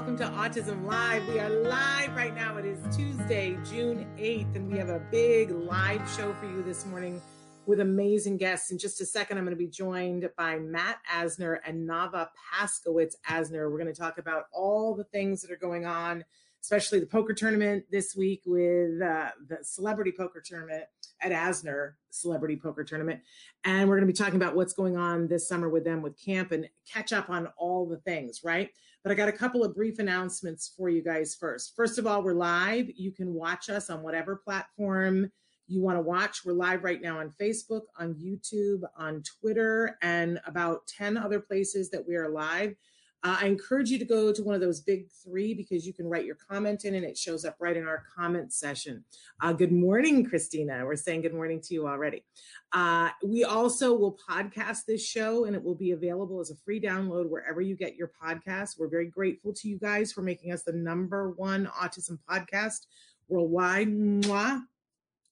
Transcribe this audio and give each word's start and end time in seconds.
Welcome 0.00 0.16
to 0.16 0.24
Autism 0.28 0.86
Live. 0.86 1.28
We 1.28 1.38
are 1.40 1.50
live 1.50 2.16
right 2.16 2.34
now. 2.34 2.56
It 2.56 2.64
is 2.64 2.78
Tuesday, 2.96 3.58
June 3.70 4.06
8th, 4.16 4.56
and 4.56 4.72
we 4.72 4.78
have 4.78 4.88
a 4.88 4.98
big 5.10 5.50
live 5.50 6.00
show 6.16 6.32
for 6.40 6.46
you 6.46 6.62
this 6.62 6.86
morning 6.86 7.20
with 7.66 7.80
amazing 7.80 8.38
guests. 8.38 8.70
In 8.70 8.78
just 8.78 9.02
a 9.02 9.04
second, 9.04 9.36
I'm 9.36 9.44
going 9.44 9.54
to 9.54 9.62
be 9.62 9.68
joined 9.68 10.26
by 10.38 10.58
Matt 10.58 11.00
Asner 11.14 11.58
and 11.66 11.86
Nava 11.86 12.28
Paskowitz 12.50 13.16
Asner. 13.28 13.70
We're 13.70 13.76
going 13.76 13.92
to 13.92 14.00
talk 14.00 14.16
about 14.16 14.44
all 14.54 14.94
the 14.94 15.04
things 15.04 15.42
that 15.42 15.50
are 15.50 15.56
going 15.56 15.84
on, 15.84 16.24
especially 16.62 17.00
the 17.00 17.06
poker 17.06 17.34
tournament 17.34 17.84
this 17.90 18.16
week 18.16 18.40
with 18.46 19.02
uh, 19.02 19.32
the 19.48 19.58
celebrity 19.60 20.14
poker 20.16 20.42
tournament 20.42 20.84
at 21.20 21.30
Asner 21.30 21.92
Celebrity 22.08 22.56
Poker 22.56 22.84
Tournament. 22.84 23.20
And 23.64 23.86
we're 23.86 23.96
going 23.96 24.08
to 24.08 24.12
be 24.14 24.16
talking 24.16 24.36
about 24.36 24.56
what's 24.56 24.72
going 24.72 24.96
on 24.96 25.28
this 25.28 25.46
summer 25.46 25.68
with 25.68 25.84
them 25.84 26.00
with 26.00 26.18
camp 26.18 26.52
and 26.52 26.70
catch 26.90 27.12
up 27.12 27.28
on 27.28 27.48
all 27.58 27.86
the 27.86 27.98
things, 27.98 28.40
right? 28.42 28.70
But 29.02 29.12
I 29.12 29.14
got 29.14 29.28
a 29.28 29.32
couple 29.32 29.64
of 29.64 29.74
brief 29.74 29.98
announcements 29.98 30.74
for 30.76 30.90
you 30.90 31.02
guys 31.02 31.34
first. 31.34 31.72
First 31.74 31.98
of 31.98 32.06
all, 32.06 32.22
we're 32.22 32.34
live. 32.34 32.90
You 32.94 33.12
can 33.12 33.32
watch 33.32 33.70
us 33.70 33.88
on 33.88 34.02
whatever 34.02 34.36
platform 34.36 35.30
you 35.66 35.80
want 35.80 35.96
to 35.96 36.02
watch. 36.02 36.44
We're 36.44 36.52
live 36.52 36.84
right 36.84 37.00
now 37.00 37.18
on 37.18 37.32
Facebook, 37.40 37.82
on 37.98 38.14
YouTube, 38.14 38.82
on 38.98 39.22
Twitter, 39.40 39.96
and 40.02 40.38
about 40.44 40.86
10 40.86 41.16
other 41.16 41.40
places 41.40 41.88
that 41.90 42.06
we 42.06 42.14
are 42.16 42.28
live. 42.28 42.74
Uh, 43.22 43.36
I 43.42 43.46
encourage 43.46 43.90
you 43.90 43.98
to 43.98 44.04
go 44.04 44.32
to 44.32 44.42
one 44.42 44.54
of 44.54 44.62
those 44.62 44.80
big 44.80 45.06
three 45.22 45.52
because 45.52 45.86
you 45.86 45.92
can 45.92 46.06
write 46.08 46.24
your 46.24 46.36
comment 46.36 46.86
in 46.86 46.94
and 46.94 47.04
it 47.04 47.18
shows 47.18 47.44
up 47.44 47.56
right 47.60 47.76
in 47.76 47.86
our 47.86 48.04
comment 48.16 48.52
session. 48.52 49.04
Uh, 49.42 49.52
good 49.52 49.72
morning, 49.72 50.24
Christina. 50.24 50.82
We're 50.86 50.96
saying 50.96 51.22
good 51.22 51.34
morning 51.34 51.60
to 51.62 51.74
you 51.74 51.86
already. 51.86 52.24
Uh, 52.72 53.10
we 53.22 53.44
also 53.44 53.94
will 53.94 54.18
podcast 54.28 54.86
this 54.86 55.04
show 55.04 55.44
and 55.44 55.54
it 55.54 55.62
will 55.62 55.74
be 55.74 55.90
available 55.90 56.40
as 56.40 56.50
a 56.50 56.56
free 56.56 56.80
download 56.80 57.28
wherever 57.28 57.60
you 57.60 57.76
get 57.76 57.94
your 57.94 58.10
podcasts. 58.22 58.78
We're 58.78 58.88
very 58.88 59.06
grateful 59.06 59.52
to 59.52 59.68
you 59.68 59.78
guys 59.78 60.12
for 60.12 60.22
making 60.22 60.52
us 60.52 60.62
the 60.62 60.72
number 60.72 61.32
one 61.32 61.70
autism 61.78 62.18
podcast 62.28 62.86
worldwide. 63.28 63.88
Mwah. 63.88 64.62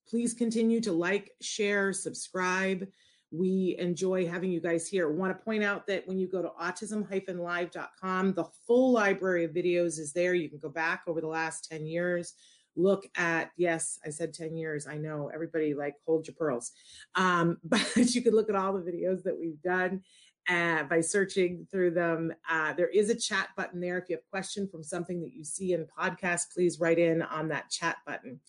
Please 0.09 0.35
continue 0.35 0.81
to 0.83 0.93
like, 0.93 1.33
share, 1.41 1.93
subscribe. 1.93 2.87
We 3.31 3.77
enjoy 3.79 4.27
having 4.27 4.51
you 4.51 4.61
guys 4.61 4.89
here. 4.89 5.11
Want 5.11 5.37
to 5.37 5.45
point 5.45 5.63
out 5.63 5.87
that 5.87 6.07
when 6.09 6.19
you 6.19 6.29
go 6.29 6.41
to 6.41 6.49
autism-live.com, 6.61 8.33
the 8.33 8.47
full 8.67 8.93
library 8.93 9.45
of 9.45 9.53
videos 9.53 9.99
is 9.99 10.13
there. 10.13 10.35
You 10.35 10.49
can 10.49 10.59
go 10.59 10.71
back 10.71 11.03
over 11.07 11.21
the 11.21 11.29
last 11.29 11.69
10 11.71 11.87
years, 11.87 12.35
look 12.75 13.07
at, 13.17 13.51
yes, 13.57 13.99
I 14.07 14.11
said 14.11 14.33
10 14.33 14.57
years. 14.57 14.87
I 14.87 14.97
know 14.97 15.31
everybody 15.33 15.75
like 15.75 15.97
hold 16.07 16.27
your 16.27 16.37
pearls. 16.37 16.73
Um, 17.17 17.59
but 17.65 17.95
you 17.97 18.23
can 18.23 18.35
look 18.35 18.49
at 18.49 18.57
all 18.57 18.73
the 18.73 18.91
videos 18.91 19.23
that 19.25 19.39
we've 19.39 19.61
done 19.63 20.03
uh, 20.49 20.85
by 20.85 21.01
searching 21.01 21.67
through 21.71 21.91
them. 21.91 22.33
Uh, 22.49 22.73
there 22.73 22.89
is 22.89 23.11
a 23.11 23.15
chat 23.15 23.49
button 23.57 23.81
there. 23.81 23.99
If 23.99 24.09
you 24.09 24.17
have 24.17 24.25
a 24.27 24.31
question 24.31 24.69
from 24.69 24.83
something 24.83 25.21
that 25.21 25.35
you 25.35 25.45
see 25.45 25.75
in 25.75 25.87
podcast, 25.87 26.55
please 26.55 26.81
write 26.81 26.99
in 26.99 27.21
on 27.23 27.49
that 27.49 27.69
chat 27.71 27.97
button. 28.07 28.41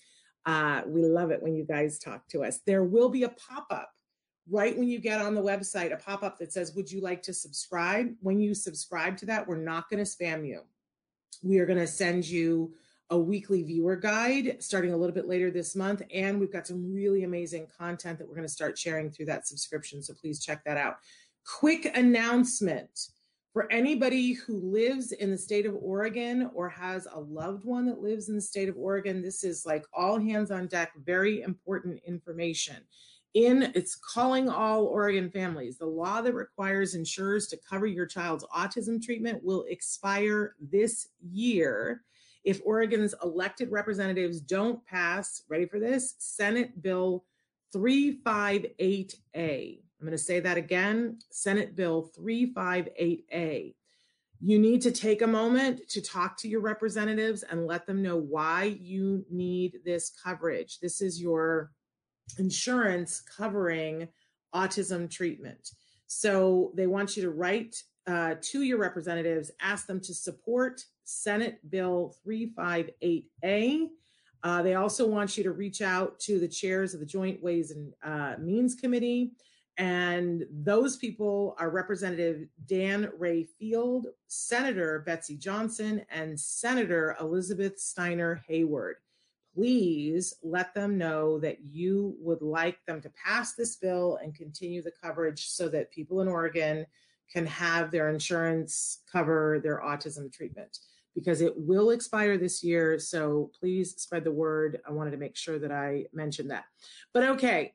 Uh, 0.46 0.84
we 0.88 1.04
love 1.04 1.32
it 1.32 1.44
when 1.44 1.56
you 1.56 1.66
guys 1.66 2.00
talk 2.00 2.28
to 2.30 2.44
us. 2.44 2.60
There 2.66 2.84
will 2.84 3.10
be 3.10 3.24
a 3.24 3.30
pop 3.30 3.68
up 3.70 3.92
right 4.50 4.78
when 4.78 4.88
you 4.88 5.00
get 5.00 5.22
on 5.22 5.36
the 5.36 5.42
website, 5.42 5.94
a 5.94 5.98
pop 5.98 6.24
up 6.24 6.38
that 6.40 6.54
says, 6.54 6.76
Would 6.76 6.92
you 6.92 7.02
like 7.02 7.22
to 7.24 7.34
subscribe? 7.34 8.14
When 8.22 8.40
you 8.40 8.54
subscribe 8.54 9.18
to 9.18 9.26
that, 9.28 9.48
we're 9.48 9.58
not 9.58 9.90
going 9.90 10.04
to 10.04 10.10
spam 10.10 10.48
you. 10.48 10.62
We 11.44 11.60
are 11.60 11.66
going 11.66 11.80
to 11.80 11.88
send 11.88 12.28
you 12.28 12.74
a 13.12 13.18
weekly 13.18 13.64
viewer 13.64 13.96
guide 13.96 14.58
starting 14.60 14.94
a 14.94 14.98
little 14.98 15.16
bit 15.16 15.28
later 15.28 15.50
this 15.50 15.76
month. 15.76 16.04
And 16.14 16.40
we've 16.40 16.54
got 16.54 16.68
some 16.68 16.94
really 16.94 17.24
amazing 17.24 17.68
content 17.76 18.20
that 18.20 18.28
we're 18.28 18.36
going 18.36 18.48
to 18.48 18.54
start 18.54 18.78
sharing 18.78 19.10
through 19.10 19.26
that 19.28 19.48
subscription. 19.48 20.04
So 20.04 20.14
please 20.14 20.44
check 20.44 20.64
that 20.66 20.78
out. 20.78 20.98
Quick 21.44 21.92
announcement 21.96 23.10
for 23.52 23.72
anybody 23.72 24.34
who 24.34 24.60
lives 24.60 25.12
in 25.12 25.32
the 25.32 25.38
state 25.38 25.66
of 25.66 25.76
Oregon 25.82 26.52
or 26.54 26.70
has 26.70 27.08
a 27.12 27.20
loved 27.20 27.66
one 27.66 27.88
that 27.88 28.00
lives 28.00 28.30
in 28.30 28.36
the 28.36 28.42
state 28.42 28.70
of 28.70 28.78
Oregon, 28.78 29.24
this 29.24 29.44
is 29.44 29.66
like 29.66 29.86
all 29.92 30.20
hands 30.20 30.52
on 30.52 30.68
deck, 30.68 30.92
very 31.04 31.42
important 31.42 32.00
information 32.06 32.78
in 33.34 33.72
it's 33.76 33.96
calling 33.96 34.50
all 34.50 34.86
Oregon 34.86 35.30
families. 35.30 35.78
The 35.78 35.86
law 35.86 36.22
that 36.22 36.34
requires 36.34 36.96
insurers 36.96 37.48
to 37.48 37.58
cover 37.58 37.86
your 37.86 38.06
child's 38.06 38.46
autism 38.56 39.04
treatment 39.04 39.44
will 39.44 39.66
expire 39.70 40.56
this 40.60 41.10
year 41.22 42.04
if 42.44 42.62
Oregon's 42.66 43.14
elected 43.24 43.72
representatives 43.72 44.42
don't 44.42 44.84
pass, 44.86 45.44
ready 45.50 45.66
for 45.66 45.80
this, 45.80 46.16
Senate 46.18 46.82
Bill 46.82 47.24
358A. 47.76 49.80
I'm 50.00 50.06
going 50.06 50.12
to 50.12 50.18
say 50.18 50.40
that 50.40 50.58
again 50.58 51.20
Senate 51.30 51.76
Bill 51.76 52.10
358A. 52.18 53.76
you 54.42 54.58
need 54.58 54.82
to 54.82 54.92
take 54.92 55.22
a 55.22 55.28
moment 55.28 55.82
to 55.90 56.02
talk 56.02 56.38
to 56.38 56.48
your 56.48 56.62
representatives 56.62 57.44
and 57.44 57.68
let 57.68 57.86
them 57.86 58.02
know 58.02 58.16
why 58.16 58.78
you 58.80 59.26
need 59.30 59.80
this 59.84 60.14
coverage. 60.24 60.80
This 60.80 61.02
is 61.02 61.22
your 61.22 61.72
insurance 62.38 63.22
covering 63.22 64.08
autism 64.54 65.10
treatment. 65.10 65.72
So 66.08 66.72
they 66.76 66.88
want 66.88 67.16
you 67.16 67.24
to 67.24 67.30
write 67.30 67.84
uh, 68.08 68.36
to 68.42 68.64
your 68.64 68.80
representatives, 68.80 69.52
ask 69.62 69.86
them 69.86 70.00
to 70.02 70.14
support 70.14 70.84
Senate 71.04 71.60
Bill 71.70 72.16
358A. 72.26 73.88
Uh, 74.42 74.62
they 74.62 74.76
also 74.76 75.08
want 75.08 75.38
you 75.38 75.44
to 75.44 75.52
reach 75.52 75.82
out 75.82 76.20
to 76.20 76.40
the 76.40 76.48
chairs 76.48 76.94
of 76.94 77.00
the 77.00 77.06
Joint 77.06 77.44
Ways 77.44 77.72
and 77.72 77.94
uh, 78.04 78.36
Means 78.40 78.76
Committee 78.76 79.34
and 79.80 80.46
those 80.52 80.98
people 80.98 81.56
are 81.58 81.70
Representative 81.70 82.46
Dan 82.68 83.10
Rayfield, 83.18 84.08
Senator 84.28 85.00
Betsy 85.06 85.38
Johnson, 85.38 86.06
and 86.12 86.38
Senator 86.38 87.16
Elizabeth 87.22 87.80
Steiner 87.80 88.44
Hayward. 88.46 88.98
Please 89.60 90.34
let 90.42 90.74
them 90.74 90.98
know 90.98 91.38
that 91.40 91.58
you 91.70 92.16
would 92.22 92.42
like 92.42 92.78
them 92.86 93.02
to 93.02 93.12
pass 93.26 93.56
this 93.56 93.76
bill 93.76 94.18
and 94.24 94.34
continue 94.34 94.82
the 94.82 94.94
coverage 95.04 95.50
so 95.50 95.68
that 95.68 95.92
people 95.92 96.22
in 96.22 96.30
Oregon 96.30 96.86
can 97.30 97.46
have 97.46 97.92
their 97.92 98.08
insurance 98.08 99.02
cover 99.12 99.60
their 99.62 99.82
autism 99.82 100.32
treatment 100.32 100.78
because 101.14 101.42
it 101.42 101.52
will 101.58 101.90
expire 101.90 102.38
this 102.38 102.64
year. 102.64 102.98
So 103.00 103.52
please 103.60 103.96
spread 103.98 104.24
the 104.24 104.32
word. 104.32 104.80
I 104.88 104.94
wanted 104.94 105.12
to 105.12 105.18
make 105.18 105.36
sure 105.36 105.60
that 105.60 105.74
I 105.74 106.06
mentioned 106.14 106.52
that. 106.52 106.64
But 107.14 107.24
okay, 107.24 107.74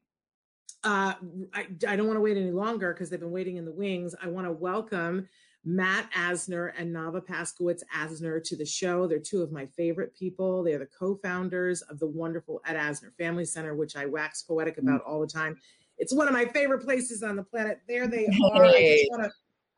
uh, 0.84 1.12
I, 1.52 1.66
I 1.86 1.96
don't 1.96 2.06
want 2.06 2.16
to 2.16 2.22
wait 2.22 2.38
any 2.38 2.52
longer 2.52 2.94
because 2.94 3.10
they've 3.10 3.20
been 3.20 3.30
waiting 3.30 3.58
in 3.58 3.66
the 3.66 3.72
wings. 3.72 4.14
I 4.22 4.28
want 4.28 4.46
to 4.46 4.52
welcome 4.52 5.28
Matt 5.64 6.10
Asner 6.12 6.72
and 6.76 6.94
Nava 6.94 7.24
Paskowitz 7.24 7.82
Asner 7.96 8.42
to 8.44 8.56
the 8.56 8.66
show. 8.66 9.06
They're 9.06 9.18
two 9.18 9.42
of 9.42 9.50
my 9.50 9.66
favorite 9.66 10.14
people. 10.14 10.62
They 10.62 10.74
are 10.74 10.78
the 10.78 10.88
co-founders 10.98 11.80
of 11.82 11.98
the 11.98 12.06
wonderful 12.06 12.60
Ed 12.66 12.76
Asner 12.76 13.14
Family 13.16 13.44
Center, 13.44 13.74
which 13.74 13.96
I 13.96 14.04
wax 14.06 14.42
poetic 14.42 14.78
about 14.78 15.00
all 15.02 15.20
the 15.20 15.26
time. 15.26 15.56
It's 15.96 16.12
one 16.12 16.26
of 16.28 16.34
my 16.34 16.44
favorite 16.44 16.84
places 16.84 17.22
on 17.22 17.36
the 17.36 17.42
planet. 17.44 17.80
There 17.88 18.06
they 18.06 18.26
are. 18.26 18.64
I 18.64 18.72
just 18.96 19.10
want 19.10 19.22
to, 19.24 19.30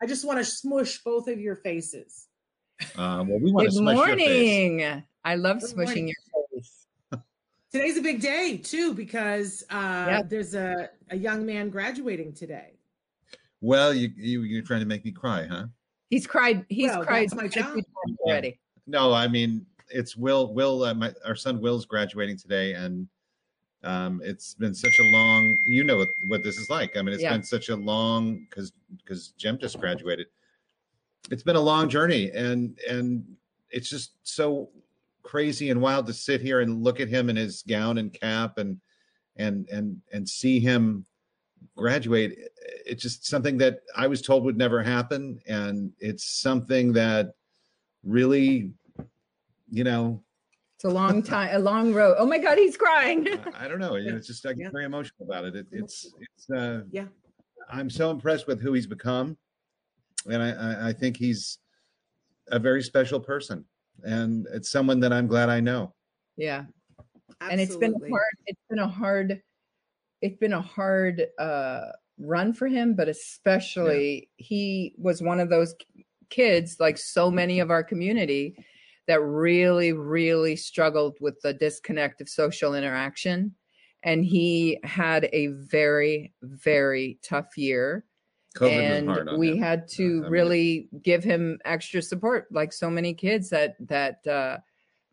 I 0.03 0.07
just 0.07 0.25
want 0.27 0.39
to 0.39 0.45
smush 0.45 0.99
both 1.05 1.29
of 1.29 1.39
your 1.39 1.57
faces. 1.57 2.27
Uh, 2.97 3.25
well, 3.27 3.39
we 3.39 3.53
want 3.53 3.67
Good 3.67 3.73
to 3.73 3.77
smush 3.79 3.95
morning. 3.97 4.79
your 4.81 4.91
face. 4.95 5.03
I 5.25 5.35
love 5.37 5.61
Good 5.61 5.71
smushing 5.71 5.85
morning. 5.85 6.09
your 6.33 6.45
face. 6.55 6.87
Today's 7.73 7.97
a 7.99 8.03
big 8.03 8.21
day 8.21 8.57
too 8.63 8.95
because 8.95 9.63
uh, 9.71 10.07
Yep. 10.09 10.31
there's 10.31 10.55
a, 10.55 10.89
a 11.11 11.17
young 11.17 11.45
man 11.45 11.69
graduating 11.69 12.33
today. 12.33 12.73
Well, 13.61 13.93
you, 13.95 14.11
you 14.17 14.43
you're 14.43 14.63
trying 14.63 14.81
to 14.81 14.87
make 14.87 15.05
me 15.05 15.11
cry, 15.11 15.47
huh? 15.47 15.67
He's 16.11 16.27
cried. 16.27 16.65
He's 16.69 16.91
Well, 16.91 17.05
cried 17.05 17.29
my 17.35 17.45
every 17.45 17.49
job. 17.49 17.75
time 17.75 18.17
already. 18.21 18.59
No, 18.87 19.13
I 19.13 19.27
mean 19.29 19.67
it's 19.91 20.17
Will. 20.17 20.53
Will, 20.53 20.85
uh, 20.85 20.95
my, 20.95 21.13
our 21.25 21.35
son 21.37 21.61
Will's 21.61 21.87
graduating 21.87 22.37
today, 22.39 22.75
and 22.75 23.09
um, 23.85 24.21
it's 24.25 24.55
been 24.55 24.75
such 24.75 24.99
a 24.99 25.03
long. 25.05 25.57
You 25.67 25.85
know 25.85 25.97
what, 25.97 26.09
what 26.29 26.43
this 26.43 26.59
is 26.59 26.69
like. 26.71 26.97
I 26.97 27.03
mean, 27.03 27.15
it's 27.15 27.23
Yeah. 27.23 27.33
been 27.33 27.43
such 27.43 27.69
a 27.69 27.77
long 27.77 28.47
because 28.49 28.73
because 28.99 29.29
Jem 29.39 29.59
just 29.59 29.79
graduated. 29.81 30.27
It's 31.31 31.43
been 31.43 31.57
a 31.57 31.61
long 31.61 31.89
journey, 31.89 32.31
and 32.33 32.79
and 32.89 33.25
it's 33.71 33.91
just 33.91 34.13
so 34.23 34.71
crazy 35.23 35.71
and 35.71 35.81
wild 35.81 36.07
to 36.07 36.13
sit 36.13 36.41
here 36.41 36.61
and 36.61 36.85
look 36.85 37.01
at 37.01 37.09
him 37.09 37.29
in 37.29 37.35
his 37.35 37.63
gown 37.63 37.99
and 37.99 38.13
cap 38.13 38.59
and 38.59 38.81
and 39.37 39.69
and 39.71 40.01
and 40.13 40.29
see 40.29 40.61
him 40.61 41.05
graduate 41.77 42.39
it's 42.87 43.03
just 43.03 43.27
something 43.27 43.59
that 43.59 43.81
i 43.97 44.07
was 44.07 44.23
told 44.23 44.45
would 44.45 44.57
never 44.57 44.83
happen 44.83 45.39
and 45.47 45.93
it's 46.01 46.25
something 46.25 46.93
that 46.93 47.35
really 48.05 48.73
you 49.71 49.85
know 49.85 50.23
It's 50.77 50.85
a 50.85 50.89
long 50.89 51.23
time, 51.35 51.51
a 51.53 51.59
long 51.59 51.93
road. 51.93 52.17
Oh 52.19 52.27
my 52.27 52.39
God, 52.39 52.57
he's 52.59 52.77
crying. 52.77 53.27
I, 53.29 53.65
I 53.65 53.69
don't 53.69 53.79
know 53.79 53.97
it's 53.97 54.27
just 54.27 54.47
i 54.47 54.53
get 54.53 54.65
Yeah. 54.65 54.71
very 54.71 54.85
emotional 54.85 55.27
about 55.29 55.45
it, 55.45 55.55
it 55.57 55.67
it's 55.73 56.07
it's 56.21 56.51
uh 56.51 56.83
Yeah. 56.91 57.07
i'm 57.69 57.91
so 57.91 58.11
impressed 58.11 58.47
with 58.47 58.61
who 58.61 58.73
he's 58.73 58.87
become 58.87 59.37
and 60.31 60.43
I, 60.43 60.51
I 60.53 60.89
i 60.89 60.93
think 60.93 61.17
he's 61.17 61.59
a 62.49 62.59
very 62.59 62.83
special 62.83 63.21
person 63.21 63.65
and 64.05 64.47
it's 64.53 64.71
someone 64.71 65.01
that 65.01 65.13
i'm 65.13 65.27
glad 65.27 65.49
i 65.51 65.61
know 65.61 65.95
yeah, 66.37 66.65
Absolutely. 67.41 67.53
and 67.53 67.61
it's 67.61 67.77
been 67.77 67.91
Absolutely. 67.95 68.11
hard. 68.11 68.35
It's 68.47 68.61
been 68.71 68.79
a 68.79 68.87
hard. 68.89 69.43
It's 70.23 70.39
been 70.39 70.53
a 70.53 70.63
hard 70.63 71.27
uh, 71.39 71.87
run 72.19 72.53
for 72.53 72.67
him, 72.67 72.95
but 72.95 73.09
especially 73.09 74.31
he 74.37 74.95
was 74.97 75.23
one 75.23 75.41
of 75.41 75.51
those 75.51 75.75
kids, 76.31 76.77
like 76.81 76.99
so 76.99 77.31
many 77.31 77.61
of 77.61 77.71
our 77.71 77.85
community, 77.85 78.57
that 79.07 79.21
really, 79.21 79.93
really 79.93 80.57
struggled 80.57 81.17
with 81.21 81.41
the 81.43 81.53
disconnect 81.53 82.21
of 82.21 82.29
social 82.29 82.75
interaction. 82.75 83.55
And 84.03 84.25
he 84.25 84.79
had 84.85 85.29
a 85.33 85.49
very, 85.49 86.33
very 86.43 87.19
tough 87.23 87.57
year. 87.57 88.05
COVID 88.57 88.71
and 88.71 89.39
we 89.39 89.51
him. 89.51 89.59
had 89.59 89.89
to 89.89 90.23
mean, 90.23 90.31
really 90.31 90.89
give 91.03 91.23
him 91.23 91.59
extra 91.67 92.01
support 92.01 92.47
like 92.51 92.73
so 92.73 92.89
many 92.89 93.13
kids 93.13 93.51
that 93.51 93.77
that 93.81 94.27
uh, 94.27 94.59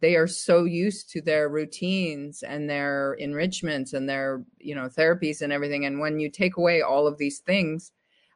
they 0.03 0.15
are 0.15 0.27
so 0.27 0.65
used 0.65 1.09
to 1.11 1.21
their 1.21 1.49
routines 1.49 2.43
and 2.43 2.69
their 2.69 3.13
enrichments 3.13 3.93
and 3.93 4.07
their 4.07 4.43
you 4.59 4.75
know 4.75 4.87
therapies 4.87 5.41
and 5.41 5.51
everything 5.51 5.85
and 5.85 5.99
when 5.99 6.19
you 6.19 6.29
take 6.29 6.57
away 6.57 6.81
all 6.81 7.07
of 7.07 7.17
these 7.17 7.39
things 7.39 7.91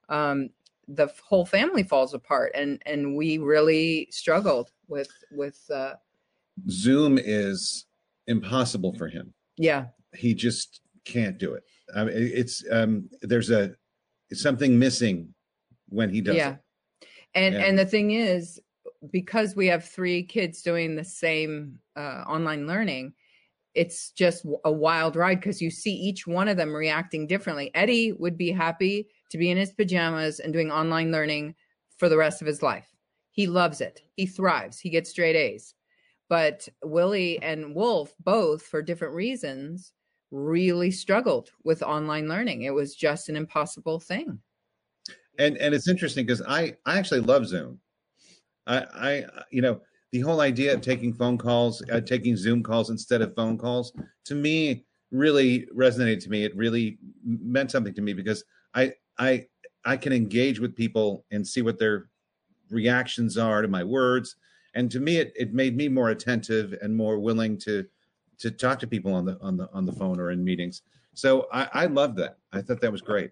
um, 0.09 0.49
the 0.87 1.07
whole 1.27 1.45
family 1.45 1.83
falls 1.83 2.13
apart 2.13 2.51
and 2.55 2.81
and 2.85 3.15
we 3.15 3.37
really 3.37 4.07
struggled 4.09 4.71
with 4.87 5.11
with 5.31 5.59
uh, 5.69 5.93
zoom 6.69 7.19
is 7.21 7.85
impossible 8.27 8.93
for 8.97 9.07
him 9.07 9.33
yeah 9.57 9.87
he 10.13 10.33
just 10.33 10.81
can't 11.07 11.37
do 11.37 11.53
it. 11.53 11.63
I 11.95 12.03
mean, 12.03 12.13
it's 12.15 12.63
um, 12.71 13.09
there's 13.21 13.49
a 13.49 13.75
something 14.33 14.77
missing 14.77 15.33
when 15.89 16.09
he 16.09 16.21
does 16.21 16.35
yeah 16.35 16.55
it. 17.01 17.07
and 17.33 17.55
Yeah. 17.55 17.61
and 17.61 17.79
the 17.79 17.85
thing 17.85 18.11
is 18.11 18.59
because 19.11 19.55
we 19.55 19.67
have 19.67 19.85
three 19.85 20.23
kids 20.23 20.61
doing 20.61 20.95
the 20.95 21.03
same 21.03 21.79
uh, 21.95 22.23
online 22.27 22.67
learning 22.67 23.13
it's 23.77 24.09
just 24.09 24.43
a 24.65 24.71
wild 24.71 25.15
ride 25.15 25.39
because 25.39 25.61
you 25.61 25.69
see 25.69 25.93
each 25.93 26.25
one 26.25 26.47
of 26.47 26.57
them 26.57 26.75
reacting 26.75 27.27
differently. 27.27 27.69
Eddie 27.75 28.11
would 28.11 28.35
be 28.35 28.51
happy 28.51 29.07
to 29.29 29.37
be 29.37 29.51
in 29.51 29.57
his 29.57 29.71
pajamas 29.71 30.39
and 30.39 30.51
doing 30.51 30.71
online 30.71 31.11
learning 31.11 31.53
for 31.95 32.09
the 32.09 32.17
rest 32.17 32.41
of 32.41 32.47
his 32.47 32.63
life. 32.63 32.87
He 33.29 33.45
loves 33.45 33.79
it. 33.79 34.01
He 34.15 34.25
thrives. 34.25 34.79
He 34.79 34.89
gets 34.89 35.11
straight 35.11 35.35
a's. 35.35 35.75
But 36.27 36.67
willie 36.83 37.39
and 37.43 37.75
wolf 37.75 38.15
both 38.23 38.63
for 38.63 38.81
different 38.81 39.13
reasons 39.13 39.93
really 40.31 40.89
struggled 40.89 41.51
with 41.63 41.83
online 41.83 42.27
learning. 42.27 42.63
It 42.63 42.73
was 42.73 42.95
just 42.95 43.29
an 43.29 43.35
impossible 43.35 43.99
thing. 43.99 44.39
And 45.37 45.55
and 45.57 45.75
it's 45.75 45.87
interesting 45.87 46.25
because 46.25 46.41
I 46.41 46.75
I 46.87 46.97
actually 46.97 47.19
love 47.19 47.45
Zoom. 47.45 47.79
I 48.67 48.85
I 48.93 49.25
you 49.51 49.61
know 49.61 49.81
the 50.11 50.19
whole 50.21 50.41
idea 50.41 50.73
of 50.73 50.81
taking 50.81 51.13
phone 51.13 51.37
calls, 51.37 51.83
uh, 51.91 52.01
taking 52.01 52.37
Zoom 52.37 52.63
calls 52.63 52.89
instead 52.89 53.21
of 53.21 53.35
phone 53.35 53.57
calls, 53.57 53.93
to 54.25 54.35
me 54.35 54.85
really 55.11 55.65
resonated 55.75 56.21
to 56.23 56.29
me. 56.29 56.43
It 56.43 56.55
really 56.55 56.97
meant 57.23 57.71
something 57.71 57.93
to 57.93 58.01
me 58.01 58.13
because 58.13 58.43
I 58.73 58.93
I 59.17 59.47
I 59.85 59.97
can 59.97 60.13
engage 60.13 60.59
with 60.59 60.75
people 60.75 61.25
and 61.31 61.47
see 61.47 61.61
what 61.61 61.79
their 61.79 62.09
reactions 62.69 63.37
are 63.37 63.61
to 63.61 63.67
my 63.67 63.83
words, 63.83 64.35
and 64.73 64.91
to 64.91 64.99
me 64.99 65.17
it 65.17 65.33
it 65.35 65.53
made 65.53 65.75
me 65.75 65.87
more 65.89 66.09
attentive 66.09 66.73
and 66.81 66.95
more 66.95 67.19
willing 67.19 67.57
to 67.59 67.87
to 68.39 68.51
talk 68.51 68.79
to 68.79 68.87
people 68.87 69.13
on 69.13 69.25
the 69.25 69.39
on 69.41 69.57
the 69.57 69.71
on 69.73 69.85
the 69.85 69.93
phone 69.93 70.19
or 70.19 70.31
in 70.31 70.43
meetings. 70.43 70.83
So 71.13 71.47
I 71.51 71.69
I 71.73 71.85
loved 71.87 72.17
that. 72.17 72.39
I 72.51 72.61
thought 72.61 72.81
that 72.81 72.91
was 72.91 73.01
great. 73.01 73.31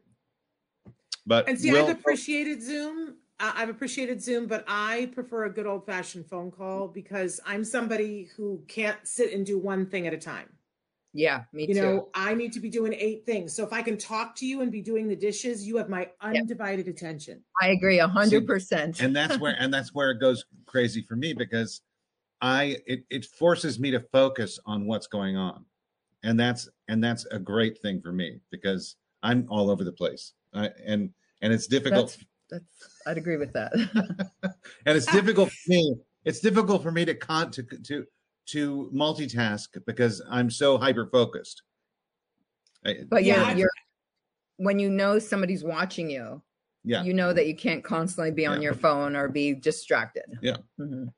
But 1.26 1.48
And 1.50 1.60
see, 1.60 1.72
Will- 1.72 1.88
I've 1.88 2.00
appreciated 2.00 2.62
Zoom. 2.62 3.18
I've 3.40 3.70
appreciated 3.70 4.22
Zoom, 4.22 4.48
but 4.48 4.64
I 4.68 5.10
prefer 5.14 5.46
a 5.46 5.50
good 5.50 5.66
old 5.66 5.86
fashioned 5.86 6.26
phone 6.28 6.52
call 6.52 6.88
because 6.88 7.40
I'm 7.46 7.64
somebody 7.64 8.30
who 8.36 8.64
can't 8.68 8.98
sit 9.04 9.34
and 9.34 9.46
do 9.46 9.60
one 9.60 9.86
thing 9.86 10.08
at 10.08 10.14
a 10.14 10.18
time. 10.18 10.50
yeah 11.14 11.44
me 11.52 11.64
you 11.64 11.74
too 11.74 11.74
You 11.74 11.82
know, 11.82 12.10
I 12.14 12.34
need 12.34 12.54
to 12.54 12.60
be 12.60 12.70
doing 12.70 12.94
eight 12.94 13.26
things. 13.26 13.54
So 13.54 13.64
if 13.64 13.74
I 13.74 13.82
can 13.82 13.98
talk 13.98 14.36
to 14.38 14.46
you 14.46 14.62
and 14.62 14.72
be 14.72 14.82
doing 14.82 15.08
the 15.08 15.16
dishes, 15.16 15.68
you 15.68 15.78
have 15.78 15.90
my 15.90 16.10
undivided 16.22 16.88
attention. 16.88 17.44
I 17.62 17.70
agree 17.70 18.00
a 18.00 18.08
hundred 18.08 18.48
percent. 18.48 19.02
and 19.02 19.16
that's 19.16 19.40
where 19.40 19.56
and 19.60 19.74
that's 19.74 19.94
where 19.94 20.12
it 20.12 20.20
goes 20.20 20.46
crazy 20.66 21.02
for 21.02 21.16
me 21.16 21.34
because 21.34 21.82
i 22.42 22.76
it, 22.86 23.06
it 23.10 23.26
forces 23.26 23.80
me 23.80 23.92
to 23.92 24.00
focus 24.12 24.60
on 24.66 24.86
what's 24.86 25.08
going 25.08 25.38
on 25.38 25.64
and 26.24 26.38
that's 26.38 26.68
and 26.90 27.02
that's 27.02 27.26
a 27.28 27.40
great 27.40 27.78
thing 27.80 28.02
for 28.02 28.12
me 28.12 28.40
because 28.52 28.98
i'm 29.24 29.46
all 29.50 29.70
over 29.70 29.86
the 29.86 29.92
place 29.92 30.34
I, 30.54 30.70
and 30.86 31.12
and 31.42 31.54
it's 31.54 31.68
difficult 31.68 32.08
That's, 32.10 32.26
that's 32.60 33.02
I'd 33.06 33.18
agree 33.18 33.38
with 33.38 33.54
that. 33.54 33.72
and 34.86 34.98
it's 34.98 35.06
difficult 35.12 35.50
for 35.52 35.70
me 35.70 35.96
it's 36.24 36.40
difficult 36.40 36.82
for 36.84 36.92
me 36.92 37.06
to 37.06 37.14
con 37.16 37.52
to 37.52 37.64
to 37.64 38.06
to 38.48 38.90
multitask 38.94 39.68
because 39.86 40.22
i'm 40.30 40.50
so 40.50 40.78
hyper 40.78 41.08
focused 41.12 41.64
But 43.10 43.24
Yeah, 43.24 43.50
you're, 43.50 43.58
you're 43.58 43.70
when 44.58 44.80
you 44.80 44.90
know 44.90 45.20
somebody's 45.20 45.64
watching 45.64 46.10
you, 46.10 46.42
Yeah. 46.84 47.04
you 47.04 47.14
know 47.14 47.34
that 47.34 47.48
you 47.48 47.56
can't 47.56 47.84
constantly 47.84 48.32
be 48.32 48.46
on 48.46 48.58
Yeah. 48.62 48.66
your 48.68 48.74
phone 48.76 49.16
or 49.16 49.28
be 49.28 49.54
distracted. 49.54 50.26
Yeah. 50.42 50.58
Mhm. 50.80 51.12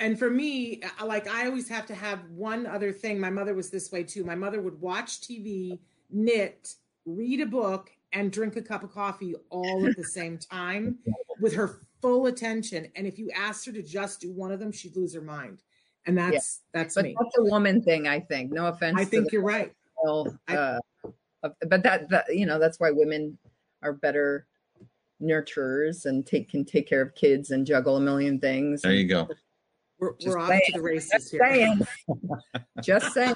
And 0.00 0.16
for 0.18 0.30
me, 0.30 0.80
uh, 1.00 1.06
like 1.06 1.26
I 1.28 1.46
always 1.46 1.68
have 1.68 1.84
to 1.86 1.94
have 1.94 2.20
one 2.30 2.64
other 2.66 2.92
thing. 2.92 3.18
My 3.18 3.30
mother 3.30 3.54
was 3.54 3.68
this 3.70 3.90
way 3.90 4.04
too. 4.04 4.22
My 4.24 4.36
mother 4.36 4.62
would 4.62 4.80
watch 4.80 5.20
TV, 5.20 5.78
knit, 6.10 6.74
read 7.04 7.40
a 7.40 7.46
book, 7.46 7.90
and 8.12 8.32
drink 8.32 8.56
a 8.56 8.62
cup 8.62 8.82
of 8.82 8.92
coffee 8.92 9.34
all 9.50 9.86
at 9.86 9.96
the 9.96 10.04
same 10.04 10.38
time 10.38 10.98
with 11.40 11.52
her 11.54 11.80
full 12.00 12.26
attention. 12.26 12.86
And 12.96 13.06
if 13.06 13.18
you 13.18 13.30
asked 13.36 13.66
her 13.66 13.72
to 13.72 13.82
just 13.82 14.20
do 14.20 14.32
one 14.32 14.50
of 14.52 14.58
them, 14.60 14.72
she'd 14.72 14.96
lose 14.96 15.14
her 15.14 15.20
mind. 15.20 15.62
And 16.06 16.16
that's 16.16 16.62
that's 16.72 16.94
But 16.94 17.04
me. 17.04 17.16
that's 17.20 17.36
a 17.38 17.42
woman 17.44 17.82
thing, 17.82 18.08
I 18.08 18.20
think. 18.20 18.50
No 18.50 18.66
offense. 18.66 18.96
I 18.98 19.04
think 19.04 19.30
you're 19.32 19.42
right. 19.42 19.72
male, 20.04 20.38
I- 20.48 20.56
uh, 20.56 20.78
of- 21.42 21.54
but 21.68 21.82
that, 21.82 22.08
that 22.08 22.34
you 22.34 22.46
know 22.46 22.58
that's 22.58 22.80
why 22.80 22.90
women 22.90 23.36
are 23.82 23.92
better 23.92 24.46
nurturers 25.22 26.06
and 26.06 26.24
take 26.24 26.48
can 26.50 26.64
take 26.64 26.88
care 26.88 27.02
of 27.02 27.14
kids 27.14 27.50
and 27.50 27.66
juggle 27.66 27.96
a 27.96 28.00
million 28.00 28.38
things. 28.40 28.82
There 28.82 28.92
you 28.92 29.06
go. 29.06 29.28
We're, 29.98 30.12
we're 30.24 30.38
off 30.38 30.48
saying. 30.48 30.62
to 30.66 30.72
the 30.74 30.82
races 30.82 31.10
Just 31.10 31.30
here. 31.32 31.40
saying. 31.46 31.80
Just 32.82 33.12
saying. 33.12 33.34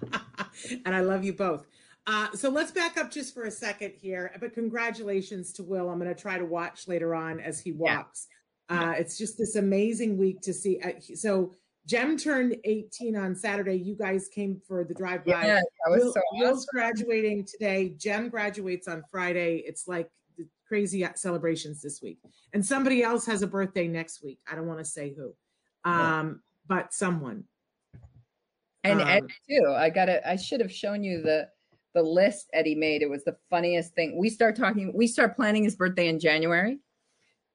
and 0.86 0.94
I 0.94 1.00
love 1.00 1.24
you 1.24 1.32
both. 1.34 1.66
Uh, 2.06 2.30
so 2.32 2.50
let's 2.50 2.70
back 2.70 2.96
up 2.98 3.10
just 3.10 3.32
for 3.32 3.44
a 3.44 3.50
second 3.50 3.92
here. 3.96 4.30
But 4.40 4.52
congratulations 4.52 5.52
to 5.54 5.62
Will. 5.62 5.88
I'm 5.88 5.98
going 5.98 6.14
to 6.14 6.20
try 6.20 6.36
to 6.38 6.44
watch 6.44 6.86
later 6.86 7.14
on 7.14 7.40
as 7.40 7.60
he 7.60 7.70
Yeah. 7.70 7.98
walks. 7.98 8.28
Uh, 8.68 8.94
it's 8.96 9.16
just 9.18 9.36
this 9.38 9.56
amazing 9.56 10.16
week 10.18 10.40
to 10.42 10.52
see. 10.52 10.80
Uh, 10.80 10.92
so 11.14 11.54
Jem 11.86 12.16
turned 12.16 12.56
18 12.64 13.14
on 13.16 13.34
Saturday. 13.34 13.74
You 13.76 13.94
guys 13.94 14.28
came 14.28 14.60
for 14.66 14.84
the 14.84 14.94
drive 14.94 15.24
by. 15.24 15.32
Yeah, 15.46 15.60
that 15.60 15.90
was 15.90 16.02
Will, 16.04 16.12
so 16.14 16.20
Will's 16.32 16.66
graduating 16.66 17.44
today. 17.46 17.90
Jem 17.90 18.30
graduates 18.30 18.88
on 18.88 19.02
Friday. 19.10 19.62
It's 19.66 19.86
like 19.86 20.10
the 20.38 20.46
crazy 20.66 21.06
celebrations 21.14 21.82
this 21.82 22.00
week. 22.02 22.18
And 22.54 22.64
somebody 22.64 23.02
else 23.02 23.26
has 23.26 23.42
a 23.42 23.46
birthday 23.46 23.86
next 23.86 24.22
week. 24.22 24.40
I 24.50 24.54
don't 24.54 24.66
want 24.66 24.78
to 24.78 24.84
say 24.84 25.14
who, 25.14 25.34
um, 25.84 26.42
but 26.66 26.94
someone. 26.94 27.44
And 28.82 29.00
Um, 29.02 29.08
Eddie 29.08 29.34
too. 29.48 29.74
I 29.76 29.90
got 29.90 30.06
to 30.06 30.26
I 30.26 30.36
should 30.36 30.60
have 30.60 30.72
shown 30.72 31.02
you 31.04 31.20
the 31.22 31.50
the 31.94 32.02
list 32.02 32.50
Eddie 32.52 32.74
made. 32.74 33.02
It 33.02 33.08
was 33.08 33.24
the 33.24 33.36
funniest 33.48 33.94
thing. 33.94 34.18
We 34.18 34.28
start 34.28 34.56
talking. 34.56 34.92
We 34.94 35.06
start 35.06 35.36
planning 35.36 35.64
his 35.64 35.76
birthday 35.76 36.08
in 36.08 36.18
January, 36.18 36.78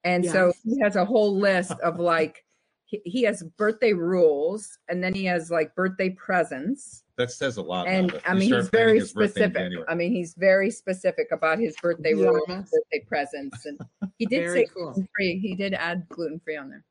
and 0.04 0.26
so 0.26 0.52
he 0.64 0.80
has 0.82 0.96
a 0.96 1.06
whole 1.06 1.38
list 1.38 1.72
of 1.84 2.00
like 2.00 2.46
he, 2.86 3.02
he 3.06 3.24
has 3.24 3.44
birthday 3.58 3.94
rules, 3.94 4.80
and 4.88 5.04
then 5.04 5.14
he 5.14 5.26
has 5.26 5.52
like 5.52 5.76
birthday 5.76 6.10
presents. 6.10 7.04
That 7.18 7.32
says 7.32 7.58
a 7.58 7.62
lot. 7.62 7.86
And 7.88 8.18
I 8.26 8.34
mean, 8.34 8.54
he's 8.54 8.70
very 8.70 9.00
his 9.00 9.12
birthday 9.12 9.44
in 9.44 9.52
specific. 9.52 9.86
I 9.90 9.94
mean, 9.96 10.12
he's 10.14 10.34
very 10.36 10.72
specific 10.72 11.28
about 11.32 11.60
his 11.60 11.76
birthday 11.82 12.14
Yeah. 12.14 12.28
rules, 12.28 12.48
birthday 12.48 13.06
presents, 13.08 13.66
and 13.66 13.78
he 14.18 14.26
did 14.26 14.50
say 14.52 14.66
cool. 14.74 14.94
gluten 14.94 15.08
free. 15.16 15.38
He 15.38 15.56
did 15.56 15.74
add 15.74 16.08
gluten 16.10 16.40
free 16.40 16.56
on 16.56 16.70
there. 16.70 16.86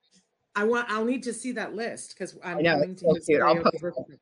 I 0.55 0.65
want. 0.65 0.91
I'll 0.91 1.05
need 1.05 1.23
to 1.23 1.33
see 1.33 1.53
that 1.53 1.75
list 1.75 2.11
because 2.11 2.37
I'm 2.45 2.59
I 2.59 2.61
know, 2.61 2.77
going 2.77 2.95
to 2.97 3.05
so 3.07 3.15
his 3.15 3.25
cute. 3.25 3.43
I'll 3.43 3.63
post 3.63 3.83
it. 4.09 4.21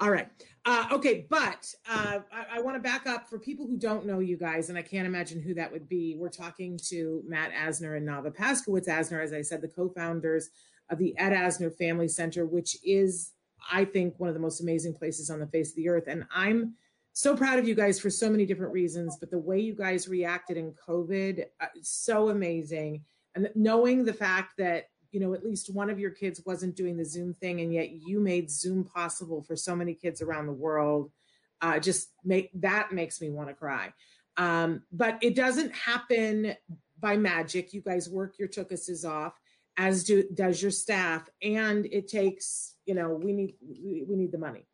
All 0.00 0.10
right. 0.10 0.28
Uh, 0.64 0.88
okay, 0.92 1.26
but 1.30 1.72
uh, 1.88 2.18
I, 2.32 2.58
I 2.58 2.60
want 2.62 2.76
to 2.76 2.80
back 2.80 3.06
up 3.06 3.28
for 3.28 3.38
people 3.38 3.66
who 3.66 3.76
don't 3.76 4.06
know 4.06 4.18
you 4.18 4.36
guys, 4.36 4.68
and 4.68 4.76
I 4.76 4.82
can't 4.82 5.06
imagine 5.06 5.40
who 5.40 5.54
that 5.54 5.70
would 5.70 5.88
be. 5.88 6.16
We're 6.18 6.30
talking 6.30 6.78
to 6.88 7.22
Matt 7.26 7.52
Asner 7.52 7.96
and 7.96 8.08
Nava 8.08 8.34
Paskowitz 8.34 8.88
Asner, 8.88 9.22
as 9.22 9.32
I 9.32 9.42
said, 9.42 9.60
the 9.60 9.68
co-founders 9.68 10.50
of 10.90 10.98
the 10.98 11.16
Ed 11.16 11.30
Asner 11.30 11.74
Family 11.76 12.08
Center, 12.08 12.44
which 12.44 12.76
is, 12.82 13.32
I 13.70 13.84
think, 13.84 14.18
one 14.18 14.28
of 14.28 14.34
the 14.34 14.40
most 14.40 14.60
amazing 14.60 14.94
places 14.94 15.30
on 15.30 15.38
the 15.38 15.46
face 15.46 15.70
of 15.70 15.76
the 15.76 15.88
earth. 15.88 16.04
And 16.08 16.24
I'm 16.34 16.74
so 17.12 17.36
proud 17.36 17.58
of 17.58 17.68
you 17.68 17.74
guys 17.74 18.00
for 18.00 18.10
so 18.10 18.28
many 18.28 18.46
different 18.46 18.72
reasons. 18.72 19.16
But 19.18 19.30
the 19.30 19.38
way 19.38 19.60
you 19.60 19.74
guys 19.74 20.08
reacted 20.08 20.56
in 20.56 20.74
COVID, 20.88 21.44
uh, 21.60 21.66
so 21.82 22.30
amazing. 22.30 23.04
And 23.36 23.48
knowing 23.54 24.04
the 24.04 24.12
fact 24.12 24.54
that 24.58 24.88
you 25.14 25.20
know 25.20 25.32
at 25.32 25.44
least 25.44 25.72
one 25.72 25.90
of 25.90 26.00
your 26.00 26.10
kids 26.10 26.42
wasn't 26.44 26.74
doing 26.74 26.96
the 26.96 27.04
zoom 27.04 27.32
thing 27.32 27.60
and 27.60 27.72
yet 27.72 27.90
you 27.92 28.18
made 28.18 28.50
zoom 28.50 28.82
possible 28.82 29.42
for 29.42 29.54
so 29.54 29.76
many 29.76 29.94
kids 29.94 30.20
around 30.20 30.46
the 30.46 30.52
world. 30.52 31.12
Uh, 31.60 31.78
just 31.78 32.08
make 32.24 32.50
that 32.60 32.90
makes 32.92 33.20
me 33.20 33.30
want 33.30 33.48
to 33.48 33.54
cry. 33.54 33.94
Um, 34.36 34.82
but 34.90 35.18
it 35.22 35.36
doesn't 35.36 35.72
happen 35.72 36.56
by 36.98 37.16
magic. 37.16 37.72
You 37.72 37.80
guys 37.80 38.10
work 38.10 38.40
your 38.40 38.48
tookuses 38.48 39.08
off 39.08 39.38
as 39.76 40.02
do 40.02 40.24
does 40.34 40.60
your 40.60 40.70
staff 40.72 41.28
and 41.42 41.86
it 41.86 42.06
takes 42.08 42.74
you 42.86 42.94
know 42.94 43.10
we 43.10 43.32
need 43.32 43.54
we, 43.60 44.04
we 44.08 44.16
need 44.16 44.32
the 44.32 44.38
money. 44.38 44.66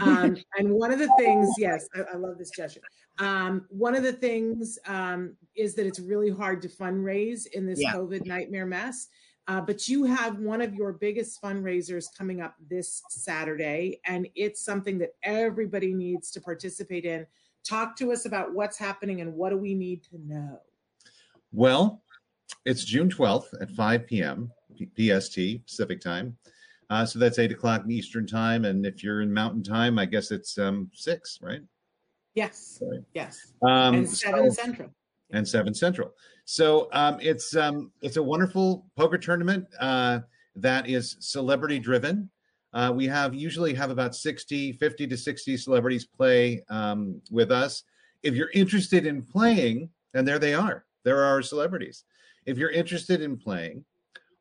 Um, 0.00 0.36
and 0.58 0.70
one 0.70 0.92
of 0.92 1.00
the 1.00 1.12
things 1.18 1.56
yes 1.58 1.88
I, 1.92 2.14
I 2.14 2.16
love 2.16 2.38
this 2.38 2.50
gesture. 2.50 2.82
Um, 3.18 3.66
one 3.68 3.96
of 3.96 4.04
the 4.04 4.12
things 4.12 4.78
um, 4.86 5.34
is 5.56 5.74
that 5.74 5.86
it's 5.86 5.98
really 5.98 6.30
hard 6.30 6.62
to 6.62 6.68
fundraise 6.68 7.48
in 7.52 7.66
this 7.66 7.80
Yeah. 7.80 7.94
covid 7.94 8.26
nightmare 8.26 8.66
mess 8.66 9.08
uh, 9.48 9.62
but 9.62 9.88
you 9.88 10.04
have 10.04 10.38
one 10.38 10.60
of 10.60 10.74
your 10.74 10.92
biggest 10.92 11.40
fundraisers 11.42 12.06
coming 12.16 12.42
up 12.42 12.54
this 12.68 13.02
Saturday, 13.08 13.98
and 14.04 14.28
it's 14.34 14.60
something 14.62 14.98
that 14.98 15.14
everybody 15.22 15.94
needs 15.94 16.30
to 16.32 16.40
participate 16.40 17.06
in. 17.06 17.26
Talk 17.64 17.96
to 17.96 18.12
us 18.12 18.26
about 18.26 18.54
what's 18.54 18.76
happening 18.78 19.22
and 19.22 19.32
what 19.34 19.50
do 19.50 19.56
we 19.56 19.74
need 19.74 20.02
to 20.04 20.18
know. 20.26 20.60
Well, 21.50 22.02
it's 22.66 22.84
June 22.84 23.08
12th 23.08 23.60
at 23.60 23.70
5 23.70 24.06
p.m. 24.06 24.52
PST, 24.96 25.64
Pacific 25.66 26.00
time. 26.02 26.36
Uh, 26.90 27.04
so 27.06 27.18
that's 27.18 27.38
8 27.38 27.50
o'clock 27.52 27.84
Eastern 27.88 28.26
time. 28.26 28.64
And 28.66 28.84
if 28.86 29.02
you're 29.02 29.22
in 29.22 29.32
Mountain 29.32 29.62
time, 29.62 29.98
I 29.98 30.04
guess 30.04 30.30
it's 30.30 30.56
um, 30.58 30.90
6, 30.92 31.38
right? 31.42 31.60
Yes, 32.34 32.82
Right. 32.82 33.00
yes, 33.14 33.52
Um, 33.62 33.94
and 33.96 34.08
seven 34.08 34.50
so- 34.52 34.62
central. 34.62 34.90
And 35.30 35.46
7 35.46 35.74
Central. 35.74 36.12
So 36.44 36.88
um, 36.92 37.18
it's 37.20 37.54
um, 37.54 37.92
it's 38.00 38.16
a 38.16 38.22
wonderful 38.22 38.86
poker 38.96 39.18
tournament 39.18 39.66
uh, 39.80 40.20
that 40.56 40.88
is 40.88 41.16
celebrity 41.20 41.78
driven. 41.78 42.30
Uh, 42.72 42.92
we 42.94 43.06
have 43.06 43.34
usually 43.34 43.74
have 43.74 43.90
about 43.90 44.14
60, 44.14 44.72
50 44.72 45.06
to 45.06 45.16
60 45.16 45.56
celebrities 45.56 46.04
play 46.04 46.64
um, 46.70 47.20
with 47.30 47.50
us. 47.50 47.84
If 48.22 48.34
you're 48.34 48.50
interested 48.54 49.06
in 49.06 49.22
playing, 49.22 49.90
and 50.14 50.26
there 50.26 50.38
they 50.38 50.54
are, 50.54 50.84
there 51.04 51.22
are 51.22 51.42
celebrities. 51.42 52.04
If 52.46 52.58
you're 52.58 52.70
interested 52.70 53.20
in 53.20 53.36
playing, 53.36 53.84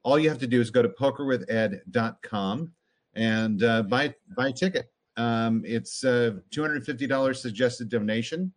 all 0.04 0.18
you 0.18 0.30
have 0.30 0.40
to 0.40 0.48
do 0.48 0.62
is 0.62 0.70
go 0.72 0.82
to 0.82 0.90
pokerwithed.com 0.90 2.72
and 3.16 3.64
uh, 3.64 3.84
buy 3.84 4.14
buy 4.36 4.48
a 4.48 4.54
ticket. 4.54 4.92
Um, 5.18 5.64
it's 5.66 6.04
uh, 6.06 6.36
$250 6.52 7.36
suggested 7.36 7.90
donation. 7.90 8.54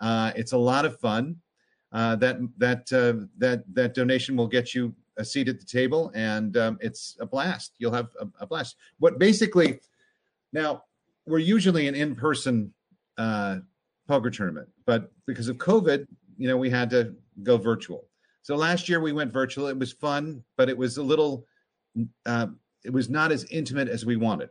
Uh, 0.00 0.32
it's 0.34 0.52
a 0.52 0.58
lot 0.58 0.84
of 0.84 0.98
fun. 0.98 1.36
Uh, 1.92 2.14
that 2.16 2.38
that 2.56 2.92
uh, 2.92 3.26
that 3.38 3.64
that 3.74 3.94
donation 3.94 4.36
will 4.36 4.46
get 4.46 4.74
you 4.74 4.94
a 5.16 5.24
seat 5.24 5.48
at 5.48 5.58
the 5.58 5.66
table, 5.66 6.12
and 6.14 6.56
um, 6.56 6.78
it's 6.80 7.16
a 7.20 7.26
blast. 7.26 7.74
You'll 7.78 7.92
have 7.92 8.08
a, 8.20 8.28
a 8.40 8.46
blast. 8.46 8.76
What 8.98 9.18
basically 9.18 9.80
now 10.52 10.84
we're 11.26 11.38
usually 11.38 11.88
an 11.88 11.94
in-person 11.94 12.72
uh, 13.18 13.58
poker 14.06 14.30
tournament, 14.30 14.68
but 14.86 15.10
because 15.26 15.48
of 15.48 15.58
COVID, 15.58 16.06
you 16.38 16.48
know, 16.48 16.56
we 16.56 16.70
had 16.70 16.90
to 16.90 17.14
go 17.42 17.56
virtual. 17.56 18.06
So 18.42 18.54
last 18.56 18.88
year 18.88 19.00
we 19.00 19.12
went 19.12 19.32
virtual. 19.32 19.66
It 19.66 19.78
was 19.78 19.92
fun, 19.92 20.42
but 20.56 20.68
it 20.68 20.78
was 20.78 20.96
a 20.96 21.02
little. 21.02 21.44
Uh, 22.24 22.48
it 22.84 22.92
was 22.92 23.10
not 23.10 23.32
as 23.32 23.44
intimate 23.50 23.88
as 23.88 24.06
we 24.06 24.16
wanted. 24.16 24.48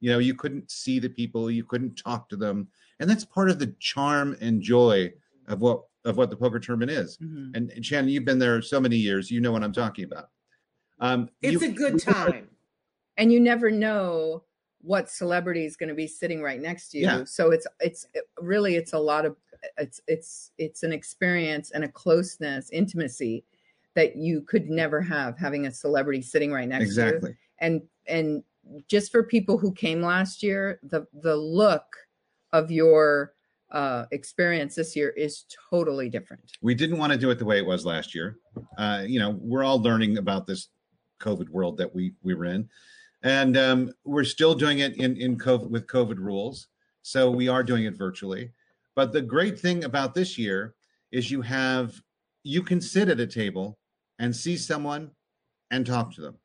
You 0.00 0.10
know, 0.10 0.18
you 0.18 0.34
couldn't 0.34 0.70
see 0.70 0.98
the 0.98 1.08
people, 1.08 1.50
you 1.50 1.64
couldn't 1.64 1.96
talk 1.96 2.28
to 2.28 2.36
them, 2.36 2.68
and 3.00 3.08
that's 3.08 3.24
part 3.24 3.48
of 3.48 3.58
the 3.58 3.74
charm 3.78 4.36
and 4.40 4.60
joy 4.60 5.12
of 5.46 5.60
what 5.60 5.84
of 6.04 6.16
what 6.16 6.30
the 6.30 6.36
poker 6.36 6.58
tournament 6.60 6.90
is. 6.90 7.18
Mhm. 7.18 7.50
And, 7.56 7.70
and 7.70 7.84
Shannon, 7.84 8.08
you've 8.10 8.24
been 8.24 8.38
there 8.38 8.62
so 8.62 8.80
many 8.80 8.96
years, 8.96 9.30
you 9.30 9.40
know 9.40 9.52
what 9.52 9.62
I'm 9.64 9.72
talking 9.72 10.04
about. 10.04 10.30
Um, 11.00 11.28
It's 11.42 11.62
you- 11.62 11.68
a 11.68 11.72
good 11.72 11.98
time. 12.00 12.48
and 13.16 13.32
you 13.32 13.40
never 13.40 13.70
know 13.70 14.44
what 14.80 15.10
celebrity 15.10 15.64
is 15.64 15.76
going 15.76 15.88
to 15.88 15.94
be 15.94 16.06
sitting 16.06 16.40
right 16.40 16.60
next 16.60 16.90
to 16.90 16.98
you 16.98 17.04
Yeah. 17.04 17.24
so 17.24 17.50
it's 17.50 17.66
it's 17.80 18.06
it, 18.14 18.24
really 18.40 18.76
it's 18.76 18.92
a 18.92 18.98
lot 18.98 19.26
of 19.26 19.36
it's 19.76 20.00
it's 20.06 20.52
it's 20.56 20.84
an 20.84 20.92
experience 20.92 21.72
and 21.72 21.82
a 21.82 21.88
closeness 21.88 22.70
intimacy 22.70 23.44
that 23.96 24.14
you 24.14 24.40
could 24.42 24.70
never 24.70 25.00
have 25.00 25.36
having 25.36 25.66
a 25.66 25.72
celebrity 25.72 26.22
sitting 26.22 26.52
right 26.52 26.68
next 26.68 26.94
to 26.94 27.00
you 27.02 27.06
Exactly. 27.08 27.36
and 27.58 27.82
and 28.06 28.44
just 28.86 29.10
for 29.10 29.24
people 29.24 29.58
who 29.58 29.72
came 29.72 30.00
last 30.00 30.44
year 30.44 30.78
the 30.84 31.04
the 31.12 31.34
look 31.36 31.86
of 32.52 32.70
your 32.70 33.34
uh 33.70 34.06
experience 34.12 34.74
this 34.74 34.96
year 34.96 35.10
is 35.10 35.44
totally 35.70 36.08
different 36.08 36.42
We 36.62 36.74
didn't 36.74 36.98
want 36.98 37.12
to 37.12 37.18
do 37.18 37.30
it 37.30 37.38
the 37.38 37.44
way 37.44 37.58
it 37.58 37.66
was 37.66 37.84
last 37.84 38.14
year. 38.14 38.38
Uh, 38.78 39.04
you 39.06 39.18
know, 39.18 39.38
we're 39.40 39.64
all 39.64 39.80
learning 39.80 40.18
about 40.18 40.46
this 40.46 40.68
COVID 41.20 41.48
world 41.48 41.76
that 41.78 41.94
we 41.94 42.14
we 42.22 42.34
were 42.34 42.46
in, 42.46 42.68
and 43.22 43.56
um, 43.56 43.92
we're 44.04 44.24
still 44.24 44.54
doing 44.54 44.78
it 44.78 44.96
in 44.96 45.16
in 45.16 45.36
COVID 45.36 45.68
with 45.68 45.86
COVID 45.86 46.18
rules. 46.18 46.68
So 47.02 47.30
we 47.30 47.48
are 47.48 47.62
doing 47.62 47.84
it 47.84 47.96
virtually. 47.96 48.52
But 48.94 49.12
the 49.12 49.22
great 49.22 49.58
thing 49.58 49.84
about 49.84 50.14
this 50.14 50.36
year 50.36 50.74
is 51.12 51.30
you 51.30 51.42
have 51.42 52.00
you 52.42 52.62
can 52.62 52.80
sit 52.80 53.08
at 53.08 53.20
a 53.20 53.26
table 53.26 53.78
and 54.18 54.34
see 54.34 54.56
someone 54.56 55.10
and 55.70 55.86
talk 55.86 56.12
to 56.14 56.20
them. 56.20 56.36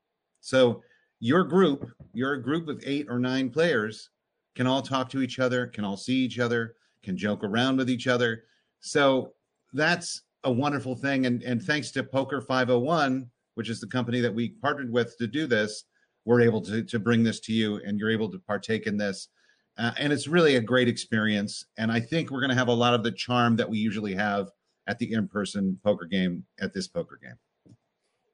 So 0.41 0.83
your 1.19 1.43
group, 1.43 1.89
your 2.13 2.37
group 2.37 2.67
of 2.67 2.83
eight 2.85 3.07
or 3.09 3.19
nine 3.19 3.49
players, 3.49 4.09
can 4.55 4.67
all 4.67 4.81
talk 4.81 5.09
to 5.09 5.21
each 5.21 5.39
other, 5.39 5.67
can 5.67 5.83
all 5.83 5.97
see 5.97 6.17
each 6.17 6.39
other, 6.39 6.75
can 7.03 7.17
joke 7.17 7.43
around 7.43 7.77
with 7.77 7.89
each 7.89 8.07
other. 8.07 8.43
So 8.79 9.33
that's 9.73 10.23
a 10.43 10.51
wonderful 10.51 10.95
thing. 10.95 11.25
And 11.25 11.43
and 11.43 11.61
thanks 11.61 11.91
to 11.91 12.03
Poker 12.03 12.41
501, 12.41 13.29
which 13.55 13.69
is 13.69 13.79
the 13.79 13.87
company 13.87 14.19
that 14.21 14.33
we 14.33 14.49
partnered 14.49 14.91
with 14.91 15.17
to 15.17 15.27
do 15.27 15.45
this, 15.47 15.85
we're 16.25 16.41
able 16.41 16.61
to 16.61 16.83
to 16.83 16.99
bring 16.99 17.23
this 17.23 17.39
to 17.41 17.53
you, 17.53 17.77
and 17.85 17.99
you're 17.99 18.11
able 18.11 18.31
to 18.31 18.39
partake 18.39 18.87
in 18.87 18.97
this. 18.97 19.29
Uh, 19.77 19.91
and 19.97 20.13
it's 20.13 20.27
really 20.27 20.55
a 20.55 20.61
great 20.61 20.87
experience. 20.87 21.65
And 21.77 21.91
I 21.91 21.99
think 21.99 22.29
we're 22.29 22.41
going 22.41 22.51
to 22.51 22.55
have 22.55 22.67
a 22.67 22.73
lot 22.73 22.93
of 22.93 23.03
the 23.03 23.11
charm 23.11 23.55
that 23.55 23.67
we 23.67 23.79
usually 23.79 24.13
have 24.13 24.49
at 24.85 24.99
the 24.99 25.11
in-person 25.11 25.79
poker 25.83 26.05
game 26.05 26.45
at 26.59 26.73
this 26.73 26.87
poker 26.87 27.19
game. 27.21 27.37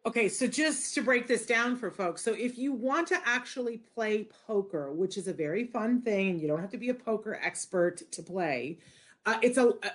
Okay, 0.10 0.28
so 0.28 0.48
just 0.48 0.96
to 0.96 1.04
break 1.04 1.28
this 1.28 1.46
down 1.46 1.76
for 1.76 1.92
folks, 1.92 2.24
so 2.24 2.34
if 2.34 2.58
you 2.58 2.74
want 2.74 3.08
to 3.10 3.18
actually 3.26 3.78
play 3.78 4.28
poker, 4.48 4.92
which 4.92 5.18
is 5.18 5.28
a 5.28 5.34
very 5.34 5.66
fun 5.66 6.02
thing, 6.02 6.40
you 6.40 6.48
don't 6.48 6.62
have 6.62 6.72
to 6.72 6.80
be 6.80 6.90
a 6.90 6.96
poker 6.96 7.40
expert 7.44 8.12
to 8.14 8.24
play. 8.24 8.80
Uh, 9.28 9.38
it's 9.44 9.60
a, 9.60 9.68
uh, 9.68 9.90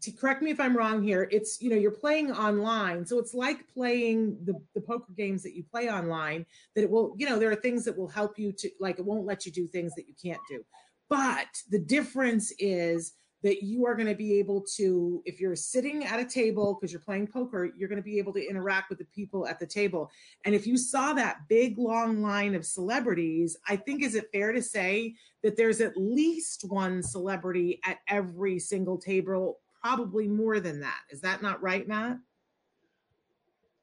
to 0.00 0.10
correct 0.10 0.42
me 0.42 0.50
if 0.50 0.58
I'm 0.58 0.76
wrong 0.76 1.00
here. 1.00 1.28
It's 1.30 1.62
you 1.62 1.70
know 1.70 1.76
you're 1.76 1.92
playing 1.92 2.32
online, 2.32 3.06
so 3.06 3.20
it's 3.20 3.34
like 3.34 3.72
playing 3.72 4.36
the 4.42 4.60
the 4.74 4.80
poker 4.80 5.12
games 5.16 5.44
that 5.44 5.54
you 5.54 5.62
play 5.62 5.88
online. 5.88 6.44
That 6.74 6.82
it 6.82 6.90
will 6.90 7.14
you 7.16 7.28
know 7.28 7.38
there 7.38 7.52
are 7.52 7.54
things 7.54 7.84
that 7.84 7.96
will 7.96 8.08
help 8.08 8.40
you 8.40 8.50
to 8.50 8.70
like 8.80 8.98
it 8.98 9.04
won't 9.04 9.26
let 9.26 9.46
you 9.46 9.52
do 9.52 9.68
things 9.68 9.94
that 9.94 10.08
you 10.08 10.14
can't 10.20 10.42
do. 10.48 10.64
But 11.08 11.46
the 11.70 11.78
difference 11.78 12.52
is 12.58 13.12
that 13.42 13.62
you 13.62 13.84
are 13.86 13.94
going 13.94 14.08
to 14.08 14.14
be 14.14 14.38
able 14.38 14.60
to, 14.76 15.22
if 15.24 15.40
you're 15.40 15.56
sitting 15.56 16.04
at 16.04 16.20
a 16.20 16.24
table 16.24 16.74
because 16.74 16.92
you're 16.92 17.00
playing 17.00 17.26
poker, 17.26 17.70
you're 17.76 17.88
going 17.88 18.00
to 18.00 18.04
be 18.04 18.18
able 18.18 18.32
to 18.32 18.48
interact 18.48 18.88
with 18.88 18.98
the 18.98 19.04
people 19.06 19.46
at 19.46 19.58
the 19.58 19.66
table. 19.66 20.10
And 20.44 20.54
if 20.54 20.66
you 20.66 20.76
saw 20.76 21.12
that 21.14 21.48
big 21.48 21.76
long 21.76 22.22
line 22.22 22.54
of 22.54 22.64
celebrities, 22.64 23.56
I 23.68 23.76
think 23.76 24.02
is 24.02 24.14
it 24.14 24.30
fair 24.32 24.52
to 24.52 24.62
say 24.62 25.14
that 25.42 25.56
there's 25.56 25.80
at 25.80 25.96
least 25.96 26.64
one 26.68 27.02
celebrity 27.02 27.80
at 27.84 27.98
every 28.08 28.58
single 28.58 28.96
table, 28.96 29.58
probably 29.82 30.28
more 30.28 30.60
than 30.60 30.80
that. 30.80 31.00
Is 31.10 31.20
that 31.22 31.42
not 31.42 31.60
right, 31.62 31.86
Matt? 31.88 32.18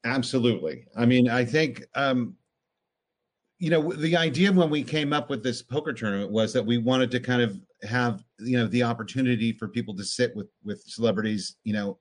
Absolutely. 0.06 0.86
I 0.98 1.06
mean, 1.06 1.30
I 1.30 1.44
think 1.44 1.84
um, 1.96 2.38
you 3.58 3.70
know 3.70 3.92
the 3.92 4.16
idea 4.16 4.52
when 4.52 4.70
we 4.70 4.82
came 4.82 5.12
up 5.12 5.30
with 5.30 5.44
this 5.44 5.62
poker 5.62 5.92
tournament 5.92 6.32
was 6.32 6.54
that 6.54 6.66
we 6.66 6.78
wanted 6.78 7.12
to 7.12 7.20
kind 7.20 7.42
of 7.42 7.60
have 7.84 8.24
you 8.40 8.58
know 8.58 8.68
the 8.68 8.84
opportunity 8.84 9.54
for 9.54 9.68
people 9.68 9.96
to 9.96 10.04
sit 10.04 10.36
with 10.36 10.48
with 10.64 10.82
celebrities 10.86 11.58
you 11.64 11.74
know 11.74 11.98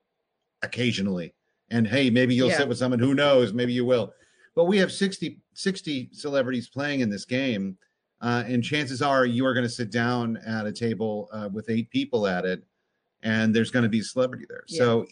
occasionally. 0.63 1.35
And 1.71 1.87
hey 1.87 2.11
maybe 2.11 2.35
you'll 2.35 2.49
yeah. 2.49 2.59
sit 2.59 2.69
with 2.69 2.79
someone 2.79 3.01
who 3.01 3.15
knows? 3.15 3.53
Maybe 3.53 3.73
you 3.73 3.85
will. 3.85 4.13
But 4.55 4.65
we 4.65 4.79
have 4.79 4.91
60 4.91 5.41
60 5.55 6.11
celebrities 6.13 6.69
playing 6.69 7.01
in 7.01 7.11
this 7.11 7.25
game 7.25 7.77
uh, 8.21 8.43
and 8.47 8.65
chances 8.65 9.01
are 9.01 9.25
you 9.25 9.47
are 9.47 9.55
going 9.55 9.67
to 9.67 9.73
sit 9.73 9.93
down 9.93 10.37
at 10.39 10.67
a 10.67 10.73
table 10.73 11.29
uh, 11.33 11.49
with 11.53 11.71
eight 11.71 11.89
people 11.91 12.27
at 12.27 12.45
it 12.45 12.65
and 13.23 13.55
there's 13.55 13.71
going 13.71 13.83
to 13.83 13.89
be 13.89 14.01
a 14.01 14.05
celebrity 14.05 14.45
there. 14.49 14.65
Yeah. 14.69 14.79
so 14.79 15.07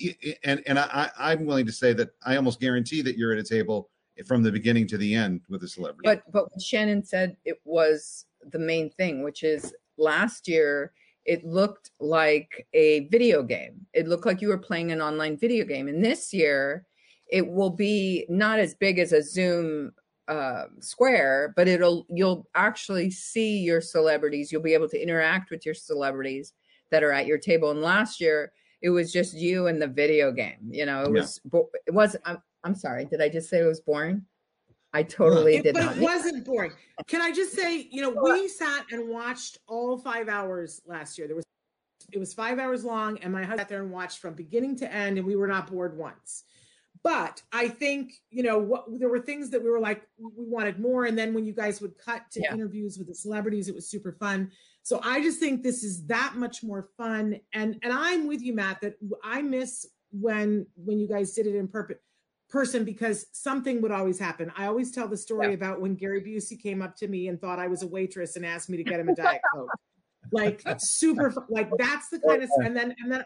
and 0.45 0.63
and 0.67 0.79
I, 0.79 1.11
i'm 1.19 1.45
willing 1.45 1.67
to 1.67 1.73
say 1.73 1.93
that 1.95 2.11
i 2.25 2.37
almost 2.37 2.61
guarantee 2.61 3.03
that 3.03 3.17
you're 3.17 3.33
at 3.33 3.39
a 3.39 3.45
table 3.45 3.91
from 4.27 4.43
the 4.43 4.51
beginning 4.51 4.87
to 4.89 4.97
the 4.97 5.15
end 5.15 5.43
with 5.49 5.63
a 5.63 5.69
celebrity. 5.69 6.03
But 6.05 6.23
but 6.33 6.51
what 6.51 6.63
shannon 6.63 7.05
said 7.05 7.37
it 7.45 7.61
was 7.65 8.27
the 8.51 8.59
main 8.59 8.91
thing 8.91 9.23
which 9.23 9.43
is 9.43 9.75
last 9.99 10.49
year 10.49 10.93
it 11.27 11.45
looked 11.45 11.91
like 12.01 12.67
a 12.73 13.09
video 13.09 13.43
game. 13.43 13.87
It 13.93 14.07
looked 14.07 14.27
like 14.27 14.41
you 14.41 14.49
were 14.49 14.59
playing 14.59 14.93
an 14.93 15.03
online 15.03 15.37
video 15.37 15.65
game. 15.65 15.89
And 15.89 16.05
this 16.05 16.33
year, 16.33 16.87
it 17.29 17.47
will 17.47 17.71
be 17.71 18.25
not 18.29 18.59
as 18.61 18.75
big 18.75 18.99
as 18.99 19.13
a 19.13 19.23
Zoom 19.23 19.93
uh, 20.29 20.65
square, 20.81 21.53
but 21.57 21.69
it'll 21.69 22.07
you'll 22.09 22.47
actually 22.55 23.11
see 23.11 23.59
your 23.59 23.81
celebrities. 23.81 24.51
You'll 24.51 24.63
be 24.63 24.75
able 24.75 24.89
to 24.89 25.03
interact 25.03 25.51
with 25.51 25.67
your 25.67 25.75
celebrities 25.75 26.53
that 26.91 27.03
are 27.03 27.13
at 27.13 27.27
your 27.27 27.39
table. 27.39 27.71
And 27.71 27.83
last 27.83 28.21
year, 28.21 28.53
it 28.83 28.91
was 28.91 29.13
just 29.13 29.35
you 29.35 29.67
and 29.67 29.83
the 29.83 29.89
video 29.89 30.31
game. 30.31 30.69
You 30.71 30.87
know, 30.87 31.03
it 31.03 31.11
was 31.11 31.41
it 31.87 31.95
was. 31.95 32.17
I'm, 32.25 32.39
I'm 32.63 32.75
sorry. 32.75 33.05
Did 33.05 33.21
I 33.21 33.29
just 33.29 33.49
say 33.49 33.61
it 33.61 33.67
was 33.67 33.81
boring? 33.81 34.25
I 34.97 35.03
totally 35.03 35.57
it, 35.57 35.63
did 35.63 35.75
but 35.75 35.81
not. 35.81 35.95
But 35.95 35.97
it 36.03 36.05
wasn't 36.05 36.45
boring. 36.47 36.73
Can 37.07 37.21
I 37.21 37.31
just 37.31 37.53
say, 37.53 37.87
you 37.91 38.01
know, 38.01 38.11
we 38.11 38.49
sat 38.49 38.87
and 38.91 39.11
watched 39.11 39.59
all 39.69 39.99
five 39.99 40.29
hours 40.29 40.81
last 40.87 41.19
year. 41.19 41.27
There 41.27 41.37
was 41.37 41.45
it 42.13 42.19
was 42.19 42.33
five 42.33 42.59
hours 42.59 42.83
long, 42.83 43.19
and 43.19 43.33
my 43.33 43.41
husband 43.41 43.61
sat 43.61 43.69
there 43.69 43.83
and 43.83 43.91
watched 43.91 44.21
from 44.21 44.33
beginning 44.33 44.77
to 44.77 44.91
end, 44.91 45.19
and 45.19 45.27
we 45.27 45.37
were 45.37 45.49
not 45.49 45.71
bored 45.71 45.99
once. 45.99 46.45
But 47.03 47.43
I 47.53 47.69
think 47.69 48.15
you 48.31 48.43
know 48.43 48.59
what 48.59 48.87
there 48.99 49.11
were 49.11 49.21
things 49.21 49.51
that 49.51 49.63
we 49.63 49.69
were 49.69 49.81
like 49.81 50.03
we 50.19 50.47
wanted 50.47 50.81
more, 50.81 51.05
and 51.05 51.19
then 51.19 51.35
when 51.35 51.45
you 51.45 51.53
guys 51.53 51.83
would 51.83 51.99
cut 51.99 52.23
to 52.31 52.41
yeah. 52.41 52.55
interviews 52.55 52.97
with 52.97 53.09
the 53.09 53.15
celebrities, 53.15 53.69
it 53.69 53.75
was 53.75 53.91
super 53.91 54.13
fun. 54.13 54.51
So 54.83 55.01
I 55.05 55.21
just 55.21 55.39
think 55.41 55.63
this 55.63 55.85
is 55.85 56.07
that 56.07 56.37
much 56.37 56.63
more 56.63 56.89
fun, 56.97 57.39
and 57.53 57.79
and 57.83 57.93
I'm 57.93 58.27
with 58.27 58.41
you, 58.41 58.55
Matt, 58.55 58.81
that 58.81 58.95
I 59.23 59.43
miss 59.43 59.87
when 60.11 60.67
when 60.75 60.99
you 60.99 61.07
guys 61.07 61.33
did 61.33 61.47
it 61.47 61.55
in 61.55 61.69
purpose 61.69 61.99
person 62.49 62.85
because 62.85 63.27
something 63.33 63.83
would 63.83 63.91
always 63.91 64.19
happen. 64.19 64.53
I 64.57 64.67
always 64.67 64.93
tell 64.93 65.09
the 65.09 65.17
story 65.17 65.49
yeah. 65.49 65.55
about 65.55 65.81
when 65.81 65.95
Gary 65.95 66.23
Busey 66.23 66.61
came 66.61 66.83
up 66.83 66.97
to 66.97 67.09
me 67.09 67.29
and 67.29 67.41
thought 67.41 67.59
I 67.59 67.67
was 67.67 67.83
a 67.83 67.87
waitress 67.87 68.37
and 68.37 68.47
asked 68.47 68.69
me 68.69 68.77
to 68.77 68.85
get 68.85 69.01
him 69.01 69.09
a 69.09 69.15
diet 69.17 69.41
coke. 69.55 69.71
like 70.33 70.63
super, 70.79 71.35
like 71.49 71.71
that's 71.79 72.09
the 72.09 72.21
kind 72.21 72.43
of, 72.43 72.51
and 72.59 72.77
then 72.77 72.95
and 73.03 73.11
then 73.13 73.25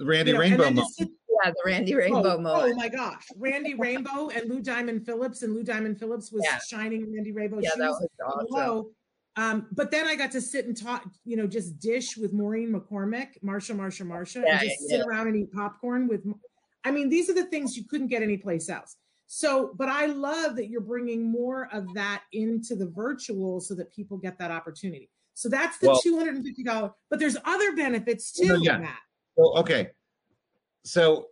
Randy 0.00 0.30
you 0.30 0.34
know, 0.34 0.40
Rainbow 0.40 0.64
moment. 0.64 0.88
yeah, 0.98 1.50
the 1.50 1.62
Randy 1.66 1.94
Rainbow 1.94 2.36
oh, 2.36 2.40
moment. 2.40 2.74
Oh 2.74 2.76
my 2.76 2.88
gosh, 2.88 3.24
Randy 3.36 3.74
Rainbow 3.74 4.28
and 4.28 4.48
Lou 4.48 4.60
Diamond 4.60 5.04
Phillips, 5.04 5.42
and 5.42 5.54
Lou 5.54 5.62
Diamond 5.62 5.98
Phillips 5.98 6.32
was 6.32 6.42
yeah. 6.44 6.58
shining 6.66 7.12
Randy 7.12 7.32
Rainbow 7.32 7.58
yeah, 7.60 7.70
shoes. 7.70 7.78
That 7.78 7.90
was 7.90 8.08
awesome. 8.24 8.46
Hello. 8.50 8.90
Um, 9.36 9.68
but 9.70 9.92
then 9.92 10.06
I 10.06 10.16
got 10.16 10.32
to 10.32 10.40
sit 10.40 10.66
and 10.66 10.76
talk, 10.76 11.04
you 11.24 11.36
know, 11.36 11.46
just 11.46 11.78
dish 11.78 12.16
with 12.16 12.32
Maureen 12.32 12.72
McCormick, 12.72 13.40
Marsha, 13.44 13.76
Marsha, 13.76 14.04
Marsha, 14.04 14.42
yeah, 14.44 14.58
and 14.58 14.68
just 14.68 14.76
yeah. 14.88 14.96
sit 14.96 15.06
around 15.06 15.28
and 15.28 15.36
eat 15.36 15.52
popcorn 15.52 16.08
with 16.08 16.24
I 16.88 16.90
mean, 16.90 17.10
these 17.10 17.28
are 17.28 17.34
the 17.34 17.44
things 17.44 17.76
you 17.76 17.84
couldn't 17.84 18.06
get 18.06 18.22
anyplace 18.22 18.70
else. 18.70 18.96
So, 19.26 19.74
but 19.76 19.90
I 19.90 20.06
love 20.06 20.56
that 20.56 20.70
you're 20.70 20.80
bringing 20.80 21.30
more 21.30 21.68
of 21.70 21.92
that 21.92 22.22
into 22.32 22.74
the 22.74 22.86
virtual 22.86 23.60
so 23.60 23.74
that 23.74 23.92
people 23.92 24.16
get 24.16 24.38
that 24.38 24.50
opportunity. 24.50 25.10
So 25.34 25.50
that's 25.50 25.76
the 25.78 25.88
well, 25.88 26.00
$250. 26.02 26.94
But 27.10 27.18
there's 27.18 27.36
other 27.44 27.76
benefits 27.76 28.32
too, 28.32 28.58
yeah. 28.62 28.78
Matt. 28.78 28.98
Well, 29.36 29.58
okay. 29.58 29.90
So 30.84 31.26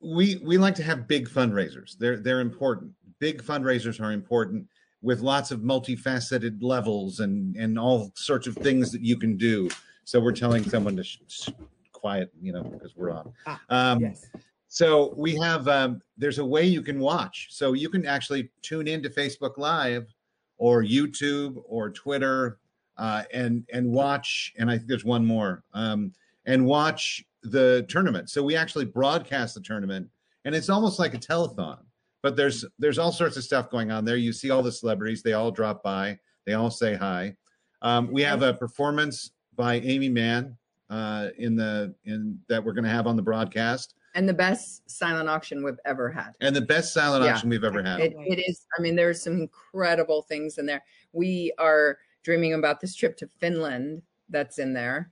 we 0.00 0.36
we 0.44 0.58
like 0.58 0.74
to 0.74 0.82
have 0.82 1.08
big 1.08 1.26
fundraisers. 1.26 1.96
They're 1.98 2.18
they're 2.18 2.40
important. 2.40 2.92
Big 3.18 3.42
fundraisers 3.42 3.98
are 3.98 4.12
important 4.12 4.66
with 5.00 5.20
lots 5.20 5.50
of 5.50 5.60
multifaceted 5.60 6.58
levels 6.62 7.20
and 7.20 7.56
and 7.56 7.78
all 7.78 8.12
sorts 8.14 8.46
of 8.46 8.56
things 8.56 8.92
that 8.92 9.00
you 9.00 9.16
can 9.16 9.38
do. 9.38 9.70
So 10.04 10.20
we're 10.20 10.32
telling 10.32 10.64
someone 10.64 10.96
to 10.96 11.04
sh- 11.04 11.18
sh- 11.28 11.48
quiet, 11.92 12.30
you 12.42 12.52
know, 12.52 12.64
because 12.64 12.94
we're 12.94 13.10
on. 13.10 13.32
Ah, 13.46 13.60
um, 13.70 14.00
yes. 14.00 14.26
So 14.72 15.12
we 15.18 15.36
have 15.36 15.68
um, 15.68 16.00
there's 16.16 16.38
a 16.38 16.44
way 16.44 16.64
you 16.64 16.80
can 16.80 16.98
watch. 16.98 17.48
So 17.50 17.74
you 17.74 17.90
can 17.90 18.06
actually 18.06 18.48
tune 18.62 18.88
into 18.88 19.10
Facebook 19.10 19.58
Live 19.58 20.14
or 20.56 20.82
YouTube 20.82 21.62
or 21.66 21.90
Twitter 21.90 22.58
uh, 22.96 23.24
and 23.34 23.68
and 23.70 23.92
watch. 23.92 24.50
And 24.56 24.70
I 24.70 24.78
think 24.78 24.88
there's 24.88 25.04
one 25.04 25.26
more 25.26 25.62
um, 25.74 26.14
and 26.46 26.64
watch 26.64 27.22
the 27.42 27.84
tournament. 27.90 28.30
So 28.30 28.42
we 28.42 28.56
actually 28.56 28.86
broadcast 28.86 29.54
the 29.54 29.60
tournament, 29.60 30.08
and 30.46 30.54
it's 30.54 30.70
almost 30.70 30.98
like 30.98 31.12
a 31.12 31.18
telethon. 31.18 31.80
But 32.22 32.36
there's 32.36 32.64
there's 32.78 32.98
all 32.98 33.12
sorts 33.12 33.36
of 33.36 33.44
stuff 33.44 33.68
going 33.68 33.90
on 33.90 34.06
there. 34.06 34.16
You 34.16 34.32
see 34.32 34.48
all 34.48 34.62
the 34.62 34.72
celebrities. 34.72 35.22
They 35.22 35.34
all 35.34 35.50
drop 35.50 35.82
by. 35.82 36.18
They 36.46 36.54
all 36.54 36.70
say 36.70 36.94
hi. 36.94 37.36
Um, 37.82 38.10
we 38.10 38.22
have 38.22 38.40
a 38.40 38.54
performance 38.54 39.32
by 39.54 39.80
Aimee 39.80 40.08
Mann 40.08 40.56
uh, 40.88 41.28
in 41.36 41.56
the 41.56 41.94
in 42.06 42.38
that 42.48 42.64
we're 42.64 42.72
going 42.72 42.84
to 42.84 42.90
have 42.90 43.06
on 43.06 43.16
the 43.16 43.22
broadcast 43.22 43.96
and 44.14 44.28
the 44.28 44.34
best 44.34 44.88
silent 44.90 45.28
auction 45.28 45.64
we've 45.64 45.80
ever 45.84 46.10
had. 46.10 46.32
And 46.40 46.54
the 46.54 46.60
best 46.60 46.92
silent 46.92 47.24
yeah. 47.24 47.32
auction 47.32 47.48
we've 47.48 47.64
ever 47.64 47.82
had. 47.82 48.00
It, 48.00 48.14
it 48.18 48.38
is. 48.46 48.66
I 48.78 48.82
mean, 48.82 48.96
there's 48.96 49.22
some 49.22 49.34
incredible 49.34 50.22
things 50.22 50.58
in 50.58 50.66
there. 50.66 50.82
We 51.12 51.52
are 51.58 51.98
dreaming 52.22 52.54
about 52.54 52.80
this 52.80 52.94
trip 52.94 53.16
to 53.18 53.26
Finland 53.26 54.02
that's 54.28 54.58
in 54.58 54.72
there. 54.72 55.10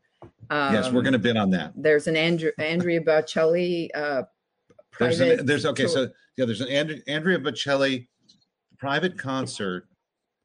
Um, 0.50 0.74
yes, 0.74 0.92
we're 0.92 1.02
going 1.02 1.14
to 1.14 1.18
bid 1.18 1.36
on 1.36 1.50
that. 1.50 1.72
There's 1.76 2.06
an 2.06 2.16
Andrew, 2.16 2.50
Andrea 2.58 3.00
Bocelli. 3.00 3.88
Uh, 3.94 4.22
there's, 4.98 5.20
an, 5.20 5.46
there's 5.46 5.64
okay, 5.64 5.84
tour. 5.84 5.92
so 5.92 6.08
yeah, 6.36 6.44
there's 6.44 6.60
an 6.60 6.68
And- 6.68 7.02
Andrea 7.06 7.38
Bocelli 7.38 8.08
private 8.78 9.16
concert. 9.16 9.86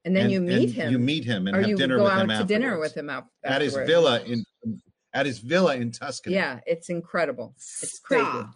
And 0.05 0.15
then 0.15 0.25
and, 0.25 0.31
you 0.31 0.41
meet 0.41 0.71
him. 0.71 0.91
You 0.91 0.99
meet 0.99 1.25
him 1.25 1.47
and 1.47 1.57
or 1.57 1.61
have 1.61 1.77
dinner 1.77 2.01
with 2.01 2.13
him. 2.13 2.27
to 2.29 2.43
dinner 2.43 2.79
with 2.79 2.95
him 2.95 3.09
afterwards. 3.09 3.31
at 3.43 3.61
his 3.61 3.73
villa 3.73 4.21
in 4.21 4.45
at 5.15 5.25
his 5.25 5.39
villa 5.39 5.75
in 5.75 5.91
Tuscany. 5.91 6.35
Yeah, 6.35 6.59
it's 6.67 6.89
incredible. 6.89 7.53
It's 7.55 7.97
Stop. 7.97 8.03
crazy. 8.03 8.47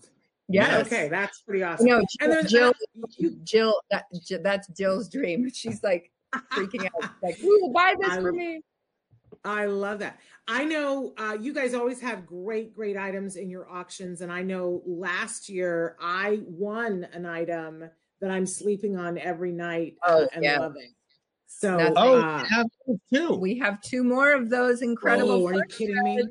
Yes. 0.49 0.85
Okay, 0.85 1.07
that's 1.09 1.41
pretty 1.41 1.63
awesome. 1.63 1.85
No, 1.85 2.03
and 2.21 2.31
then 2.31 2.47
Jill, 2.47 2.73
Jill, 3.43 3.81
that, 3.91 4.05
that's 4.43 4.67
Jill's 4.69 5.07
dream. 5.07 5.49
She's 5.53 5.81
like 5.83 6.11
freaking 6.51 6.85
out. 6.85 7.11
Like, 7.23 7.41
"Ooh, 7.43 7.71
buy 7.73 7.95
this 7.99 8.11
I, 8.11 8.21
for 8.21 8.31
me." 8.31 8.61
I 9.45 9.65
love 9.65 9.99
that. 9.99 10.19
I 10.47 10.65
know 10.65 11.13
uh, 11.17 11.37
you 11.39 11.53
guys 11.53 11.73
always 11.75 12.01
have 12.01 12.25
great, 12.25 12.73
great 12.73 12.97
items 12.97 13.35
in 13.35 13.49
your 13.49 13.69
auctions, 13.69 14.21
and 14.21 14.31
I 14.31 14.41
know 14.41 14.81
last 14.85 15.49
year 15.49 15.95
I 16.01 16.41
won 16.45 17.07
an 17.13 17.25
item 17.25 17.89
that 18.19 18.31
I'm 18.31 18.47
sleeping 18.47 18.97
on 18.97 19.17
every 19.17 19.51
night 19.51 19.95
uh, 20.05 20.21
oh, 20.21 20.27
and 20.33 20.43
yeah. 20.43 20.59
loving. 20.59 20.93
So, 21.45 21.93
oh, 21.95 22.21
uh, 22.21 22.43
we 22.43 22.49
have 22.49 22.67
two. 23.13 23.33
We 23.35 23.59
have 23.59 23.81
two 23.81 24.03
more 24.03 24.33
of 24.33 24.49
those 24.49 24.81
incredible. 24.81 25.31
Oh, 25.31 25.47
are 25.47 25.53
you 25.53 25.63
kidding 25.69 26.03
me? 26.03 26.23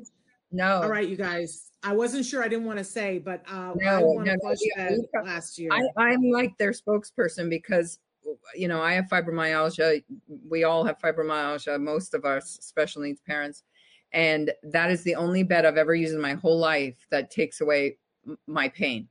No. 0.51 0.81
All 0.81 0.89
right, 0.89 1.07
you 1.07 1.15
guys. 1.15 1.71
I 1.83 1.93
wasn't 1.93 2.25
sure. 2.25 2.43
I 2.43 2.47
didn't 2.47 2.65
want 2.65 2.79
to 2.79 2.83
say, 2.83 3.19
but 3.19 3.43
uh, 3.47 3.73
No, 3.75 3.87
I 3.87 4.03
won 4.03 4.25
no, 4.25 4.33
a 4.33 4.35
no, 4.35 4.49
push 4.49 4.59
yeah, 4.75 4.95
last 5.23 5.57
year. 5.57 5.69
I, 5.71 5.87
I'm 5.95 6.29
like 6.29 6.57
their 6.57 6.71
spokesperson 6.71 7.49
because, 7.49 7.99
you 8.55 8.67
know, 8.67 8.81
I 8.81 8.93
have 8.93 9.05
fibromyalgia. 9.05 10.03
We 10.49 10.63
all 10.63 10.83
have 10.83 10.99
fibromyalgia, 10.99 11.79
most 11.79 12.13
of 12.13 12.25
us 12.25 12.57
special 12.61 13.01
needs 13.01 13.21
parents. 13.21 13.63
And 14.11 14.51
that 14.63 14.91
is 14.91 15.03
the 15.03 15.15
only 15.15 15.43
bed 15.43 15.65
I've 15.65 15.77
ever 15.77 15.93
used 15.93 16.13
in 16.13 16.21
my 16.21 16.33
whole 16.33 16.57
life 16.57 16.97
that 17.11 17.29
takes 17.29 17.61
away 17.61 17.97
my 18.47 18.67
pain, 18.67 19.07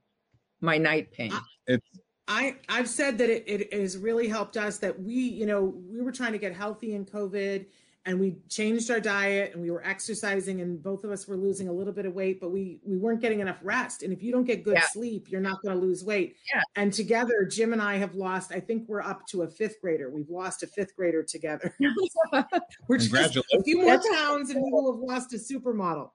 my 0.60 0.76
night 0.76 1.12
pain. 1.12 1.32
It's 1.66 1.86
I 2.28 2.56
I've 2.68 2.88
said 2.88 3.16
that 3.18 3.30
it, 3.30 3.44
it 3.46 3.72
has 3.72 3.96
really 3.96 4.28
helped 4.28 4.56
us 4.56 4.78
that 4.78 5.00
we 5.00 5.14
you 5.14 5.46
know 5.46 5.74
we 5.90 6.02
were 6.02 6.12
trying 6.12 6.32
to 6.32 6.38
get 6.38 6.54
healthy 6.54 6.94
in 6.94 7.06
COVID 7.06 7.64
and 8.06 8.18
we 8.18 8.36
changed 8.48 8.90
our 8.90 9.00
diet 9.00 9.52
and 9.52 9.60
we 9.62 9.70
were 9.70 9.84
exercising 9.84 10.60
and 10.60 10.82
both 10.82 11.04
of 11.04 11.10
us 11.10 11.26
were 11.28 11.36
losing 11.36 11.68
a 11.68 11.72
little 11.72 11.92
bit 11.92 12.06
of 12.06 12.14
weight 12.14 12.40
but 12.40 12.50
we 12.50 12.78
we 12.84 12.96
weren't 12.96 13.20
getting 13.20 13.40
enough 13.40 13.58
rest 13.62 14.02
and 14.02 14.12
if 14.12 14.22
you 14.22 14.32
don't 14.32 14.44
get 14.44 14.62
good 14.64 14.74
Yeah. 14.74 14.86
sleep 14.92 15.26
you're 15.30 15.40
not 15.40 15.60
going 15.62 15.74
to 15.78 15.80
lose 15.80 16.04
weight 16.04 16.36
Yeah. 16.54 16.62
and 16.76 16.92
together 16.92 17.44
Jim 17.44 17.72
and 17.72 17.82
I 17.82 17.96
have 17.96 18.14
lost 18.14 18.52
I 18.52 18.60
think 18.60 18.88
we're 18.88 19.02
up 19.02 19.26
to 19.28 19.42
a 19.42 19.48
fifth 19.48 19.80
grader 19.80 20.10
we've 20.10 20.30
lost 20.30 20.62
a 20.62 20.66
fifth 20.66 20.94
grader 20.96 21.22
together 21.22 21.74
we're 21.80 22.98
just 22.98 23.12
a 23.12 23.18
Congratulations. 23.18 23.64
few 23.64 23.82
more 23.82 24.00
pounds 24.12 24.50
and 24.50 24.62
we 24.62 24.70
will 24.72 24.92
have 24.92 25.00
lost 25.00 25.34
a 25.34 25.36
supermodel 25.36 26.10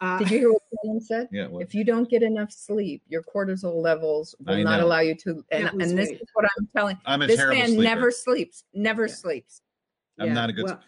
uh, 0.00 0.18
Did 0.18 0.30
you 0.30 0.38
hear 0.38 0.52
what 0.52 0.62
Colin 0.84 1.00
said? 1.00 1.28
yeah. 1.30 1.46
Well, 1.46 1.60
If 1.60 1.72
you 1.72 1.84
don't 1.84 2.10
get 2.10 2.22
enough 2.24 2.50
sleep, 2.50 3.02
your 3.06 3.22
cortisol 3.22 3.80
levels 3.80 4.34
will 4.44 4.58
not 4.62 4.80
allow 4.80 4.98
you 4.98 5.14
to. 5.14 5.30
And, 5.52 5.68
Can't 5.70 5.82
and 5.82 5.96
this 5.96 6.10
is 6.10 6.28
what 6.34 6.44
I'm 6.58 6.68
telling. 6.76 6.98
I'm 7.06 7.22
a 7.22 7.26
This 7.28 7.36
terrible 7.36 7.58
man 7.60 7.68
sleeper. 7.68 7.82
never 7.82 8.10
sleeps. 8.10 8.64
Never 8.74 9.06
Yeah. 9.06 9.14
sleeps. 9.14 9.62
I'm 10.18 10.26
Yeah, 10.26 10.32
not 10.34 10.50
a 10.50 10.52
good. 10.52 10.64
well, 10.64 10.80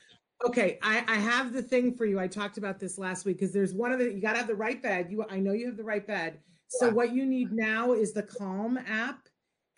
okay, 0.45 0.79
I, 0.83 1.05
I 1.09 1.17
have 1.17 1.53
the 1.53 1.63
thing 1.63 1.95
for 1.95 2.05
you. 2.05 2.19
I 2.19 2.27
talked 2.29 2.59
about 2.59 2.79
this 2.79 2.99
last 2.99 3.25
week 3.25 3.39
because 3.39 3.53
there's 3.53 3.73
one 3.73 3.93
of 3.93 3.99
the 3.99 4.13
you 4.13 4.21
got 4.21 4.33
to 4.33 4.39
have 4.39 4.47
the 4.47 4.55
right 4.55 4.83
bed. 4.83 5.09
You, 5.11 5.25
I 5.29 5.39
know 5.39 5.53
you 5.53 5.67
have 5.67 5.77
the 5.77 5.85
right 5.85 6.07
bed. 6.07 6.41
So 6.69 6.87
Yeah. 6.87 6.93
what 6.93 7.13
you 7.13 7.25
need 7.27 7.53
now 7.53 7.93
is 7.93 8.13
the 8.13 8.23
Calm 8.23 8.79
app, 8.79 9.29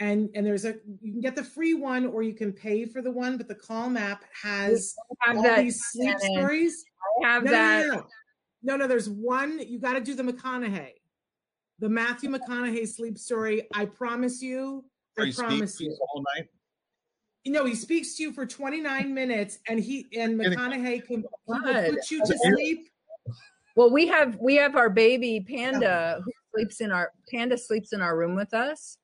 and 0.01 0.31
and 0.35 0.47
there's 0.47 0.65
a 0.65 0.75
you 1.03 1.13
can 1.13 1.21
get 1.21 1.37
the 1.37 1.45
free 1.45 1.75
one 1.75 2.07
or 2.07 2.23
you 2.23 2.35
can 2.35 2.53
pay 2.53 2.87
for 2.87 3.03
the 3.03 3.11
one. 3.11 3.37
But 3.37 3.49
the 3.49 3.55
Calm 3.55 3.97
app 3.97 4.25
has 4.43 4.95
all 5.27 5.43
that. 5.43 5.59
these 5.59 5.81
sleep 5.91 6.17
Shannon. 6.21 6.37
stories. 6.37 6.85
I 7.23 7.29
have 7.29 7.45
No, 7.45 7.51
that. 7.53 7.87
no, 7.87 7.87
no, 7.89 7.97
no, 7.97 8.03
no, 8.63 8.77
no. 8.77 8.87
There's 8.87 9.09
one. 9.09 9.61
You 9.61 9.79
got 9.79 9.95
to 9.95 10.01
do 10.01 10.15
the 10.15 10.23
McConaughey, 10.23 10.93
the 11.79 11.89
Matthew 11.89 12.31
McConaughey 12.31 12.89
sleep 12.89 13.19
story. 13.19 13.69
I 13.75 13.85
promise 13.85 14.43
you. 14.43 14.85
Are 15.19 15.25
I 15.25 15.27
you 15.27 15.33
promise 15.33 15.75
speaking 15.75 15.93
you. 15.93 15.99
the 15.99 16.07
whole 16.09 16.25
night? 16.37 16.49
You 17.49 17.55
know, 17.55 17.65
he 17.65 17.75
speaks 17.75 18.15
to 18.17 18.23
you 18.25 18.31
for 18.35 18.45
29 18.45 19.15
minutes, 19.15 19.61
and 19.71 19.81
he 19.81 20.07
and 20.15 20.39
Kidding. 20.39 20.59
McConaughey 20.59 21.03
can 21.07 21.21
he 21.23 21.27
will 21.47 21.61
God. 21.63 21.87
put 21.95 22.11
you 22.11 22.21
to 22.23 22.39
sleep. 22.39 22.91
Well, 23.75 23.91
we 23.91 24.07
have 24.07 24.37
we 24.39 24.57
have 24.57 24.77
our 24.77 24.91
baby 24.91 25.41
Panda 25.41 26.21
who 26.23 26.31
sleeps 26.55 26.83
in 26.83 26.93
our 26.93 27.11
Panda 27.33 27.57
sleeps 27.57 27.95
in 27.95 28.03
our 28.03 28.19
room 28.19 28.35
with 28.35 28.53
us. 28.53 28.99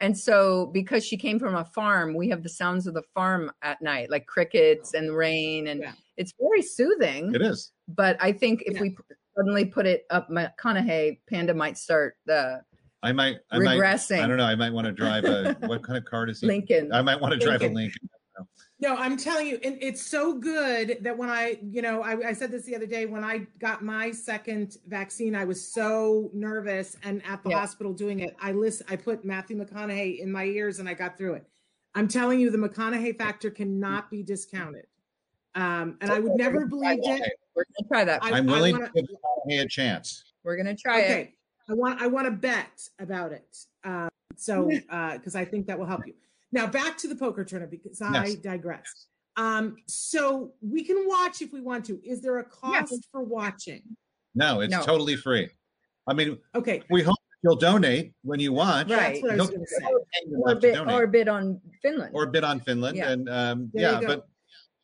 And 0.00 0.16
so 0.16 0.70
because 0.72 1.04
she 1.04 1.18
came 1.18 1.38
from 1.38 1.56
a 1.56 1.64
farm, 1.66 2.14
we 2.14 2.30
have 2.30 2.42
the 2.42 2.48
sounds 2.48 2.86
of 2.86 2.94
the 2.94 3.02
farm 3.12 3.52
at 3.60 3.82
night, 3.82 4.08
like 4.10 4.24
crickets 4.24 4.94
and 4.94 5.14
rain 5.14 5.66
and 5.66 5.80
Yeah. 5.80 5.92
it's 6.16 6.32
very 6.40 6.62
soothing. 6.62 7.34
It 7.34 7.42
is. 7.42 7.70
But 7.86 8.16
I 8.18 8.32
think 8.32 8.62
if 8.64 8.76
Yeah. 8.76 8.80
we 8.80 8.96
suddenly 9.36 9.66
put 9.66 9.84
it 9.84 10.06
up 10.08 10.30
McConaughey, 10.30 11.20
Panda 11.28 11.52
might 11.52 11.76
start 11.76 12.16
the 12.24 12.62
I 13.02 13.12
might. 13.12 13.38
I 13.50 13.58
might. 13.58 13.80
I 13.82 14.26
don't 14.26 14.36
know. 14.36 14.44
I 14.44 14.54
might 14.54 14.72
want 14.72 14.86
to 14.86 14.92
drive 14.92 15.24
a. 15.24 15.56
what 15.66 15.82
kind 15.82 15.96
of 15.96 16.04
car 16.04 16.26
does 16.26 16.40
he? 16.40 16.46
Lincoln. 16.46 16.92
I 16.92 17.02
might 17.02 17.20
want 17.20 17.32
to 17.32 17.38
drive 17.38 17.60
a 17.62 17.64
Lincoln. 17.64 17.74
Lincoln. 17.76 18.08
No, 18.82 18.96
I'm 18.96 19.18
telling 19.18 19.46
you, 19.46 19.58
and 19.62 19.76
it's 19.82 20.00
so 20.00 20.32
good 20.38 20.98
that 21.02 21.16
when 21.16 21.28
I, 21.28 21.58
you 21.62 21.82
know, 21.82 22.02
I, 22.02 22.28
I 22.28 22.32
said 22.32 22.50
this 22.50 22.64
the 22.64 22.74
other 22.74 22.86
day 22.86 23.04
when 23.04 23.22
I 23.22 23.46
got 23.58 23.82
my 23.84 24.10
second 24.10 24.78
vaccine, 24.86 25.34
I 25.34 25.44
was 25.44 25.62
so 25.62 26.30
nervous 26.32 26.96
and 27.02 27.22
at 27.26 27.42
the 27.44 27.50
Yeah. 27.50 27.58
hospital 27.60 27.92
doing 27.92 28.20
it. 28.20 28.34
I 28.40 28.52
list, 28.52 28.80
I 28.88 28.96
put 28.96 29.22
Matthew 29.22 29.62
McConaughey 29.62 30.20
in 30.20 30.32
my 30.32 30.44
ears 30.44 30.78
and 30.78 30.88
I 30.88 30.94
got 30.94 31.18
through 31.18 31.34
it. 31.34 31.44
I'm 31.94 32.08
telling 32.08 32.40
you, 32.40 32.48
the 32.50 32.56
McConaughey 32.56 33.18
factor 33.18 33.50
cannot 33.50 34.10
be 34.10 34.22
discounted. 34.22 34.86
Um, 35.54 35.98
and 36.00 36.10
I 36.10 36.18
would 36.18 36.36
never 36.36 36.64
believe 36.64 37.00
it. 37.02 37.32
We're 37.54 37.64
gonna 37.64 37.88
try 37.88 38.04
that. 38.04 38.24
I- 38.24 38.30
I'm 38.38 38.46
willing 38.46 38.76
wanna- 38.76 38.86
to 38.86 38.92
give 39.02 39.04
McConaughey 39.10 39.60
a 39.62 39.68
chance. 39.68 40.24
We're 40.42 40.56
gonna 40.56 40.76
try 40.76 41.00
it. 41.00 41.32
Okay 41.70 41.72
i 41.72 41.74
want 41.74 42.00
i 42.02 42.06
want 42.06 42.26
to 42.26 42.30
bet 42.30 42.88
about 42.98 43.32
it 43.32 43.56
um 43.84 44.08
so 44.36 44.70
uh 44.90 45.16
because 45.16 45.34
i 45.34 45.44
think 45.44 45.66
that 45.66 45.78
will 45.78 45.86
help 45.86 46.06
you 46.06 46.14
now 46.52 46.66
back 46.66 46.96
to 46.98 47.08
the 47.08 47.14
poker 47.16 47.44
tournament 47.44 47.70
because 47.82 48.00
i 48.02 48.26
Yes. 48.26 48.34
digress 48.36 49.06
um 49.36 49.76
so 49.86 50.52
we 50.60 50.84
can 50.84 51.04
watch 51.06 51.40
if 51.42 51.52
we 51.52 51.60
want 51.60 51.84
to 51.86 52.00
is 52.04 52.20
there 52.20 52.38
a 52.38 52.42
Yeah. 52.62 52.80
cost 52.80 53.08
for 53.12 53.22
watching 53.22 53.82
No, 54.34 54.60
it's 54.60 54.70
No. 54.72 54.82
totally 54.82 55.16
free. 55.16 55.48
I 56.06 56.14
mean, 56.14 56.38
okay 56.54 56.82
we 56.90 57.02
hope 57.02 57.16
you'll 57.42 57.56
donate 57.56 58.12
when 58.22 58.38
you 58.40 58.52
watch. 58.52 58.88
Right. 58.90 59.22
that's 59.22 59.22
what 59.22 59.32
i 59.32 59.36
was 59.36 59.70
say 59.70 59.86
Or 60.36 60.48
have 60.50 60.60
bid, 60.60 60.78
or 60.78 61.06
bid 61.06 61.28
on 61.28 61.60
Finland. 61.82 62.10
or 62.14 62.24
a 62.24 62.30
bid 62.30 62.44
on 62.44 62.60
Finland. 62.60 62.96
Yeah. 62.96 63.10
And 63.12 63.28
um, 63.28 63.70
yeah, 63.74 64.00
but 64.10 64.28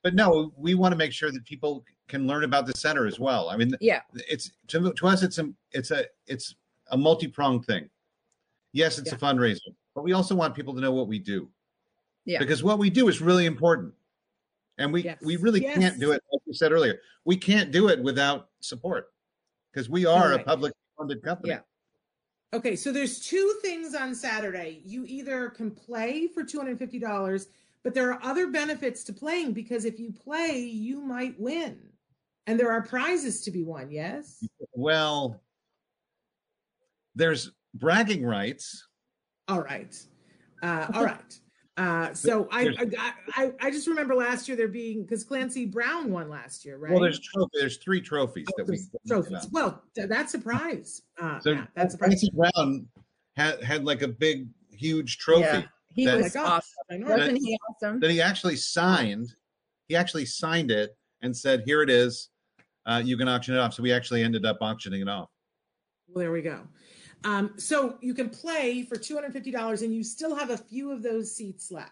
but 0.03 0.15
no, 0.15 0.53
we 0.57 0.75
want 0.75 0.93
to 0.93 0.97
make 0.97 1.13
sure 1.13 1.31
that 1.33 1.45
people 1.45 1.85
can 2.09 2.27
learn 2.27 2.45
about 2.45 2.65
the 2.67 2.73
center 2.75 3.07
as 3.07 3.19
well. 3.19 3.49
I 3.51 3.57
mean, 3.57 3.71
yeah. 3.81 4.03
it's 4.35 4.53
to, 4.69 4.93
to 4.93 5.07
us, 5.09 5.23
it's 5.23 5.39
a 5.39 5.47
it's 5.73 5.91
a 5.91 6.05
it's 6.27 6.55
a 6.91 6.97
multi 6.97 7.27
pronged 7.29 7.65
thing. 7.65 7.89
Yes, 8.73 8.99
it's 8.99 9.13
a 9.13 9.17
fundraiser, 9.17 9.61
but 9.95 10.05
we 10.05 10.13
also 10.13 10.35
want 10.35 10.55
people 10.55 10.75
to 10.75 10.81
know 10.81 10.93
what 10.93 11.09
we 11.09 11.19
do. 11.19 11.49
Yeah. 12.25 12.39
Because 12.39 12.63
what 12.63 12.79
we 12.79 12.91
do 12.91 13.09
is 13.09 13.21
really 13.21 13.47
important, 13.47 13.95
and 14.79 14.93
we 14.93 15.03
Yes. 15.03 15.21
we 15.23 15.37
really 15.37 15.63
Yes. 15.63 15.79
can't 15.79 16.01
do 16.01 16.13
it. 16.13 16.23
Like 16.33 16.43
you 16.47 16.53
said 16.53 16.73
earlier, 16.73 17.01
we 17.25 17.37
can't 17.37 17.71
do 17.73 17.89
it 17.89 18.03
without 18.03 18.51
support 18.61 19.13
because 19.73 19.89
we 19.89 20.05
are 20.07 20.33
a 20.33 20.37
Right. 20.37 20.47
public 20.47 20.73
funded 20.99 21.23
company. 21.23 21.51
Yeah. 21.51 21.61
okay 22.53 22.77
so 22.77 22.93
there's 22.93 23.19
two 23.21 23.59
things 23.61 23.93
on 23.95 24.15
saturday 24.15 24.81
you 24.85 25.05
either 25.07 25.51
can 25.51 25.69
play 25.71 26.29
for 26.29 26.45
$250 26.45 27.49
but 27.83 27.93
there 27.93 28.11
are 28.13 28.23
other 28.23 28.47
benefits 28.47 29.03
to 29.05 29.13
playing 29.13 29.53
because 29.53 29.85
if 29.85 29.99
you 29.99 30.13
play 30.13 30.61
you 30.61 31.01
might 31.01 31.39
win 31.41 31.77
and 32.47 32.59
there 32.59 32.71
are 32.71 32.81
prizes 32.83 33.41
to 33.43 33.51
be 33.51 33.65
won 33.65 33.91
yes 33.91 34.45
Well, 34.73 35.43
there's 37.17 37.51
bragging 37.75 38.25
rights. 38.25 38.87
All 39.49 39.63
right. 39.63 39.95
Uh, 40.63 40.87
all 40.95 41.05
right. 41.05 41.41
Uh, 41.77 42.15
so 42.15 42.49
I, 42.51 42.69
I 42.79 43.13
I 43.35 43.53
I 43.61 43.71
just 43.71 43.87
remember 43.87 44.15
last 44.15 44.49
year 44.49 44.57
there 44.57 44.67
being 44.69 45.03
because 45.03 45.25
Clancy 45.25 45.67
Brown 45.67 46.11
won 46.11 46.31
last 46.31 46.65
year, 46.65 46.79
right? 46.79 46.93
Well, 46.93 47.03
there's 47.03 47.21
trophy. 47.21 47.51
There's 47.59 47.77
three 47.77 48.01
trophies 48.01 48.47
that 48.57 48.67
we. 48.67 48.81
Trophies. 49.07 49.47
Well, 49.53 49.83
th- 49.95 50.09
that's 50.09 50.33
a 50.33 50.39
prize. 50.39 51.03
Uh, 51.21 51.39
So 51.41 51.51
yeah, 51.51 51.67
that's 51.75 51.95
a 51.95 51.99
prize. 51.99 52.09
Clancy 52.09 52.31
Brown 52.33 52.87
had 53.37 53.63
had 53.63 53.85
like 53.85 54.01
a 54.01 54.09
big, 54.09 54.49
huge 54.71 55.19
trophy 55.19 55.41
Yeah. 55.43 55.63
He 55.95 56.07
that- 56.07 56.17
was 56.17 56.35
Oh 56.37 56.45
awesome. 56.45 56.73
I 56.91 56.97
know. 56.97 57.15
Wasn't 57.15 57.39
he 57.39 57.59
awesome? 57.71 58.01
that 58.01 58.11
he 58.11 58.23
actually 58.23 58.57
signed. 58.57 59.35
He 59.89 59.97
actually 59.97 60.25
signed 60.25 60.71
it 60.71 60.97
and 61.21 61.37
said, 61.37 61.63
"Here 61.67 61.83
it 61.83 61.91
is. 61.91 62.31
Uh, 62.87 63.03
you 63.05 63.19
can 63.19 63.29
auction 63.29 63.55
it 63.55 63.59
off." 63.59 63.75
So 63.75 63.83
we 63.83 63.93
actually 63.93 64.23
ended 64.23 64.47
up 64.47 64.59
auctioning 64.63 65.03
it 65.03 65.09
off. 65.09 65.29
Well, 66.09 66.21
there 66.23 66.33
we 66.33 66.41
go. 66.41 66.63
Um, 67.25 67.55
so 67.57 67.99
you 68.01 68.15
can 68.15 68.29
play 68.31 68.83
for 68.83 68.97
two 68.97 69.15
hundred 69.15 69.33
fifty 69.33 69.51
dollars, 69.51 69.83
and 69.83 69.95
you 69.95 70.03
still 70.05 70.35
have 70.35 70.51
a 70.51 70.57
few 70.59 70.91
of 70.93 71.03
those 71.03 71.35
seats 71.35 71.71
left. 71.71 71.91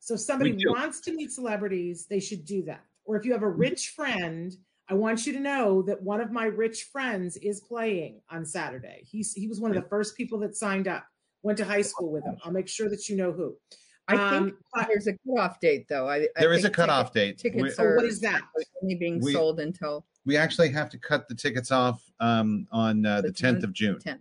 So 0.00 0.14
if 0.14 0.20
somebody 0.20 0.56
wants 0.66 1.00
to 1.00 1.12
meet 1.12 1.30
celebrities, 1.30 2.06
they 2.06 2.20
should 2.20 2.44
do 2.44 2.62
that. 2.64 2.84
Or 3.04 3.16
if 3.16 3.24
you 3.24 3.32
have 3.32 3.42
a 3.42 3.48
rich 3.48 3.90
friend, 3.90 4.54
I 4.88 4.94
want 4.94 5.26
you 5.26 5.32
to 5.34 5.40
know 5.40 5.82
that 5.82 6.02
one 6.02 6.20
of 6.20 6.30
my 6.32 6.44
rich 6.46 6.84
friends 6.92 7.36
is 7.38 7.60
playing 7.60 8.20
on 8.30 8.44
Saturday. 8.44 9.02
He's 9.04 9.32
he 9.34 9.46
was 9.46 9.60
one 9.60 9.70
of 9.74 9.82
the 9.82 9.88
first 9.88 10.16
people 10.16 10.38
that 10.40 10.56
signed 10.56 10.88
up. 10.88 11.04
Went 11.42 11.56
to 11.58 11.64
high 11.64 11.80
school 11.82 12.10
with 12.12 12.22
him. 12.24 12.36
I'll 12.44 12.52
make 12.52 12.68
sure 12.68 12.90
that 12.90 13.08
you 13.08 13.16
know 13.16 13.32
who. 13.32 13.56
I 14.08 14.16
think 14.30 14.54
Um, 14.74 14.86
there's 14.88 15.06
a 15.06 15.14
cutoff 15.26 15.58
date, 15.60 15.86
though. 15.88 16.06
I, 16.06 16.16
I 16.16 16.28
There 16.36 16.52
is 16.52 16.60
a 16.60 16.62
think 16.64 16.74
cutoff 16.74 17.12
date. 17.14 17.38
ticket- 17.38 17.56
We- 17.62 17.68
Tickets 17.68 17.78
oh, 17.80 17.84
are 17.84 17.96
what 17.96 18.04
is 18.04 18.20
that? 18.20 18.42
only 18.82 18.96
being 18.96 19.20
We- 19.20 19.32
sold 19.32 19.58
until 19.60 20.04
We 20.26 20.36
actually 20.36 20.68
have 20.70 20.90
to 20.90 20.98
cut 20.98 21.28
the 21.28 21.34
tickets 21.34 21.70
off 21.70 22.02
um, 22.20 22.66
on 22.72 23.06
uh, 23.06 23.20
the 23.22 23.28
The 23.28 23.32
10th 23.34 23.60
10th? 23.60 23.62
of 23.64 23.72
June. 23.72 23.98
10th. 24.04 24.20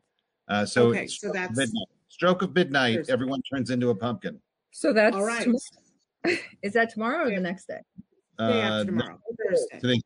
Uh, 0.50 0.66
so, 0.66 0.88
Okay, 0.88 1.08
so 1.08 1.14
stroke 1.14 1.36
of 1.36 1.42
that's- 1.42 1.58
midnight. 1.58 1.88
Stroke 2.10 2.42
of 2.42 2.56
midnight. 2.56 2.96
Thursday. 2.98 3.14
Everyone 3.14 3.42
turns 3.44 3.70
into 3.70 3.90
a 3.92 3.96
pumpkin. 3.96 4.42
So 4.72 4.92
that's 4.92 5.16
All 5.16 5.24
right. 5.26 5.44
tomorrow. 5.44 6.38
Is 6.64 6.74
that 6.74 6.90
tomorrow 6.90 7.28
or 7.28 7.30
the 7.30 7.40
next 7.40 7.68
day? 7.68 7.76
Day 8.40 8.46
Uh, 8.46 8.52
after 8.52 8.92
no, 8.92 8.98
tomorrow, 9.02 9.20
Thursday. 9.48 9.80
today- 9.80 10.02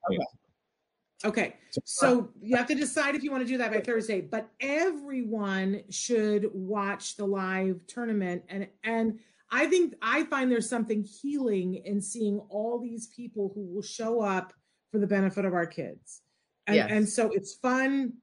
Okay. 1.26 1.56
So 1.86 2.30
you 2.42 2.58
have 2.58 2.68
to 2.68 2.76
decide 2.76 3.16
if 3.16 3.24
you 3.24 3.32
want 3.32 3.44
to 3.44 3.48
do 3.48 3.58
that 3.58 3.72
by 3.72 3.80
Thursday, 3.80 4.20
but 4.20 4.50
everyone 4.60 5.84
should 5.90 6.50
watch 6.54 7.16
the 7.16 7.26
live 7.26 7.80
tournament 7.88 8.44
and 8.50 8.68
and 8.84 9.20
I 9.50 9.68
think 9.68 9.94
I 10.02 10.24
find 10.26 10.52
there's 10.52 10.68
something 10.68 11.04
healing 11.04 11.76
in 11.76 12.02
seeing 12.02 12.40
all 12.50 12.80
these 12.80 13.08
people 13.16 13.52
who 13.56 13.62
will 13.66 13.84
show 13.84 14.20
up 14.20 14.52
for 14.92 14.98
the 15.00 15.08
benefit 15.08 15.46
of 15.46 15.54
our 15.54 15.66
kids. 15.68 16.22
And 16.68 16.76
Yes. 16.76 16.90
and 16.92 17.08
so 17.08 17.32
it's 17.32 17.54
fun 17.56 18.14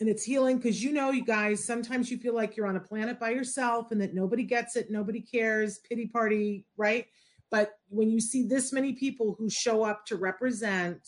and 0.00 0.08
it's 0.08 0.22
healing 0.22 0.58
because 0.58 0.82
you 0.82 0.92
know 0.92 1.10
you 1.10 1.24
guys 1.24 1.64
sometimes 1.64 2.10
you 2.10 2.18
feel 2.18 2.34
like 2.34 2.56
you're 2.56 2.66
on 2.66 2.76
a 2.76 2.80
planet 2.80 3.18
by 3.18 3.30
yourself 3.30 3.90
and 3.90 4.00
that 4.00 4.14
nobody 4.14 4.44
gets 4.44 4.76
it, 4.76 4.90
nobody 4.90 5.20
cares, 5.20 5.78
pity 5.88 6.06
party, 6.06 6.64
right? 6.76 7.06
But 7.50 7.72
when 7.88 8.10
you 8.10 8.20
see 8.20 8.46
this 8.46 8.72
many 8.72 8.92
people 8.92 9.34
who 9.38 9.48
show 9.50 9.82
up 9.82 10.06
to 10.06 10.16
represent 10.16 11.00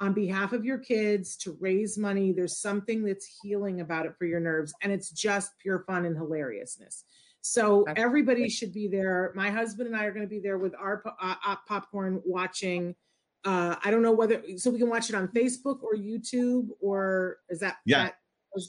on 0.00 0.12
behalf 0.12 0.52
of 0.52 0.64
your 0.64 0.78
kids 0.78 1.36
to 1.36 1.56
raise 1.60 1.98
money. 1.98 2.32
There's 2.32 2.60
something 2.60 3.04
that's 3.04 3.40
healing 3.42 3.80
about 3.80 4.06
it 4.06 4.14
for 4.18 4.26
your 4.26 4.40
nerves, 4.40 4.72
and 4.82 4.92
it's 4.92 5.10
just 5.10 5.58
pure 5.58 5.84
fun 5.86 6.06
and 6.06 6.16
hilariousness. 6.16 7.04
So 7.40 7.84
everybody 7.96 8.48
should 8.48 8.72
be 8.72 8.88
there. 8.88 9.32
My 9.34 9.50
husband 9.50 9.88
and 9.88 9.96
I 9.96 10.04
are 10.04 10.12
going 10.12 10.26
to 10.26 10.30
be 10.30 10.40
there 10.40 10.58
with 10.58 10.74
our 10.74 11.02
uh, 11.20 11.56
popcorn 11.66 12.20
watching. 12.24 12.94
Uh, 13.44 13.76
I 13.84 13.90
don't 13.90 14.02
know 14.02 14.12
whether 14.12 14.42
so 14.56 14.70
we 14.70 14.78
can 14.78 14.88
watch 14.88 15.08
it 15.08 15.14
on 15.14 15.28
Facebook 15.28 15.82
or 15.82 15.94
YouTube 15.94 16.68
or 16.80 17.38
is 17.48 17.60
that 17.60 17.76
yeah. 17.84 18.04
That, 18.04 18.62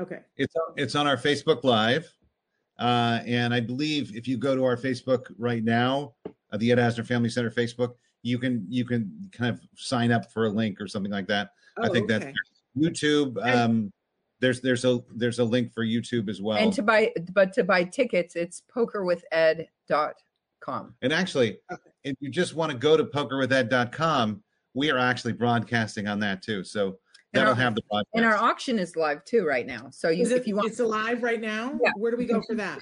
okay. 0.00 0.18
It's 0.36 0.54
it's 0.76 0.94
on 0.94 1.06
our 1.06 1.16
Facebook 1.16 1.64
Live, 1.64 2.12
uh, 2.78 3.20
and 3.26 3.54
I 3.54 3.60
believe 3.60 4.14
if 4.14 4.28
you 4.28 4.36
go 4.36 4.54
to 4.54 4.64
our 4.64 4.76
Facebook 4.76 5.32
right 5.38 5.64
now, 5.64 6.14
uh, 6.52 6.56
the 6.58 6.70
Ed 6.70 6.78
Asner 6.78 7.06
Family 7.06 7.30
Center 7.30 7.50
Facebook, 7.50 7.94
you 8.22 8.38
can 8.38 8.66
you 8.68 8.84
can 8.84 9.30
kind 9.32 9.54
of 9.54 9.60
sign 9.74 10.12
up 10.12 10.30
for 10.32 10.46
a 10.46 10.50
link 10.50 10.80
or 10.80 10.86
something 10.86 11.12
like 11.12 11.26
that. 11.28 11.50
Oh, 11.78 11.84
I 11.84 11.88
think 11.88 12.10
okay. 12.10 12.24
that's 12.24 12.38
YouTube. 12.76 13.42
Um, 13.42 13.90
there's 14.40 14.60
there's 14.60 14.84
a 14.84 15.00
there's 15.14 15.38
a 15.38 15.44
link 15.44 15.72
for 15.72 15.84
YouTube 15.84 16.28
as 16.28 16.40
well. 16.40 16.58
And 16.58 16.72
to 16.74 16.82
buy 16.82 17.12
but 17.32 17.52
to 17.54 17.64
buy 17.64 17.84
tickets, 17.84 18.36
it's 18.36 18.62
pokerwithed.com. 18.74 20.12
And 21.02 21.12
actually, 21.12 21.58
okay. 21.70 21.90
if 22.04 22.16
you 22.20 22.30
just 22.30 22.54
want 22.54 22.72
to 22.72 22.78
go 22.78 22.96
to 22.96 23.04
pokerwithed.com, 23.04 24.42
we 24.74 24.90
are 24.90 24.98
actually 24.98 25.32
broadcasting 25.32 26.06
on 26.06 26.20
that 26.20 26.42
too. 26.42 26.64
So 26.64 26.98
that'll 27.32 27.50
our, 27.50 27.54
have 27.56 27.74
the 27.74 27.82
podcast. 27.90 28.04
And 28.14 28.24
our 28.24 28.36
auction 28.36 28.78
is 28.78 28.96
live 28.96 29.24
too 29.24 29.44
right 29.44 29.66
now. 29.66 29.88
So 29.90 30.08
you, 30.08 30.24
it, 30.24 30.32
if 30.32 30.46
you 30.46 30.56
want, 30.56 30.68
it's 30.68 30.80
live 30.80 31.22
right 31.22 31.40
now. 31.40 31.78
Yeah. 31.82 31.90
Where 31.96 32.10
do 32.10 32.16
we 32.16 32.26
go 32.26 32.42
for 32.46 32.54
that? 32.56 32.80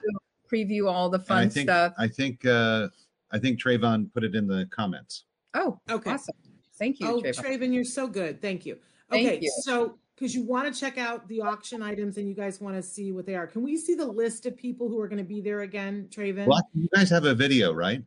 Preview 0.52 0.90
all 0.90 1.08
the 1.08 1.18
fun 1.18 1.38
I 1.38 1.48
think, 1.48 1.68
stuff. 1.68 1.92
I 1.98 2.08
think 2.08 2.44
uh 2.46 2.88
I 3.32 3.38
think 3.38 3.60
Trayvon 3.60 4.12
put 4.12 4.22
it 4.22 4.34
in 4.34 4.46
the 4.46 4.66
comments. 4.70 5.24
Oh, 5.54 5.80
okay. 5.90 6.12
Awesome. 6.12 6.34
Thank 6.78 7.00
you. 7.00 7.08
Oh, 7.08 7.20
Trayvon, 7.20 7.44
Trayvon 7.44 7.74
you're 7.74 7.84
so 7.84 8.06
good. 8.06 8.40
Thank 8.40 8.66
you. 8.66 8.78
Okay, 9.10 9.26
Thank 9.26 9.42
you. 9.42 9.52
so 9.62 9.98
because 10.16 10.34
you 10.34 10.42
want 10.42 10.72
to 10.72 10.78
check 10.78 10.96
out 10.98 11.28
the 11.28 11.42
auction 11.42 11.82
items 11.82 12.16
and 12.16 12.28
you 12.28 12.34
guys 12.34 12.60
want 12.60 12.74
to 12.74 12.82
see 12.82 13.12
what 13.12 13.26
they 13.26 13.34
are. 13.34 13.46
Can 13.46 13.62
we 13.62 13.76
see 13.76 13.94
the 13.94 14.06
list 14.06 14.46
of 14.46 14.56
people 14.56 14.88
who 14.88 14.98
are 15.00 15.08
going 15.08 15.18
to 15.18 15.24
be 15.24 15.40
there 15.40 15.60
again, 15.60 16.08
Traven? 16.10 16.46
Well, 16.46 16.62
you 16.74 16.88
guys 16.94 17.10
have 17.10 17.24
a 17.24 17.34
video, 17.34 17.72
right? 17.72 18.02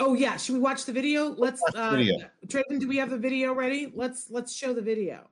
Oh 0.00 0.14
yeah, 0.14 0.36
should 0.36 0.54
we 0.54 0.60
watch 0.60 0.86
the 0.86 0.92
video? 0.92 1.28
Let's 1.28 1.62
uh 1.74 1.90
video. 1.90 2.28
Traven, 2.48 2.80
do 2.80 2.88
we 2.88 2.96
have 2.96 3.10
the 3.10 3.18
video 3.18 3.52
ready? 3.52 3.92
Let's 3.94 4.28
let's 4.30 4.54
show 4.54 4.72
the 4.72 4.82
video. 4.82 5.28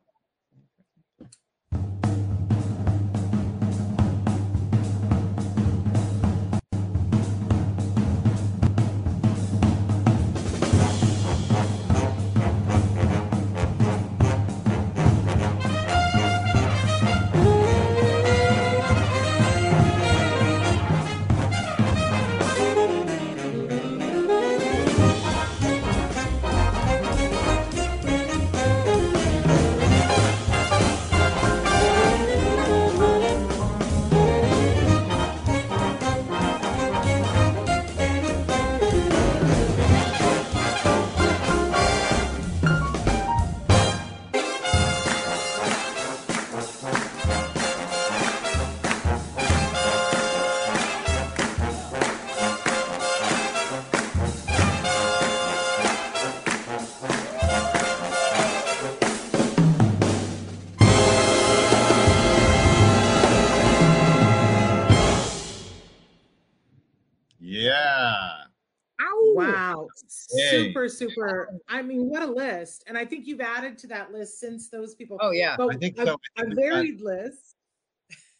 Super, 71.08 71.48
super. 71.50 71.58
I 71.68 71.82
mean, 71.82 72.08
what 72.08 72.22
a 72.22 72.26
list! 72.26 72.84
And 72.86 72.96
I 72.96 73.04
think 73.04 73.26
you've 73.26 73.40
added 73.40 73.78
to 73.78 73.86
that 73.88 74.12
list 74.12 74.40
since 74.40 74.68
those 74.68 74.94
people. 74.94 75.18
Oh 75.20 75.30
yeah, 75.30 75.56
but 75.56 75.74
I 75.74 75.78
think 75.78 75.96
so. 75.96 76.16
A, 76.38 76.42
a 76.42 76.54
varied 76.54 77.00
list. 77.00 77.56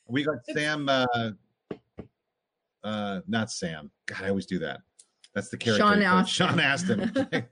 We 0.09 0.25
got 0.25 0.38
Sam. 0.53 0.88
Uh, 0.88 1.07
uh, 2.85 3.20
not 3.29 3.51
Sam. 3.51 3.90
God, 4.07 4.25
I 4.25 4.29
always 4.29 4.46
do 4.46 4.59
that. 4.61 4.81
That's 5.35 5.48
the 5.48 5.57
character. 5.57 5.85
Sean 5.85 6.03
Astin. 6.03 6.46
Sean 6.46 6.61
Astin. 6.61 7.12
he 7.33 7.42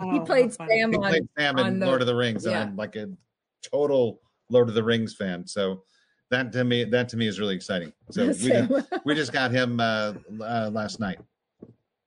oh, 0.00 0.20
played 0.20 0.52
Sam. 0.52 0.68
He 0.68 0.84
on, 0.84 0.92
played 0.94 1.28
Sam 1.38 1.58
in 1.58 1.78
the, 1.78 1.86
Lord 1.86 2.00
of 2.00 2.06
the 2.06 2.14
Rings, 2.14 2.44
yeah. 2.44 2.62
and 2.62 2.70
I'm 2.70 2.76
like 2.76 2.96
a 2.96 3.08
total 3.62 4.20
Lord 4.48 4.68
of 4.68 4.74
the 4.74 4.82
Rings 4.82 5.14
fan. 5.14 5.46
So 5.46 5.82
that 6.30 6.52
to 6.52 6.64
me, 6.64 6.84
that 6.84 7.08
to 7.10 7.16
me 7.16 7.26
is 7.26 7.38
really 7.38 7.54
exciting. 7.54 7.92
So 8.10 8.26
we 8.26 8.32
just, 8.32 9.04
we 9.04 9.14
just 9.14 9.32
got 9.32 9.50
him 9.50 9.80
uh, 9.80 10.14
uh, 10.40 10.70
last 10.72 11.00
night. 11.00 11.18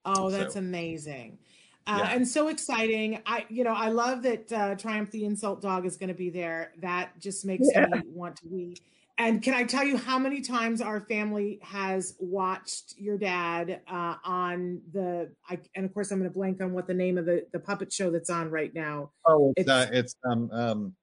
Oh, 0.06 0.30
that's 0.30 0.56
so. 0.56 0.60
amazing. 0.60 1.38
Uh, 1.86 2.00
yeah. 2.02 2.16
and 2.16 2.28
so 2.28 2.48
exciting. 2.48 3.22
I, 3.26 3.46
you 3.50 3.64
know, 3.64 3.74
I 3.74 3.90
love 3.90 4.24
that 4.24 4.52
uh, 4.52 4.76
Triumph 4.76 5.12
the 5.12 5.26
Insult 5.26 5.62
Dog 5.62 5.86
is 5.86 5.98
going 5.98 6.10
to 6.10 6.16
be 6.16 6.30
there. 6.30 6.72
That 6.82 7.20
just 7.20 7.46
makes 7.46 7.68
yeah. 7.74 7.88
me 7.88 8.02
want 8.06 8.38
to 8.38 8.48
weep. 8.48 8.80
And 9.18 9.44
can 9.44 9.54
I 9.54 9.64
tell 9.64 9.84
you 9.84 9.98
how 9.98 10.18
many 10.18 10.42
times 10.42 10.82
our 10.82 11.02
family 11.02 11.60
has 11.62 12.16
watched 12.20 12.96
your 12.98 13.18
dad 13.18 13.82
uh, 13.88 14.16
on 14.24 14.82
the? 14.92 15.30
I, 15.48 15.60
and 15.76 15.86
of 15.86 15.94
course, 15.94 16.10
I'm 16.12 16.18
going 16.20 16.30
to 16.30 16.34
blank 16.34 16.62
on 16.62 16.74
what 16.74 16.88
the 16.88 16.96
name 16.96 17.20
of 17.20 17.26
the 17.26 17.46
the 17.54 17.60
puppet 17.60 17.94
show 17.94 18.10
that's 18.10 18.32
on 18.32 18.50
right 18.50 18.74
now. 18.74 19.12
Oh, 19.26 19.54
it's 19.56 19.70
it's, 19.70 19.70
uh, 19.70 19.90
it's 19.92 20.16
um 20.26 20.50
um 20.52 20.96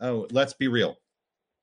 oh, 0.00 0.26
let's 0.30 0.52
be 0.52 0.68
real 0.68 0.96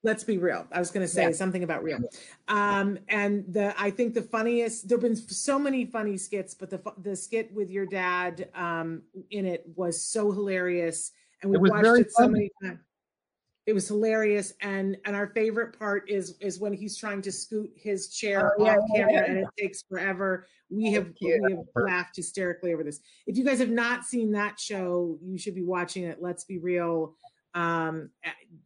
let's 0.08 0.24
be 0.24 0.38
real. 0.38 0.66
I 0.72 0.80
was 0.80 0.90
going 0.90 1.06
to 1.06 1.12
say 1.12 1.24
yeah. 1.24 1.32
something 1.34 1.64
about 1.64 1.84
real. 1.84 2.00
Um, 2.48 2.98
and 3.10 3.44
the 3.50 3.80
I 3.80 3.92
think 3.92 4.14
the 4.14 4.22
funniest 4.22 4.88
there've 4.88 5.02
been 5.02 5.18
so 5.18 5.60
many 5.60 5.86
funny 5.86 6.18
skits, 6.18 6.56
but 6.56 6.70
the 6.70 6.82
the 7.04 7.16
skit 7.16 7.54
with 7.54 7.70
your 7.70 7.86
dad 7.86 8.50
um, 8.56 9.04
in 9.30 9.46
it 9.46 9.66
was 9.76 10.04
so 10.04 10.32
hilarious, 10.32 11.12
and 11.44 11.52
we 11.52 11.58
watched 11.70 11.86
it 11.86 12.12
so 12.12 12.24
funny. 12.24 12.34
many 12.34 12.52
times. 12.64 12.80
It 13.66 13.74
was 13.74 13.86
hilarious, 13.90 14.54
and 14.62 14.96
and 15.04 15.14
our 15.14 15.28
favorite 15.28 15.78
part 15.78 16.10
is 16.10 16.38
is 16.40 16.58
when 16.58 16.72
he's 16.72 16.98
trying 16.98 17.22
to 17.24 17.32
scoot 17.34 17.70
his 17.76 18.08
chair 18.08 18.54
oh, 18.58 18.66
off 18.66 18.78
yeah, 18.94 18.96
camera, 18.96 19.14
yeah. 19.14 19.26
and 19.26 19.38
it 19.40 19.48
takes 19.60 19.84
forever. 19.84 20.48
We 20.70 20.94
have 20.94 21.12
we 21.22 21.32
have 21.32 21.66
laughed 21.76 22.16
hysterically 22.16 22.74
over 22.74 22.84
this. 22.84 23.02
If 23.26 23.38
you 23.38 23.44
guys 23.44 23.60
have 23.60 23.70
not 23.70 24.06
seen 24.06 24.32
that 24.32 24.58
show, 24.58 25.20
you 25.22 25.38
should 25.38 25.56
be 25.56 25.64
watching 25.64 26.04
it. 26.04 26.22
Let's 26.22 26.46
be 26.46 26.60
real 26.60 27.14
um, 27.58 28.12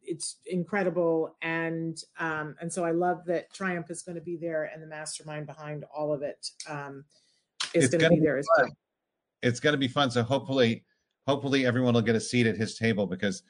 it's 0.02 0.36
incredible, 0.46 1.34
and 1.40 1.98
um, 2.18 2.54
and 2.60 2.70
so 2.70 2.84
I 2.84 2.90
love 2.90 3.24
that 3.24 3.50
Triumph 3.54 3.90
is 3.90 4.02
going 4.02 4.16
to 4.16 4.22
be 4.22 4.36
there, 4.36 4.70
and 4.72 4.82
the 4.82 4.86
mastermind 4.86 5.46
behind 5.46 5.84
all 5.96 6.12
of 6.12 6.20
it 6.20 6.46
um, 6.68 7.02
is 7.72 7.88
going 7.88 8.02
to 8.02 8.10
be 8.10 8.20
there 8.20 8.36
as 8.36 8.46
well. 8.58 8.68
It's 9.42 9.60
going 9.60 9.72
to 9.72 9.78
be 9.78 9.88
fun. 9.88 10.10
So 10.10 10.22
hopefully, 10.22 10.84
hopefully 11.26 11.64
everyone 11.64 11.94
will 11.94 12.02
get 12.02 12.16
a 12.16 12.20
seat 12.20 12.46
at 12.46 12.54
his 12.54 12.76
table 12.76 13.06
because 13.06 13.44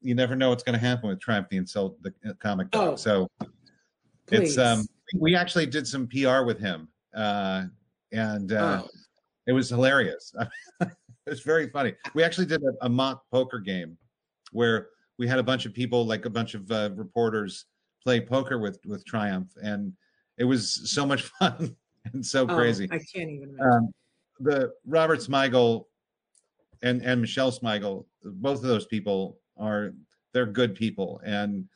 you 0.00 0.16
never 0.16 0.34
know 0.34 0.48
what's 0.48 0.64
going 0.64 0.78
to 0.78 0.84
happen 0.84 1.08
with 1.08 1.20
Triumph 1.20 1.48
the 1.48 1.58
Insult 1.58 1.96
the 2.02 2.12
uh, 2.28 2.32
comic 2.40 2.68
book. 2.72 2.94
Oh, 2.94 2.96
so 2.96 3.28
please. 4.26 4.56
it's 4.56 4.58
um 4.58 4.84
we 5.16 5.36
actually 5.36 5.66
did 5.66 5.86
some 5.86 6.08
PR 6.08 6.42
with 6.42 6.58
him, 6.58 6.88
uh, 7.14 7.66
and 8.10 8.50
uh, 8.50 8.82
oh. 8.84 8.88
it 9.46 9.52
was 9.52 9.68
hilarious. 9.68 10.34
it 10.80 10.90
was 11.24 11.42
very 11.42 11.68
funny. 11.70 11.94
We 12.14 12.24
actually 12.24 12.46
did 12.46 12.64
a, 12.64 12.86
a 12.86 12.88
mock 12.88 13.22
poker 13.30 13.60
game 13.60 13.96
where 14.52 14.88
we 15.18 15.26
had 15.26 15.38
a 15.38 15.42
bunch 15.42 15.66
of 15.66 15.74
people, 15.74 16.06
like 16.06 16.24
a 16.24 16.30
bunch 16.30 16.54
of 16.54 16.70
uh, 16.70 16.90
reporters, 16.94 17.66
play 18.02 18.20
poker 18.20 18.58
with 18.58 18.78
with 18.86 19.04
Triumph, 19.04 19.52
and 19.62 19.92
it 20.38 20.44
was 20.44 20.90
so 20.90 21.04
much 21.04 21.22
fun 21.38 21.76
and 22.12 22.24
so 22.24 22.46
oh, 22.48 22.54
crazy. 22.54 22.88
I 22.90 22.98
can't 22.98 23.30
even 23.30 23.50
imagine. 23.50 23.72
Um, 23.72 23.92
the 24.40 24.72
Robert 24.86 25.20
Smigel 25.20 25.84
and 26.82 27.02
and 27.02 27.20
Michelle 27.20 27.52
Smigel, 27.52 28.06
both 28.22 28.58
of 28.58 28.68
those 28.68 28.86
people 28.86 29.38
are 29.56 29.92
they're 30.32 30.46
good 30.46 30.74
people, 30.74 31.20
and 31.24 31.68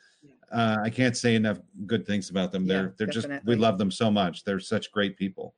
uh, 0.53 0.79
I 0.83 0.91
can't 0.91 1.17
say 1.17 1.35
enough 1.35 1.59
good 1.87 2.07
things 2.07 2.31
about 2.31 2.53
them. 2.53 2.67
They're 2.67 2.85
yeah, 2.85 2.91
they're 2.99 3.07
definitely. 3.09 3.37
just 3.37 3.47
we 3.47 3.57
love 3.57 3.79
them 3.79 3.91
so 3.91 4.11
much. 4.11 4.45
They're 4.45 4.61
such 4.61 4.93
great 4.93 5.17
people 5.17 5.55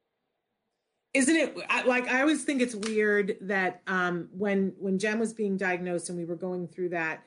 isn't 1.14 1.36
it 1.36 1.56
like 1.86 2.08
i 2.08 2.20
always 2.20 2.44
think 2.44 2.60
it's 2.60 2.74
weird 2.74 3.36
that 3.40 3.82
um, 3.86 4.28
when 4.32 4.72
when 4.78 4.98
Jem 4.98 5.18
was 5.20 5.32
being 5.32 5.56
diagnosed 5.56 6.08
and 6.08 6.18
we 6.18 6.24
were 6.24 6.36
going 6.36 6.66
through 6.68 6.90
that 6.90 7.22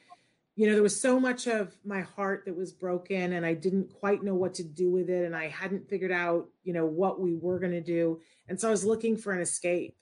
you 0.55 0.67
know 0.67 0.73
there 0.73 0.83
was 0.83 0.99
so 0.99 1.19
much 1.19 1.47
of 1.47 1.75
my 1.85 2.01
heart 2.01 2.43
that 2.45 2.55
was 2.55 2.71
broken 2.71 3.33
and 3.33 3.45
i 3.45 3.53
didn't 3.53 3.91
quite 3.93 4.23
know 4.23 4.35
what 4.35 4.53
to 4.55 4.63
do 4.63 4.91
with 4.91 5.09
it 5.09 5.25
and 5.25 5.35
i 5.35 5.47
hadn't 5.47 5.87
figured 5.89 6.11
out 6.11 6.47
you 6.63 6.73
know 6.73 6.85
what 6.85 7.19
we 7.21 7.35
were 7.35 7.59
going 7.59 7.71
to 7.71 7.81
do 7.81 8.19
and 8.47 8.59
so 8.59 8.67
i 8.67 8.71
was 8.71 8.83
looking 8.83 9.15
for 9.15 9.33
an 9.33 9.39
escape 9.41 9.95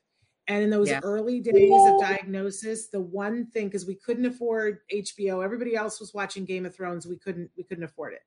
And 0.48 0.64
in 0.64 0.70
those 0.70 0.90
Yeah. 0.90 1.00
early 1.04 1.40
days 1.42 1.86
of 1.88 1.98
diagnosis, 2.00 2.88
the 2.90 3.02
one 3.02 3.48
thing 3.48 3.68
because 3.68 3.88
we 3.88 3.96
couldn't 3.96 4.28
afford 4.28 4.80
HBO, 4.94 5.44
everybody 5.44 5.76
else 5.76 6.00
was 6.00 6.14
watching 6.14 6.46
Game 6.46 6.68
of 6.68 6.76
Thrones. 6.76 7.08
We 7.08 7.18
couldn't 7.18 7.50
we 7.58 7.64
couldn't 7.64 7.84
afford 7.84 8.14
it. 8.14 8.22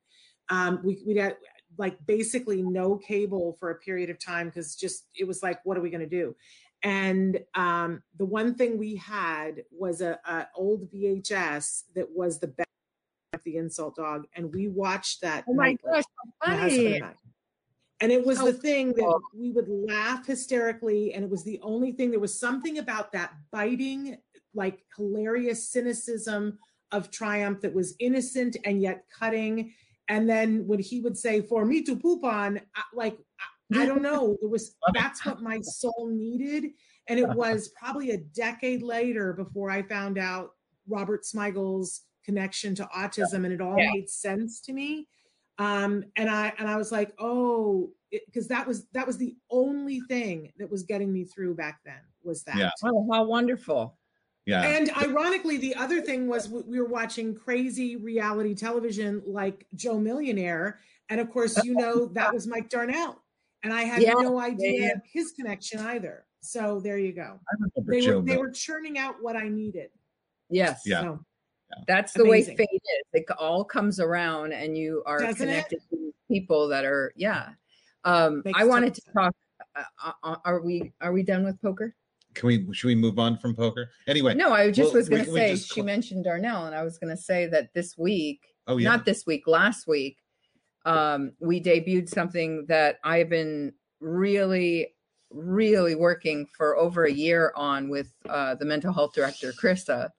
Um, 0.49 0.81
we 0.83 1.01
we 1.07 1.15
had 1.15 1.37
like 1.79 1.97
basically 2.05 2.61
no 2.61 2.97
cable 2.97 3.55
for 3.59 3.71
a 3.71 3.75
period 3.75 4.09
of 4.09 4.19
time 4.19 4.47
because 4.47 4.75
just 4.75 5.07
it 5.15 5.25
was 5.25 5.41
like, 5.41 5.59
what 5.63 5.77
are 5.77 5.81
we 5.81 5.89
going 5.89 6.01
to 6.01 6.07
do? 6.07 6.35
And 6.83 7.39
um, 7.55 8.03
the 8.17 8.25
one 8.25 8.53
thing 8.53 8.77
we 8.77 8.95
had 8.97 9.63
was 9.71 10.01
a, 10.01 10.19
a 10.25 10.47
old 10.55 10.91
VHS 10.91 11.83
that 11.95 12.07
was 12.13 12.39
the 12.39 12.47
best 12.47 12.67
of 13.33 13.43
the 13.43 13.57
Insult 13.57 13.95
Dog, 13.95 14.25
and 14.35 14.53
we 14.53 14.67
watched 14.67 15.21
that. 15.21 15.45
Oh 15.47 15.53
my 15.53 15.75
gosh, 15.85 16.03
my 16.45 16.57
funny. 16.57 16.97
and 16.97 17.13
And 18.01 18.11
it 18.11 18.25
was 18.25 18.39
the 18.39 18.53
thing 18.53 18.93
that 18.93 19.19
we 19.37 19.51
would 19.51 19.67
laugh 19.67 20.25
hysterically, 20.25 21.13
and 21.13 21.23
it 21.23 21.29
was 21.29 21.43
the 21.43 21.59
only 21.61 21.91
thing. 21.91 22.11
There 22.11 22.19
was 22.19 22.39
something 22.39 22.77
about 22.77 23.11
that 23.11 23.33
biting, 23.51 24.17
like 24.53 24.85
hilarious 24.95 25.69
cynicism 25.69 26.59
of 26.91 27.11
triumph 27.11 27.61
that 27.61 27.73
was 27.73 27.95
innocent 27.99 28.57
and 28.65 28.81
yet 28.81 29.03
cutting. 29.17 29.73
And 30.09 30.27
then 30.29 30.65
when 30.67 30.79
he 30.79 30.99
would 31.01 31.17
say, 31.17 31.41
"For 31.41 31.65
me 31.65 31.83
to 31.83 31.95
poop 31.95 32.23
on," 32.23 32.59
I- 32.75 32.83
like 32.93 33.17
I, 33.73 33.83
I 33.83 33.85
don't 33.85 34.01
know, 34.01 34.35
it 34.41 34.49
was 34.49 34.75
that's 34.93 35.25
what 35.25 35.41
my 35.41 35.61
soul 35.61 36.09
needed, 36.11 36.71
and 37.07 37.19
it 37.19 37.29
was 37.29 37.69
probably 37.79 38.11
a 38.11 38.17
decade 38.17 38.81
later 38.81 39.33
before 39.33 39.69
I 39.69 39.83
found 39.83 40.17
out 40.17 40.51
Robert 40.87 41.23
Smigel's 41.25 42.01
connection 42.25 42.75
to 42.75 42.85
autism, 42.95 43.45
and 43.45 43.53
it 43.53 43.61
all 43.61 43.77
Yeah. 43.77 43.91
made 43.93 44.09
sense 44.09 44.59
to 44.61 44.73
me 44.73 45.07
um 45.59 46.05
and 46.15 46.29
i 46.29 46.53
and 46.57 46.69
i 46.69 46.77
was 46.77 46.89
like 46.89 47.11
oh 47.19 47.91
because 48.27 48.47
that 48.47 48.65
was 48.65 48.87
that 48.93 49.05
was 49.05 49.17
the 49.17 49.35
only 49.51 49.99
thing 50.07 50.53
that 50.57 50.69
was 50.71 50.83
getting 50.83 51.11
me 51.11 51.25
through 51.25 51.53
back 51.53 51.81
then 51.83 51.99
was 52.23 52.43
that 52.43 52.55
Yeah. 52.55 52.69
Oh, 52.85 53.05
how 53.11 53.25
wonderful. 53.25 53.97
Yeah. 54.49 54.63
and 54.63 54.89
ironically 54.97 55.57
the 55.57 55.75
other 55.75 56.01
thing 56.01 56.27
was 56.27 56.49
we 56.49 56.61
we 56.61 56.79
were 56.81 56.87
watching 56.87 57.35
crazy 57.35 57.95
reality 57.95 58.53
television 58.55 59.21
like 59.25 59.65
joe 59.75 59.99
millionaire 59.99 60.79
and 61.09 61.19
of 61.21 61.29
course 61.29 61.63
you 61.63 61.73
know 61.75 62.05
that 62.17 62.33
was 62.33 62.47
mike 62.47 62.69
darnell 62.69 63.21
and 63.63 63.71
i 63.73 63.83
had 63.83 64.01
Yeah, 64.01 64.13
no 64.13 64.39
idea 64.39 64.81
yeah. 64.81 64.93
his 65.13 65.31
connection 65.31 65.79
either 65.79 66.25
so 66.41 66.79
there 66.79 66.97
you 66.97 67.13
go 67.13 67.39
they 67.87 68.01
Joe 68.01 68.19
were 68.19 68.25
they 68.25 68.37
were 68.37 68.51
churning 68.51 68.97
out 68.97 69.15
what 69.21 69.35
i 69.35 69.47
needed 69.47 69.89
Yes. 70.49 70.81
Yeah. 70.85 71.01
so 71.01 71.19
That's 71.87 72.13
the 72.13 72.23
Amazing. 72.23 72.53
way 72.57 72.65
fate 72.65 72.81
is. 72.97 73.03
It 73.21 73.25
all 73.37 73.63
comes 73.63 73.99
around 73.99 74.51
and 74.53 74.75
you 74.75 75.03
are 75.05 75.19
Doesn't 75.19 75.47
it? 75.47 75.51
connected 75.51 75.79
to 75.91 76.11
people 76.27 76.67
that 76.69 76.85
are, 76.85 77.13
yeah. 77.15 77.49
Um, 78.03 78.41
Makes 78.43 78.59
I 78.59 78.63
wanted 78.65 78.93
to 78.95 79.01
talk. 79.13 79.35
Uh, 79.75 80.11
uh, 80.23 80.35
are 80.43 80.61
we 80.61 80.91
are 81.01 81.11
we 81.11 81.21
done 81.21 81.43
with 81.45 81.61
poker? 81.61 81.93
Can 82.33 82.47
we 82.47 82.73
should 82.73 82.87
we 82.87 82.95
move 82.95 83.19
on 83.19 83.37
from 83.37 83.55
poker? 83.55 83.89
Anyway. 84.07 84.33
No, 84.35 84.51
I 84.51 84.71
just 84.71 84.93
Well, 84.93 84.99
was 84.99 85.09
going 85.09 85.25
to 85.25 85.31
say 85.31 85.55
just 85.55 85.73
she 85.73 85.81
mentioned 85.81 86.23
Darnell, 86.23 86.65
and 86.65 86.75
I 86.75 86.83
was 86.83 86.97
going 86.97 87.15
to 87.15 87.21
say 87.21 87.47
that 87.47 87.73
this 87.73 87.97
week, 87.97 88.55
Oh 88.67 88.77
yeah. 88.77 88.89
not 88.89 89.05
this 89.05 89.25
week, 89.25 89.47
last 89.47 89.87
week, 89.87 90.17
um, 90.85 91.33
we 91.39 91.61
debuted 91.61 92.09
something 92.09 92.65
that 92.67 92.99
I've 93.03 93.29
been 93.29 93.73
really, 93.99 94.95
really 95.31 95.95
working 95.95 96.47
for 96.57 96.77
over 96.77 97.05
a 97.05 97.11
year 97.11 97.51
on 97.55 97.89
with 97.89 98.13
uh, 98.29 98.55
the 98.55 98.65
mental 98.65 98.93
health 98.93 99.13
director, 99.13 99.51
Krista 99.51 100.09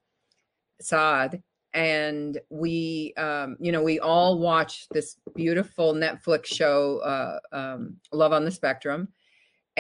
Saad. 0.81 1.43
And 1.73 2.39
we, 2.51 3.15
um, 3.17 3.57
you 3.61 3.71
know, 3.71 3.83
we 3.83 4.01
all 4.01 4.39
watched 4.41 4.93
this 4.93 5.17
beautiful 5.37 5.95
Netflix 5.95 6.47
show, 6.47 6.99
uh, 6.99 7.39
um, 7.53 7.97
Love 8.13 8.33
on 8.33 8.45
the 8.45 8.51
Spectrum. 8.51 9.09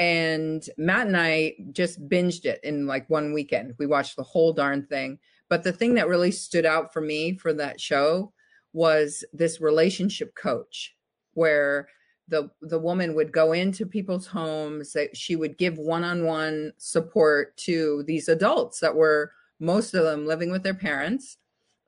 And 0.01 0.67
Matt 0.79 1.09
and 1.09 1.17
I 1.17 1.57
just 1.73 2.09
binged 2.09 2.47
it 2.47 2.59
in 2.65 2.87
like 2.87 3.11
one 3.11 3.35
weekend. 3.35 3.75
We 3.79 3.85
watched 3.85 4.17
the 4.17 4.23
whole 4.23 4.55
darn 4.55 4.87
thing. 4.87 5.19
But 5.51 5.63
the 5.63 5.73
thing 5.73 5.93
that 5.95 6.09
really 6.09 6.31
stood 6.31 6.65
out 6.65 6.91
for 6.91 7.03
me 7.03 7.35
for 7.37 7.53
that 7.53 7.79
show 7.79 8.33
was 8.73 9.27
this 9.35 9.61
relationship 9.61 10.35
coach 10.35 10.97
where 11.35 11.87
the 12.29 12.49
the 12.63 12.79
woman 12.79 13.15
would 13.15 13.31
go 13.31 13.53
into 13.53 13.85
people's 13.85 14.27
homes 14.27 14.95
that 14.95 15.15
she 15.15 15.37
would 15.37 15.59
give 15.59 15.77
one-on-one 15.77 16.73
support 16.79 17.55
to 17.59 18.03
these 18.07 18.29
adults 18.29 18.81
that 18.81 18.97
were 18.97 19.33
most 19.59 19.93
of 19.93 20.05
them 20.05 20.27
living 20.27 20.51
with 20.51 20.63
their 20.63 20.73
parents 20.73 21.37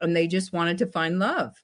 and 0.00 0.14
they 0.14 0.26
just 0.26 0.52
wanted 0.52 0.76
to 0.76 0.86
find 0.86 1.20
love 1.20 1.54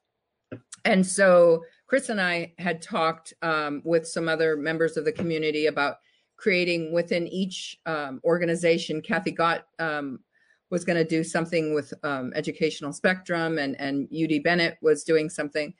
and 0.84 1.04
so 1.04 1.64
chris 1.88 2.08
and 2.08 2.20
i 2.20 2.52
had 2.58 2.80
talked 2.80 3.34
um, 3.42 3.82
with 3.84 4.06
some 4.06 4.28
other 4.28 4.56
members 4.56 4.96
of 4.96 5.04
the 5.04 5.12
community 5.12 5.66
about 5.66 5.96
creating 6.38 6.92
within 6.92 7.28
each 7.28 7.78
um, 7.84 8.20
organization 8.24 9.02
kathy 9.02 9.30
gott 9.30 9.66
um, 9.78 10.18
was 10.70 10.84
going 10.84 10.96
to 10.96 11.04
do 11.04 11.24
something 11.24 11.74
with 11.74 11.92
um, 12.02 12.32
educational 12.34 12.92
spectrum 12.92 13.58
and 13.58 13.78
and 13.80 14.08
ud 14.12 14.42
bennett 14.42 14.78
was 14.82 15.04
doing 15.04 15.28
something. 15.28 15.74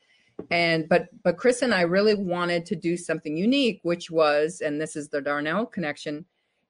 And 0.51 0.89
but 0.89 1.09
but 1.25 1.37
chris 1.37 1.63
and 1.63 1.75
i 1.75 1.81
really 1.81 2.15
wanted 2.15 2.65
to 2.67 2.77
do 2.77 2.97
something 2.97 3.37
unique 3.37 3.81
which 3.83 4.09
was 4.09 4.61
and 4.61 4.81
this 4.81 4.95
is 4.95 5.09
the 5.09 5.21
darnell 5.21 5.67
connection 5.67 6.25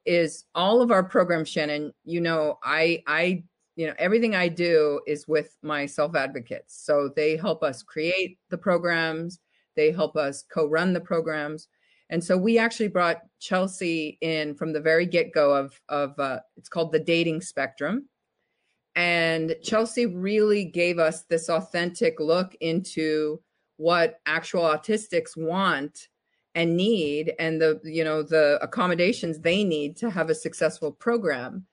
is 0.07 0.47
all 0.55 0.81
of 0.81 0.91
our 0.91 1.05
programs 1.05 1.51
shannon 1.51 1.93
you 2.05 2.23
know 2.23 2.59
i 2.65 3.03
i 3.07 3.45
you 3.77 3.87
know 3.87 3.93
everything 3.99 4.35
i 4.35 4.49
do 4.49 5.03
is 5.07 5.29
with 5.29 5.55
my 5.63 5.85
self 5.85 6.17
advocates 6.17 6.83
so 6.83 7.11
they 7.15 7.37
help 7.37 7.63
us 7.63 7.83
create 7.83 8.39
the 8.49 8.57
programs 8.57 9.39
they 9.77 9.93
help 9.93 10.17
us 10.17 10.45
co-run 10.51 10.95
the 10.95 11.01
programs 11.01 11.69
and 12.11 12.23
so 12.23 12.37
we 12.37 12.59
actually 12.59 12.89
brought 12.89 13.23
chelsea 13.41 14.19
in 14.21 14.55
from 14.55 14.73
the 14.73 14.81
very 14.81 15.07
get-go 15.07 15.55
of 15.55 15.81
of 15.89 16.19
uh, 16.19 16.39
it's 16.57 16.69
called 16.69 16.93
the 16.93 16.99
dating 16.99 17.41
spectrum. 17.41 18.09
And 18.95 19.55
chelsea 19.63 20.07
really 20.07 20.65
gave 20.65 20.99
us 20.99 21.23
this 21.25 21.49
authentic 21.49 22.19
look 22.19 22.55
into 22.61 23.41
what 23.77 24.21
actual 24.27 24.63
autistics 24.63 25.37
want 25.37 26.09
and 26.55 26.77
need 26.77 27.35
and 27.39 27.61
the 27.61 27.81
you 27.85 28.03
know 28.03 28.23
the 28.23 28.59
accommodations 28.61 29.39
they 29.39 29.63
need 29.63 29.97
to 29.99 30.11
have 30.11 30.31
a 30.31 30.35
successful 30.35 30.91
program. 30.93 31.67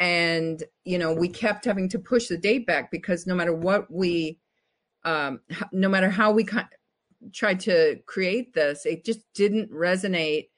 And 0.00 0.62
you 0.84 0.98
know 0.98 1.12
we 1.12 1.28
kept 1.28 1.64
having 1.64 1.88
to 1.90 1.98
push 1.98 2.26
the 2.26 2.36
date 2.36 2.66
back 2.66 2.90
because 2.90 3.26
no 3.26 3.34
matter 3.34 3.54
what 3.54 3.90
we 3.90 4.40
um 5.04 5.40
no 5.70 5.88
matter 5.88 6.10
how 6.10 6.32
we 6.32 6.44
tried 7.32 7.60
to 7.60 7.98
create 8.06 8.52
this 8.54 8.86
it 8.86 9.04
just 9.04 9.20
didn't 9.34 9.70
resonate 9.70 10.48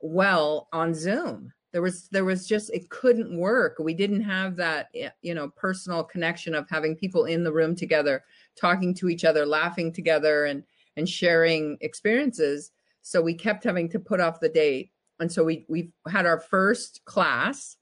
well 0.00 0.68
on 0.72 0.94
zoom. 0.94 1.52
There 1.72 1.82
was 1.82 2.08
there 2.08 2.24
was 2.24 2.46
just 2.46 2.70
it 2.70 2.88
couldn't 2.88 3.36
work. 3.36 3.76
We 3.78 3.92
didn't 3.92 4.22
have 4.22 4.56
that 4.56 4.88
you 5.22 5.34
know 5.34 5.50
personal 5.56 6.04
connection 6.04 6.54
of 6.54 6.68
having 6.70 6.96
people 6.96 7.24
in 7.24 7.44
the 7.44 7.52
room 7.52 7.74
together 7.74 8.24
talking 8.58 8.94
to 8.94 9.08
each 9.08 9.24
other 9.24 9.44
laughing 9.44 9.92
together 9.92 10.46
and 10.46 10.62
and 10.96 11.08
sharing 11.08 11.76
experiences. 11.80 12.72
So 13.02 13.20
we 13.20 13.34
kept 13.34 13.64
having 13.64 13.88
to 13.90 13.98
put 13.98 14.20
off 14.20 14.40
the 14.40 14.48
date. 14.48 14.90
And 15.20 15.30
so 15.30 15.44
we 15.44 15.66
we 15.68 15.90
had 16.08 16.24
our 16.24 16.40
first 16.40 17.04
class 17.04 17.76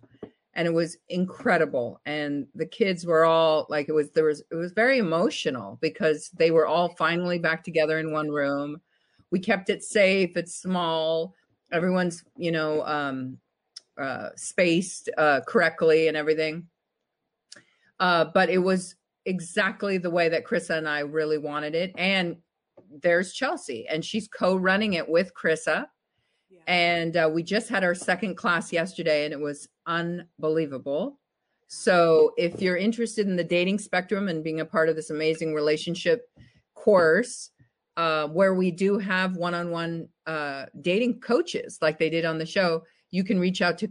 and 0.54 0.66
it 0.66 0.72
was 0.72 0.96
incredible. 1.08 2.00
And 2.06 2.46
the 2.54 2.66
kids 2.66 3.04
were 3.04 3.24
all 3.24 3.66
like 3.68 3.88
it 3.88 3.92
was 3.92 4.10
there 4.12 4.24
was 4.24 4.42
it 4.50 4.54
was 4.54 4.72
very 4.72 4.98
emotional 4.98 5.78
because 5.80 6.30
they 6.30 6.50
were 6.50 6.66
all 6.66 6.90
finally 6.96 7.38
back 7.38 7.64
together 7.64 7.98
in 7.98 8.12
one 8.12 8.30
room. 8.30 8.80
We 9.30 9.40
kept 9.40 9.68
it 9.70 9.82
safe 9.82 10.36
it's 10.36 10.54
small 10.54 11.34
everyone's 11.72 12.22
you 12.36 12.52
know 12.52 12.84
um 12.86 13.38
uh 13.98 14.28
spaced 14.36 15.08
uh 15.18 15.40
correctly 15.46 16.08
and 16.08 16.16
everything. 16.16 16.68
Uh 17.98 18.26
but 18.26 18.48
it 18.48 18.58
was 18.58 18.94
exactly 19.26 19.98
the 19.98 20.10
way 20.10 20.28
that 20.28 20.44
Krissa 20.44 20.78
and 20.78 20.88
I 20.88 21.00
really 21.00 21.38
wanted 21.38 21.74
it. 21.74 21.92
And 21.96 22.36
there's 23.02 23.32
Chelsea 23.32 23.88
and 23.88 24.04
she's 24.04 24.28
co-running 24.28 24.94
it 24.94 25.08
with 25.08 25.32
Krissa. 25.34 25.86
And 26.66 27.16
uh, 27.16 27.30
we 27.32 27.42
just 27.42 27.68
had 27.68 27.84
our 27.84 27.94
second 27.94 28.36
class 28.36 28.72
yesterday 28.72 29.24
and 29.24 29.32
it 29.32 29.40
was 29.40 29.68
unbelievable. 29.86 31.18
So 31.68 32.32
if 32.36 32.60
you're 32.60 32.76
interested 32.76 33.26
in 33.26 33.36
the 33.36 33.44
dating 33.44 33.78
spectrum 33.78 34.28
and 34.28 34.44
being 34.44 34.60
a 34.60 34.64
part 34.64 34.88
of 34.88 34.96
this 34.96 35.10
amazing 35.10 35.54
relationship 35.54 36.28
course 36.74 37.50
uh, 37.96 38.28
where 38.28 38.54
we 38.54 38.70
do 38.70 38.98
have 38.98 39.36
one-on-one 39.36 40.08
uh, 40.26 40.66
dating 40.80 41.20
coaches 41.20 41.78
like 41.80 41.98
they 41.98 42.10
did 42.10 42.24
on 42.24 42.38
the 42.38 42.46
show 42.46 42.82
you 43.10 43.22
can 43.22 43.38
reach 43.38 43.62
out 43.62 43.78
to 43.78 43.88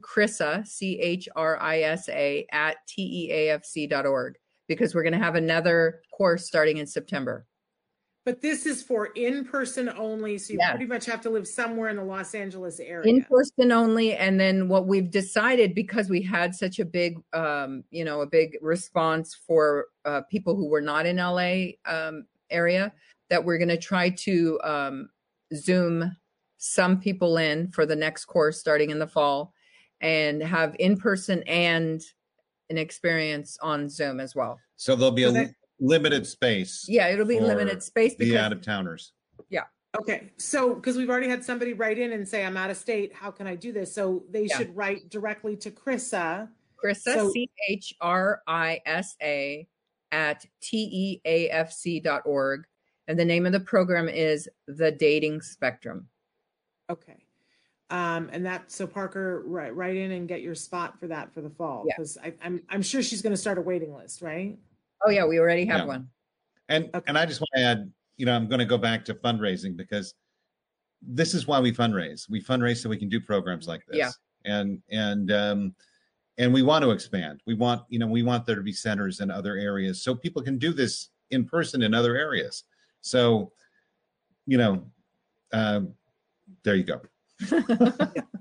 c-h-r-i-s-a 0.65 2.45
at 2.51 2.75
E 2.97 3.29
teafc.org 3.31 4.35
because 4.67 4.93
we're 4.93 5.03
going 5.03 5.13
to 5.13 5.19
have 5.19 5.35
another 5.35 6.01
course 6.15 6.45
starting 6.45 6.77
in 6.77 6.85
september 6.85 7.45
But 8.25 8.41
this 8.41 8.65
is 8.65 8.81
for 8.81 9.07
in 9.07 9.43
person 9.43 9.89
only. 9.97 10.37
So 10.37 10.53
you 10.53 10.59
Yeah. 10.59 10.69
pretty 10.71 10.85
much 10.85 11.05
have 11.07 11.19
to 11.21 11.29
live 11.29 11.47
somewhere 11.47 11.89
in 11.89 11.97
the 11.97 12.03
Los 12.03 12.33
Angeles 12.33 12.79
area. 12.79 13.09
in 13.09 13.23
person 13.25 13.71
only 13.71 14.13
and 14.15 14.39
then 14.39 14.69
what 14.69 14.87
we've 14.87 15.11
decided 15.11 15.75
because 15.75 16.09
we 16.09 16.21
had 16.21 16.55
such 16.55 16.79
a 16.79 16.85
big 16.85 17.17
um 17.33 17.83
you 17.91 18.05
know 18.05 18.21
a 18.21 18.25
big 18.25 18.57
response 18.61 19.35
for 19.35 19.87
uh, 20.05 20.21
people 20.31 20.55
who 20.55 20.67
were 20.69 20.81
not 20.81 21.05
in 21.05 21.17
la 21.17 21.65
um 21.85 22.25
area 22.49 22.93
that 23.29 23.43
we're 23.43 23.57
going 23.57 23.67
to 23.67 23.77
try 23.77 24.09
to 24.09 24.59
um 24.63 25.09
zoom 25.53 26.15
some 26.57 26.97
people 26.99 27.37
in 27.37 27.67
for 27.71 27.85
the 27.85 27.95
next 27.95 28.23
course 28.25 28.57
starting 28.59 28.89
in 28.89 28.99
the 28.99 29.07
fall 29.07 29.53
and 29.99 30.41
have 30.41 30.73
in 30.79 30.95
person 30.97 31.43
and 31.43 32.01
an 32.69 32.77
experience 32.77 33.57
on 33.61 33.89
Zoom 33.89 34.19
as 34.21 34.33
well. 34.35 34.57
So 34.77 34.95
there'll 34.95 35.11
be 35.11 35.23
So 35.23 35.29
a 35.29 35.33
that- 35.33 35.53
limited 35.83 36.25
space. 36.25 36.85
Yeah, 36.87 37.09
it'll 37.09 37.25
be 37.25 37.37
for 37.37 37.45
limited 37.45 37.83
space 37.83 38.15
The 38.15 38.25
because 38.25 38.39
out 38.41 38.53
of 38.53 38.61
towners. 38.61 39.11
Yeah. 39.49 39.63
Okay, 39.99 40.31
so 40.37 40.73
because 40.73 40.97
we've 40.97 41.09
already 41.09 41.29
had 41.29 41.43
somebody 41.43 41.73
write 41.73 41.99
in 41.99 42.13
and 42.13 42.27
say, 42.27 42.43
I'm 42.43 42.57
out 42.57 42.71
of 42.71 42.77
state, 42.77 43.13
how 43.13 43.29
can 43.29 43.45
I 43.45 43.55
do 43.55 43.71
this? 43.71 43.93
So 43.93 44.23
they 44.31 44.45
Yeah. 44.45 44.57
should 44.57 44.75
write 44.75 45.09
directly 45.09 45.55
to 45.57 45.69
Chrissa. 45.69 46.49
Chrissa, 46.83 47.13
So- 47.13 47.31
C 47.31 47.49
H 47.69 47.93
R 48.01 48.41
I 48.47 48.81
S 48.85 49.15
A, 49.21 49.67
at 50.11 50.45
E 50.71 51.21
teafc.org. 51.25 52.65
And 53.07 53.19
the 53.19 53.25
name 53.25 53.45
of 53.45 53.51
the 53.51 53.59
program 53.59 54.07
is 54.07 54.47
The 54.67 54.91
Dating 54.91 55.41
Spectrum. 55.41 56.07
Okay. 56.89 57.25
Um, 57.89 58.29
and 58.31 58.45
that, 58.45 58.71
so 58.71 58.87
Parker, 58.87 59.43
write, 59.45 59.75
write 59.75 59.97
in 59.97 60.11
and 60.11 60.27
get 60.27 60.41
your 60.41 60.55
spot 60.55 60.99
for 60.99 61.07
that 61.07 61.33
for 61.33 61.41
the 61.41 61.49
fall. 61.49 61.83
Yeah. 61.85 61.95
Because 61.97 62.17
I'm, 62.41 62.61
I'm 62.69 62.81
sure 62.81 63.03
she's 63.03 63.21
going 63.21 63.33
to 63.33 63.37
start 63.37 63.57
a 63.57 63.61
waiting 63.61 63.93
list, 63.93 64.21
right? 64.21 64.57
Oh, 65.05 65.09
yeah, 65.09 65.25
we 65.25 65.39
already 65.39 65.65
have 65.65 65.81
Yeah. 65.81 65.85
one. 65.85 66.09
And 66.69 66.85
Okay. 66.93 67.03
and 67.07 67.17
I 67.17 67.25
just 67.25 67.41
want 67.41 67.49
to 67.55 67.61
add, 67.61 67.91
you 68.17 68.25
know, 68.25 68.33
I'm 68.33 68.47
going 68.47 68.59
to 68.59 68.65
go 68.65 68.77
back 68.77 69.03
to 69.05 69.13
fundraising 69.15 69.75
because 69.75 70.15
this 71.01 71.33
is 71.33 71.45
why 71.47 71.59
we 71.59 71.71
fundraise. 71.73 72.29
We 72.29 72.41
fundraise 72.41 72.77
so 72.81 72.89
we 72.89 72.97
can 72.97 73.09
do 73.09 73.19
programs 73.19 73.67
like 73.67 73.85
this. 73.85 73.97
Yeah. 73.97 74.11
And 74.45 74.81
and 74.89 75.31
um 75.31 75.75
and 76.37 76.53
we 76.53 76.63
want 76.63 76.83
to 76.83 76.91
expand. 76.91 77.41
We 77.45 77.53
want, 77.53 77.83
you 77.89 77.99
know, 77.99 78.07
we 78.07 78.23
want 78.23 78.45
there 78.45 78.55
to 78.55 78.61
be 78.61 78.73
centers 78.73 79.19
in 79.19 79.29
other 79.29 79.57
areas 79.57 80.03
so 80.03 80.15
people 80.15 80.41
can 80.41 80.57
do 80.57 80.73
this 80.73 81.09
in 81.31 81.45
person 81.45 81.83
in 81.83 81.93
other 81.93 82.15
areas. 82.15 82.63
So, 83.01 83.51
you 84.45 84.57
know, 84.57 84.89
um 85.51 85.93
there 86.63 86.75
you 86.75 86.83
go. 86.83 87.01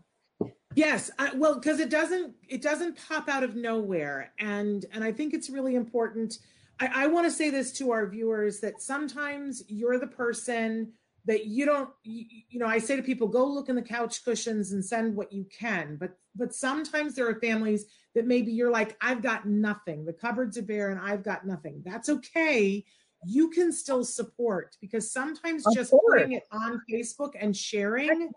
Yes, 0.75 1.11
I, 1.19 1.35
well, 1.35 1.55
because 1.55 1.81
it 1.81 1.91
doesn't 1.91 2.35
it 2.49 2.63
doesn't 2.63 2.99
pop 3.09 3.29
out 3.29 3.43
of 3.43 3.57
nowhere, 3.57 4.33
and 4.39 4.85
and 4.93 5.05
I 5.05 5.13
think 5.13 5.35
it's 5.35 5.51
really 5.51 5.75
important. 5.75 6.39
I, 6.81 7.05
I 7.05 7.07
want 7.07 7.27
to 7.27 7.31
say 7.31 7.51
this 7.51 7.73
to 7.73 7.91
our 7.93 8.07
viewers 8.07 8.61
that 8.61 8.81
sometimes 8.81 9.63
you're 9.69 9.99
the 9.99 10.07
person 10.07 10.93
that 11.25 11.47
you 11.47 11.65
don't 11.65 11.91
you, 12.03 12.25
you 12.51 12.59
know 12.59 12.67
i 12.67 12.79
say 12.79 12.97
to 12.97 13.03
people 13.03 13.29
go 13.29 13.47
look 13.47 13.69
in 13.69 13.77
the 13.77 13.83
couch 13.83 14.25
cushions 14.25 14.73
and 14.73 14.85
send 14.85 15.15
what 15.15 15.33
you 15.33 15.47
can 15.57 15.97
but 15.97 16.19
but 16.35 16.53
sometimes 16.55 17.15
there 17.15 17.29
are 17.29 17.41
families 17.41 17.87
that 18.15 18.27
maybe 18.27 18.51
you're 18.53 18.71
like 18.71 18.97
i've 19.01 19.23
got 19.23 19.47
nothing 19.47 20.05
the 20.05 20.13
cupboards 20.13 20.59
are 20.59 20.63
bare 20.63 20.91
and 20.91 21.01
i've 21.01 21.23
got 21.23 21.47
nothing 21.47 21.81
that's 21.85 22.09
okay 22.09 22.85
you 23.25 23.51
can 23.51 23.73
still 23.73 24.05
support 24.05 24.77
because 24.81 25.13
sometimes 25.13 25.65
Of 25.67 25.75
just 25.75 25.91
course. 25.93 26.03
putting 26.23 26.33
it 26.33 26.45
on 26.51 26.81
facebook 26.91 27.33
and 27.39 27.57
sharing 27.57 28.33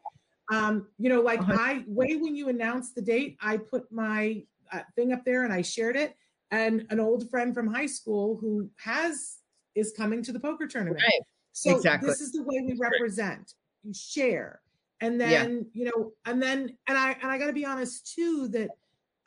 um 0.52 0.88
you 0.98 1.10
know 1.10 1.22
like 1.22 1.40
Uh-huh. 1.40 1.58
i 1.58 1.84
way 1.88 2.16
when 2.18 2.36
you 2.36 2.50
announced 2.50 2.96
the 2.96 3.02
date 3.02 3.38
i 3.42 3.58
put 3.58 3.92
my 3.92 4.44
uh, 4.72 4.82
thing 4.96 5.12
up 5.12 5.24
there 5.26 5.44
and 5.44 5.54
i 5.54 5.62
shared 5.62 5.96
it 5.96 6.16
and 6.52 6.86
an 6.90 7.00
old 7.00 7.30
friend 7.30 7.54
from 7.54 7.68
high 7.68 7.86
school 7.86 8.38
who 8.38 8.70
has 8.78 9.40
is 9.74 9.92
coming 9.96 10.22
to 10.24 10.32
the 10.32 10.40
poker 10.40 10.68
tournament 10.68 11.04
Right. 11.04 11.22
so 11.52 11.76
Exactly. 11.78 12.10
this 12.10 12.22
is 12.22 12.32
the 12.32 12.44
way 12.44 12.62
we 12.66 12.76
represent. 12.78 13.54
You 13.84 13.94
share. 13.94 14.62
And 15.02 15.20
Yeah. 15.20 15.44
then, 15.44 15.70
you 15.74 15.86
know, 15.86 16.14
and 16.26 16.42
then 16.42 16.78
and 16.88 16.98
I 16.98 17.12
and 17.22 17.32
I 17.32 17.38
got 17.38 17.48
to 17.48 17.54
be 17.54 17.66
honest 17.66 18.14
too 18.14 18.48
that 18.50 18.70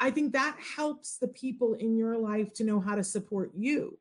I 0.01 0.11
think 0.11 0.33
that 0.33 0.57
helps 0.61 1.17
the 1.19 1.29
people 1.29 1.75
in 1.75 1.97
your 1.97 2.17
life 2.19 2.53
to 2.55 2.65
know 2.65 2.81
how 2.81 2.95
to 2.95 3.05
support 3.05 3.53
you. 3.57 3.99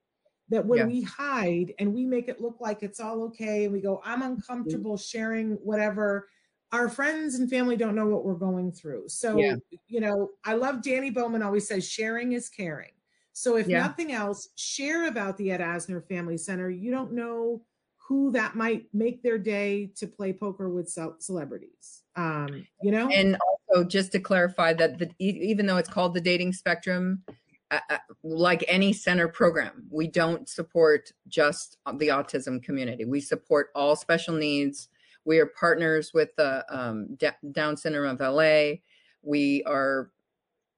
That 0.49 0.65
when 0.65 0.79
Yeah. 0.79 0.85
we 0.87 1.01
hide 1.03 1.73
and 1.79 1.93
we 1.93 2.05
make 2.05 2.27
it 2.29 2.41
look 2.41 2.57
like 2.59 2.83
it's 2.83 2.99
all 2.99 3.23
okay 3.25 3.63
and 3.65 3.73
we 3.73 3.81
go 3.81 4.01
I'm 4.03 4.21
uncomfortable 4.21 4.97
sharing 4.97 5.53
whatever 5.55 6.27
our 6.71 6.89
friends 6.89 7.35
and 7.35 7.49
family 7.49 7.77
don't 7.77 7.95
know 7.95 8.07
what 8.07 8.25
we're 8.25 8.33
going 8.33 8.71
through. 8.71 9.07
So, 9.07 9.37
Yeah. 9.37 9.55
you 9.87 10.01
know, 10.01 10.31
I 10.43 10.53
love 10.53 10.81
Danny 10.81 11.09
Bowman 11.09 11.41
always 11.41 11.67
says 11.67 11.87
sharing 11.87 12.33
is 12.33 12.49
caring. 12.49 12.91
So 13.31 13.55
if 13.55 13.67
Yeah. 13.67 13.79
nothing 13.79 14.11
else, 14.11 14.49
share 14.55 15.07
about 15.07 15.37
the 15.37 15.51
Ed 15.51 15.61
Asner 15.61 16.05
Family 16.07 16.37
Center. 16.37 16.69
You 16.69 16.91
don't 16.91 17.13
know 17.13 17.63
who 17.97 18.31
that 18.31 18.55
might 18.55 18.87
make 18.93 19.21
their 19.21 19.37
day 19.37 19.87
to 19.95 20.07
play 20.07 20.33
poker 20.33 20.69
with 20.69 20.89
ce- 20.89 21.19
celebrities. 21.19 22.03
Um, 22.15 22.65
you 22.81 22.91
know, 22.91 23.09
And 23.09 23.37
also, 23.69 23.83
just 23.83 24.11
to 24.13 24.19
clarify 24.19 24.73
that 24.73 24.97
the, 24.97 25.11
even 25.19 25.65
though 25.65 25.77
it's 25.77 25.89
called 25.89 26.13
the 26.13 26.21
dating 26.21 26.53
spectrum, 26.53 27.23
uh, 27.69 27.79
uh, 27.89 27.97
like 28.23 28.63
any 28.67 28.93
center 28.93 29.27
program, 29.27 29.85
we 29.89 30.07
don't 30.07 30.47
support 30.47 31.11
just 31.27 31.77
the 31.95 32.07
autism 32.07 32.63
community. 32.63 33.03
We 33.05 33.19
support 33.19 33.69
all 33.75 33.95
special 33.95 34.35
needs. 34.35 34.87
We 35.27 35.39
are 35.39 35.45
partners 35.45 36.13
with 36.13 36.33
the 36.37 36.65
um, 36.69 37.15
D- 37.15 37.27
Down 37.51 37.75
Syndrome 37.75 38.17
of 38.17 38.21
LA. 38.21 38.75
We 39.21 39.61
are, 39.65 40.09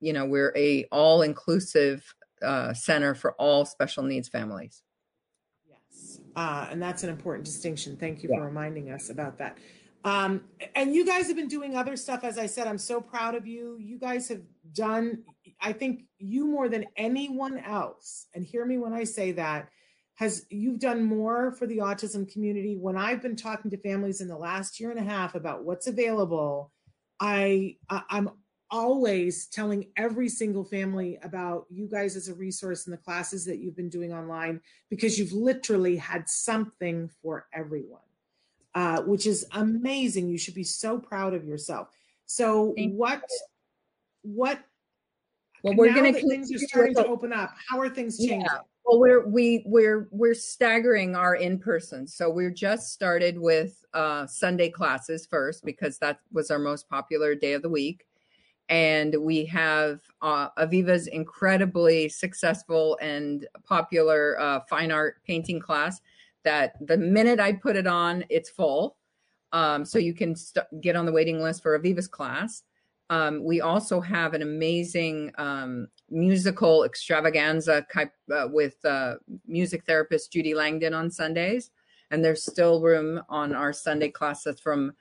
you 0.01 0.11
know, 0.11 0.25
we're 0.25 0.51
a 0.57 0.85
all 0.91 1.21
inclusive 1.21 2.03
uh, 2.41 2.73
center 2.73 3.13
for 3.13 3.33
all 3.33 3.63
special 3.63 4.01
needs 4.01 4.27
families. 4.27 4.81
yes, 5.67 6.19
uh, 6.35 6.67
and 6.71 6.81
that's 6.81 7.03
an 7.03 7.09
important 7.11 7.45
distinction. 7.45 7.95
Thank 7.95 8.23
you 8.23 8.29
Yeah. 8.31 8.37
for 8.39 8.45
reminding 8.45 8.89
us 8.89 9.11
about 9.11 9.37
that. 9.37 9.59
Um, 10.03 10.45
and 10.75 10.95
you 10.95 11.05
guys 11.05 11.27
have 11.27 11.35
been 11.35 11.47
doing 11.49 11.75
other 11.75 11.95
stuff. 11.95 12.23
As 12.23 12.39
I 12.39 12.47
said, 12.47 12.65
I'm 12.65 12.77
so 12.79 12.99
proud 12.99 13.35
of 13.35 13.45
you. 13.45 13.77
You 13.79 13.99
guys 13.99 14.29
have 14.29 14.41
done, 14.73 15.23
I 15.61 15.73
think, 15.73 16.05
you 16.17 16.47
more 16.47 16.69
than 16.69 16.85
anyone 16.95 17.59
else. 17.59 18.25
And 18.33 18.43
hear 18.43 18.65
me 18.65 18.79
when 18.79 18.93
I 18.93 19.03
say 19.03 19.31
that. 19.33 19.69
Has 20.19 20.45
you've 20.49 20.79
done 20.79 21.03
more 21.03 21.53
for 21.53 21.65
the 21.65 21.77
autism 21.77 22.29
community 22.29 22.75
when 22.75 22.97
I've 22.97 23.21
been 23.21 23.37
talking 23.37 23.71
to 23.71 23.77
families 23.77 24.19
in 24.19 24.27
the 24.27 24.37
last 24.37 24.77
year 24.77 24.91
and 24.91 24.99
a 24.99 25.03
half 25.03 25.33
about 25.33 25.63
what's 25.63 25.87
available 25.87 26.71
I, 27.19 27.77
I 27.89 28.01
I'm 28.09 28.29
always 28.71 29.47
telling 29.47 29.87
every 29.97 30.29
single 30.29 30.63
family 30.63 31.17
about 31.23 31.65
you 31.69 31.87
guys 31.87 32.15
as 32.15 32.27
a 32.27 32.33
resource 32.33 32.85
in 32.85 32.91
the 32.91 32.97
classes 32.97 33.45
that 33.45 33.59
you've 33.59 33.75
been 33.75 33.89
doing 33.89 34.13
online 34.13 34.61
because 34.89 35.17
you've 35.17 35.31
literally 35.31 35.95
had 35.95 36.29
something 36.29 37.09
for 37.21 37.47
everyone, 37.53 38.01
uh, 38.75 39.01
which 39.01 39.25
is 39.25 39.45
amazing. 39.53 40.29
You 40.29 40.37
should 40.37 40.53
be 40.53 40.63
so 40.63 40.99
proud 40.99 41.33
of 41.33 41.45
yourself. 41.45 41.89
So 42.25 42.73
Thank 42.75 42.91
you. 42.91 42.97
what 42.97 43.23
what 44.21 44.59
Well, 45.63 45.75
we're 45.75 45.93
going 45.93 46.13
to 46.13 46.21
things 46.21 46.51
are 46.53 46.59
starting 46.59 46.95
to 46.95 47.07
open 47.07 47.33
up, 47.33 47.55
how 47.69 47.79
are 47.79 47.89
things 47.89 48.17
Yeah. 48.19 48.43
Well, 48.89 48.99
we're 48.99 49.27
we 49.27 49.61
we're 49.67 50.07
we're 50.09 50.33
staggering 50.33 51.15
our 51.15 51.35
in 51.35 51.59
person. 51.59 52.07
So 52.07 52.27
we're 52.27 52.49
just 52.49 52.91
started 52.91 53.37
with 53.37 53.85
uh, 53.93 54.25
Sunday 54.25 54.71
classes 54.71 55.27
first 55.27 55.63
because 55.63 55.99
that 55.99 56.21
was 56.31 56.49
our 56.49 56.57
most 56.57 56.89
popular 56.89 57.35
day 57.35 57.53
of 57.53 57.61
the 57.61 57.69
week, 57.69 58.07
and 58.67 59.15
we 59.19 59.45
have 59.45 60.01
uh, 60.23 60.49
Aviva's 60.57 61.05
incredibly 61.05 62.09
successful 62.09 62.97
and 62.99 63.47
popular 63.63 64.39
uh, 64.39 64.61
fine 64.67 64.91
art 64.91 65.17
painting 65.23 65.59
class. 65.59 66.01
That 66.43 66.73
the 66.87 66.97
minute 66.97 67.39
I 67.39 67.53
put 67.53 67.75
it 67.75 67.85
on, 67.85 68.25
it's 68.29 68.49
full. 68.49 68.97
Um, 69.53 69.85
so 69.85 69.99
you 69.99 70.15
can 70.15 70.35
st- 70.35 70.65
get 70.81 70.95
on 70.95 71.05
the 71.05 71.11
waiting 71.11 71.43
list 71.43 71.61
for 71.61 71.77
Aviva's 71.77 72.07
class. 72.07 72.63
Um, 73.11 73.43
we 73.43 73.61
also 73.61 74.01
have 74.01 74.33
an 74.33 74.41
amazing 74.41 75.31
um, 75.37 75.89
musical 76.11 76.83
extravaganza 76.83 77.85
uh, 77.95 78.47
with 78.51 78.83
uh, 78.85 79.15
music 79.47 79.85
therapist 79.85 80.31
Judy 80.31 80.53
Langdon 80.53 80.93
on 80.93 81.11
Sundays, 81.11 81.71
and 82.11 82.23
there's 82.23 82.45
still 82.45 82.81
room 82.81 83.21
on 83.29 83.53
our 83.53 83.73
Sunday 83.73 84.09
class 84.09 84.43
that's 84.43 84.61
from 84.61 84.93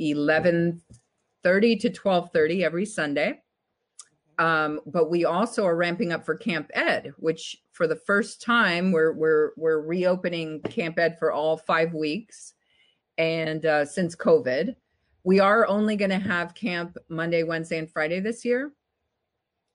11:30 0.00 1.80
to 1.80 1.90
12:30 1.90 2.62
every 2.62 2.86
Sunday. 2.86 3.40
Um, 4.38 4.80
but 4.86 5.10
we 5.10 5.24
also 5.24 5.64
are 5.64 5.76
ramping 5.76 6.12
up 6.12 6.24
for 6.24 6.34
Camp 6.34 6.70
Ed, 6.74 7.12
which 7.18 7.62
for 7.72 7.86
the 7.86 7.96
first 7.96 8.42
time 8.42 8.90
we're 8.90 9.12
we're 9.12 9.52
we're 9.56 9.80
reopening 9.80 10.60
Camp 10.62 10.98
Ed 10.98 11.18
for 11.18 11.32
all 11.32 11.56
five 11.56 11.94
weeks, 11.94 12.54
and 13.16 13.64
uh, 13.64 13.84
since 13.84 14.16
COVID, 14.16 14.74
we 15.22 15.40
are 15.40 15.66
only 15.66 15.96
going 15.96 16.10
to 16.10 16.18
have 16.18 16.54
camp 16.54 16.96
Monday, 17.08 17.42
Wednesday, 17.42 17.78
and 17.78 17.90
Friday 17.90 18.20
this 18.20 18.44
year. 18.44 18.72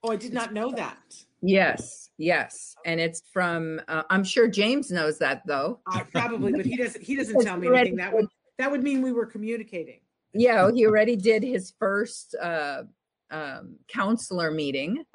Oh, 0.04 0.12
I 0.12 0.16
did 0.16 0.34
not 0.34 0.54
know 0.54 0.72
that. 0.72 0.98
Yes, 1.42 2.10
yes, 2.18 2.76
and 2.86 3.00
it's 3.00 3.24
from. 3.32 3.82
Uh, 3.88 4.04
I'm 4.10 4.24
sure 4.24 4.48
James 4.48 4.92
knows 4.92 5.18
that 5.20 5.42
though. 5.46 5.80
Uh, 5.88 6.04
probably, 6.12 6.52
but 6.52 6.66
he 6.66 6.76
doesn't. 6.78 7.02
He 7.04 7.16
doesn't 7.16 7.42
tell 7.42 7.58
me 7.58 7.68
anything. 7.68 7.96
That 7.96 8.14
would 8.14 8.28
that 8.58 8.70
would 8.70 8.84
mean 8.84 9.02
we 9.02 9.12
were 9.12 9.26
communicating. 9.26 10.00
Yeah, 10.34 10.70
he 10.74 10.86
already 10.86 11.16
did 11.16 11.44
his 11.44 11.74
first 11.80 12.36
uh, 12.42 12.84
um, 13.32 13.76
counselor 13.88 14.52
meeting, 14.52 15.06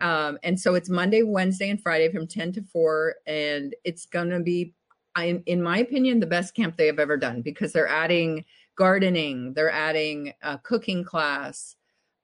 um, 0.00 0.38
and 0.42 0.58
so 0.58 0.74
it's 0.74 0.88
Monday, 0.88 1.22
Wednesday, 1.22 1.70
and 1.70 1.80
Friday 1.80 2.10
from 2.12 2.26
ten 2.26 2.52
to 2.52 2.62
four, 2.62 3.16
and 3.26 3.74
it's 3.84 4.06
going 4.06 4.30
to 4.30 4.40
be, 4.40 4.74
in, 5.18 5.42
in 5.46 5.62
my 5.62 5.78
opinion, 5.78 6.20
the 6.20 6.26
best 6.26 6.54
camp 6.54 6.76
they 6.76 6.86
have 6.86 6.98
ever 6.98 7.16
done 7.16 7.42
because 7.42 7.72
they're 7.72 7.88
adding 7.88 8.44
gardening, 8.76 9.52
they're 9.54 9.70
adding 9.70 10.32
a 10.42 10.58
cooking 10.58 11.04
class, 11.04 11.76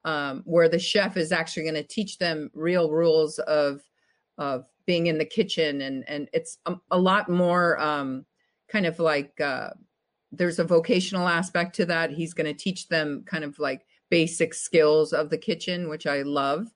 um, 0.05 0.42
where 0.44 0.68
the 0.68 0.78
chef 0.78 1.16
is 1.16 1.32
actually 1.32 1.64
going 1.64 1.74
to 1.74 1.82
teach 1.82 2.18
them 2.18 2.51
real 2.55 2.90
rules 2.90 3.38
of 3.40 3.82
of 4.38 4.64
being 4.86 5.07
in 5.07 5.18
the 5.18 5.24
kitchen, 5.24 5.82
and 5.82 6.09
and 6.09 6.28
it's 6.32 6.59
a, 6.66 6.76
a 6.90 6.98
lot 6.98 7.28
more 7.28 7.78
um, 7.78 8.24
kind 8.68 8.86
of 8.86 8.98
like. 8.98 9.40
Uh, 9.40 9.70
there's 10.32 10.61
a 10.61 10.64
vocational 10.64 11.26
aspect 11.26 11.74
to 11.74 11.84
that. 11.84 12.12
He's 12.12 12.34
going 12.34 12.46
to 12.46 12.55
teach 12.55 12.86
them 12.86 13.24
kind 13.26 13.42
of 13.42 13.59
like 13.59 13.84
basic 14.11 14.55
skills 14.55 15.12
of 15.12 15.28
the 15.28 15.36
kitchen, 15.36 15.88
which 15.88 16.07
I 16.07 16.22
love. 16.22 16.68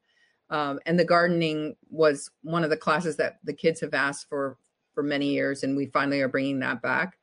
Um, 0.50 0.80
and 0.86 0.98
the 0.98 1.04
gardening 1.04 1.76
was 1.88 2.30
one 2.42 2.64
of 2.64 2.70
the 2.70 2.76
classes 2.76 3.16
that 3.16 3.38
the 3.44 3.52
kids 3.52 3.80
have 3.80 3.94
asked 3.94 4.28
for 4.28 4.58
for 4.92 5.02
many 5.02 5.28
years, 5.28 5.62
and 5.62 5.76
we 5.76 5.86
finally 5.86 6.20
are 6.20 6.28
bringing 6.28 6.60
that 6.60 6.82
back. 6.82 7.18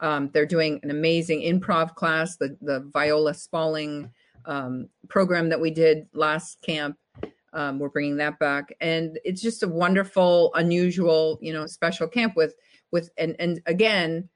Um, 0.00 0.30
they're 0.32 0.44
doing 0.44 0.80
an 0.82 0.90
amazing 0.90 1.40
improv 1.40 1.94
class, 1.94 2.36
the 2.36 2.56
the 2.60 2.80
Viola 2.92 3.32
Spolin 3.32 4.10
um, 4.46 4.88
program 5.08 5.48
that 5.48 5.60
we 5.60 5.70
did 5.70 6.06
last 6.12 6.60
camp. 6.62 6.96
Um, 7.52 7.78
we're 7.78 7.88
bringing 7.88 8.16
that 8.16 8.38
back, 8.40 8.74
and 8.80 9.18
it's 9.24 9.40
just 9.40 9.62
a 9.62 9.68
wonderful, 9.68 10.50
unusual, 10.54 11.38
you 11.40 11.52
know, 11.52 11.66
special 11.66 12.08
camp 12.08 12.34
with 12.36 12.54
with 12.90 13.10
and 13.16 13.36
and 13.38 13.62
again, 13.66 14.28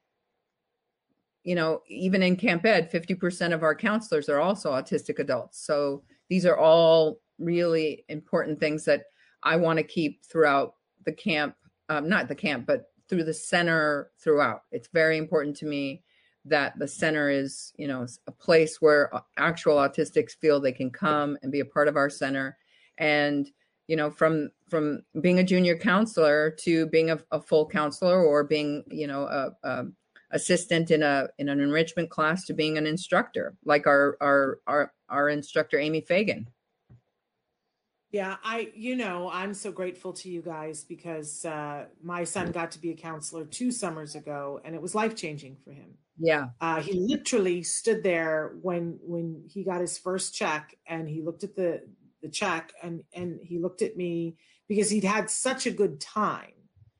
you 1.43 1.57
know, 1.57 1.83
even 1.89 2.23
in 2.23 2.37
Camp 2.37 2.65
Ed, 2.65 2.91
fifty 2.91 3.15
percent 3.15 3.53
of 3.53 3.65
our 3.65 3.75
counselors 3.75 4.29
are 4.29 4.41
also 4.41 4.71
autistic 4.71 5.19
adults. 5.19 5.65
So 5.65 6.05
these 6.29 6.47
are 6.47 6.57
all 6.57 7.21
really 7.39 8.05
important 8.09 8.61
things 8.61 8.85
that 8.85 9.05
I 9.43 9.57
want 9.57 9.79
to 9.79 9.83
keep 9.83 10.25
throughout 10.25 10.75
the 11.05 11.13
camp, 11.13 11.57
um, 11.89 12.09
not 12.09 12.29
the 12.29 12.35
camp, 12.35 12.67
but 12.67 12.93
through 13.09 13.25
the 13.25 13.35
center 13.35 14.11
throughout. 14.19 14.63
It's 14.71 14.89
very 14.93 15.19
important 15.19 15.57
to 15.57 15.67
me 15.67 16.03
that 16.45 16.79
the 16.79 16.89
center 16.89 17.29
is, 17.31 17.73
you 17.77 17.89
know, 17.89 18.07
a 18.27 18.33
place 18.33 18.81
where 18.81 19.11
actual 19.37 19.77
autistics 19.77 20.37
feel 20.37 20.61
they 20.61 20.73
can 20.73 20.91
come 20.91 21.37
and 21.43 21.53
be 21.53 21.61
a 21.61 21.65
part 21.65 21.89
of 21.89 21.97
our 21.97 22.11
center. 22.11 22.57
And, 22.97 23.51
you 23.87 23.97
know, 23.97 24.11
from 24.11 24.51
from 24.69 25.03
being 25.21 25.39
a 25.39 25.45
junior 25.45 25.77
counselor 25.77 26.51
to 26.61 26.87
being 26.87 27.11
a, 27.11 27.19
a 27.31 27.41
full 27.41 27.67
counselor 27.69 28.23
or 28.23 28.45
being, 28.45 28.85
you 28.89 29.07
know, 29.07 29.23
a, 29.25 29.51
a 29.63 29.87
assistant 30.31 30.91
in 30.91 31.03
a 31.03 31.29
in 31.39 31.49
an 31.49 31.61
enrichment 31.61 32.11
class 32.11 32.45
to 32.47 32.55
being 32.55 32.79
an 32.79 32.87
instructor, 32.87 33.57
like 33.65 33.87
our 33.87 34.17
our 34.21 34.59
our 34.67 34.93
our 35.09 35.29
instructor 35.29 35.79
Amy 35.79 36.01
Fagan. 36.01 36.49
Yeah, 38.11 38.37
I, 38.43 38.73
you 38.75 38.97
know, 38.97 39.31
I'm 39.31 39.53
so 39.53 39.71
grateful 39.71 40.15
to 40.15 40.31
you 40.31 40.41
guys 40.41 40.83
because 40.83 41.45
uh, 41.45 41.85
my 42.03 42.25
son 42.25 42.53
got 42.53 42.71
to 42.71 42.79
be 42.79 42.91
a 42.91 42.95
counselor 42.95 43.45
two 43.45 43.71
summers 43.71 44.15
ago, 44.15 44.63
and 44.65 44.75
it 44.75 44.81
was 44.81 44.95
life 44.95 45.15
changing 45.15 45.57
for 45.63 45.73
him. 45.73 45.99
Yeah, 46.19 46.49
uh, 46.61 46.81
he 46.81 46.95
literally 46.95 47.63
stood 47.63 48.03
there 48.03 48.57
when 48.63 48.99
when 49.03 49.45
he 49.49 49.63
got 49.63 49.81
his 49.81 49.99
first 49.99 50.35
check, 50.35 50.77
and 50.87 51.09
he 51.09 51.23
looked 51.23 51.45
at 51.45 51.55
the 51.55 51.83
the 52.23 52.29
check, 52.29 52.73
and 52.83 53.03
and 53.13 53.39
he 53.43 53.59
looked 53.59 53.83
at 53.83 53.97
me 53.97 54.37
because 54.69 54.91
he'd 54.91 55.05
had 55.05 55.31
such 55.31 55.67
a 55.67 55.71
good 55.71 56.01
time. 56.01 56.53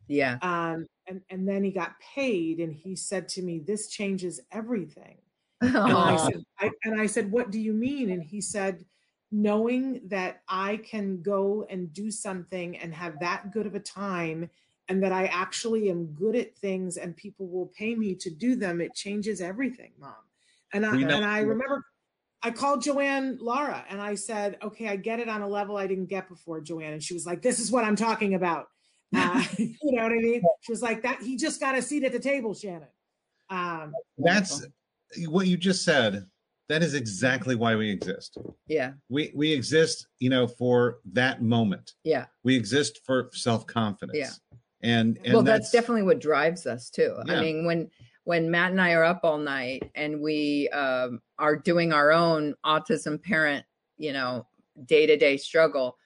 Yeah. 0.07 0.39
Um, 0.43 0.87
and 1.07 1.23
and 1.31 1.49
then 1.49 1.65
he 1.65 1.71
got 1.71 1.99
paid, 2.01 2.61
and 2.61 2.73
he 2.73 2.95
said 2.95 3.29
to 3.31 3.43
me, 3.43 3.59
"This 3.59 3.89
changes 3.89 4.41
everything." 4.53 5.19
And 5.61 5.77
I 5.77 6.17
said, 6.17 6.45
I, 6.61 6.71
and 6.85 7.01
I 7.01 7.07
said, 7.07 7.33
"What 7.33 7.51
do 7.51 7.59
you 7.59 7.73
mean?" 7.73 8.11
And 8.11 8.23
he 8.23 8.41
said 8.41 8.85
knowing 9.31 10.01
that 10.07 10.43
I 10.49 10.79
can 10.79 11.21
go 11.21 11.67
and 11.69 11.93
do 11.93 12.11
something 12.11 12.79
and 12.79 12.95
have 12.95 13.21
that 13.21 13.53
good 13.53 13.67
of 13.67 13.75
a 13.75 13.81
time 13.81 14.49
and 14.89 15.03
that 15.03 15.13
I 15.13 15.27
actually 15.27 15.91
am 15.91 16.07
good 16.07 16.35
at 16.35 16.57
things 16.57 16.97
and 16.97 17.17
people 17.17 17.47
will 17.49 17.71
pay 17.79 17.95
me 17.95 18.15
to 18.17 18.31
do 18.31 18.57
them, 18.57 18.81
it 18.81 18.95
changes 18.95 19.41
everything, 19.41 19.93
mom. 20.01 20.15
And 20.73 20.85
I, 20.85 20.97
and 20.97 21.25
I 21.25 21.41
remember 21.41 21.85
I 22.43 22.51
called 22.51 22.83
Joanne 22.83 23.39
Lara 23.41 23.85
and 23.89 24.01
I 24.01 24.15
said, 24.15 24.59
okay, 24.63 24.89
I 24.89 24.97
get 24.97 25.19
it 25.21 25.29
on 25.29 25.43
a 25.43 25.49
level 25.49 25.77
I 25.77 25.87
didn't 25.87 26.07
get 26.07 26.29
before, 26.29 26.61
Joanne. 26.61 26.93
And 26.93 27.03
she 27.03 27.15
was 27.15 27.27
like, 27.27 27.43
this 27.43 27.59
is 27.59 27.71
what 27.71 27.85
I'm 27.85 27.97
talking 27.97 28.35
about. 28.35 28.67
Uh, 29.17 29.43
you 29.59 29.75
know 29.85 30.03
what 30.03 30.13
I 30.13 30.17
mean? 30.17 30.43
She 30.61 30.71
was 30.71 30.83
like, 30.83 31.03
that 31.03 31.23
he 31.23 31.39
just 31.39 31.61
got 31.61 31.75
a 31.75 31.81
seat 31.81 32.05
at 32.05 32.13
the 32.13 32.19
table, 32.19 32.53
Shannon. 32.53 32.89
Um, 33.49 33.95
That's 34.19 34.67
what 35.29 35.47
you 35.47 35.57
just 35.57 35.83
said 35.83 36.27
that 36.69 36.83
is 36.83 36.95
exactly 36.95 37.55
why 37.55 37.75
we 37.75 37.91
exist 37.91 38.39
yeah 38.67 38.93
we 39.09 39.33
we 39.35 39.53
exist 39.53 40.07
you 40.19 40.31
know 40.31 40.47
for 40.47 40.99
that 41.13 41.43
moment 41.43 41.95
yeah 42.05 42.27
we 42.45 42.55
exist 42.55 43.01
for 43.05 43.31
self-confidence 43.33 44.19
yeah 44.19 44.31
and, 44.83 45.19
and 45.25 45.35
well 45.35 45.43
that's, 45.43 45.65
that's, 45.65 45.73
definitely 45.73 46.03
what 46.03 46.21
drives 46.21 46.67
us 46.67 46.91
too. 46.91 47.15
Yeah. 47.27 47.35
i 47.35 47.41
mean 47.41 47.65
when 47.65 47.91
when 48.25 48.51
matt 48.51 48.71
and 48.71 48.81
i 48.81 48.93
are 48.93 49.05
up 49.05 49.21
all 49.23 49.39
night 49.39 49.91
and 49.95 50.21
we 50.21 50.69
um, 50.71 51.21
are 51.39 51.57
doing 51.57 51.93
our 51.93 52.13
own 52.13 52.55
autism 52.65 53.23
parent 53.23 53.65
you 53.97 54.13
know 54.13 54.47
day-to-day 54.87 55.37
struggle 55.37 55.97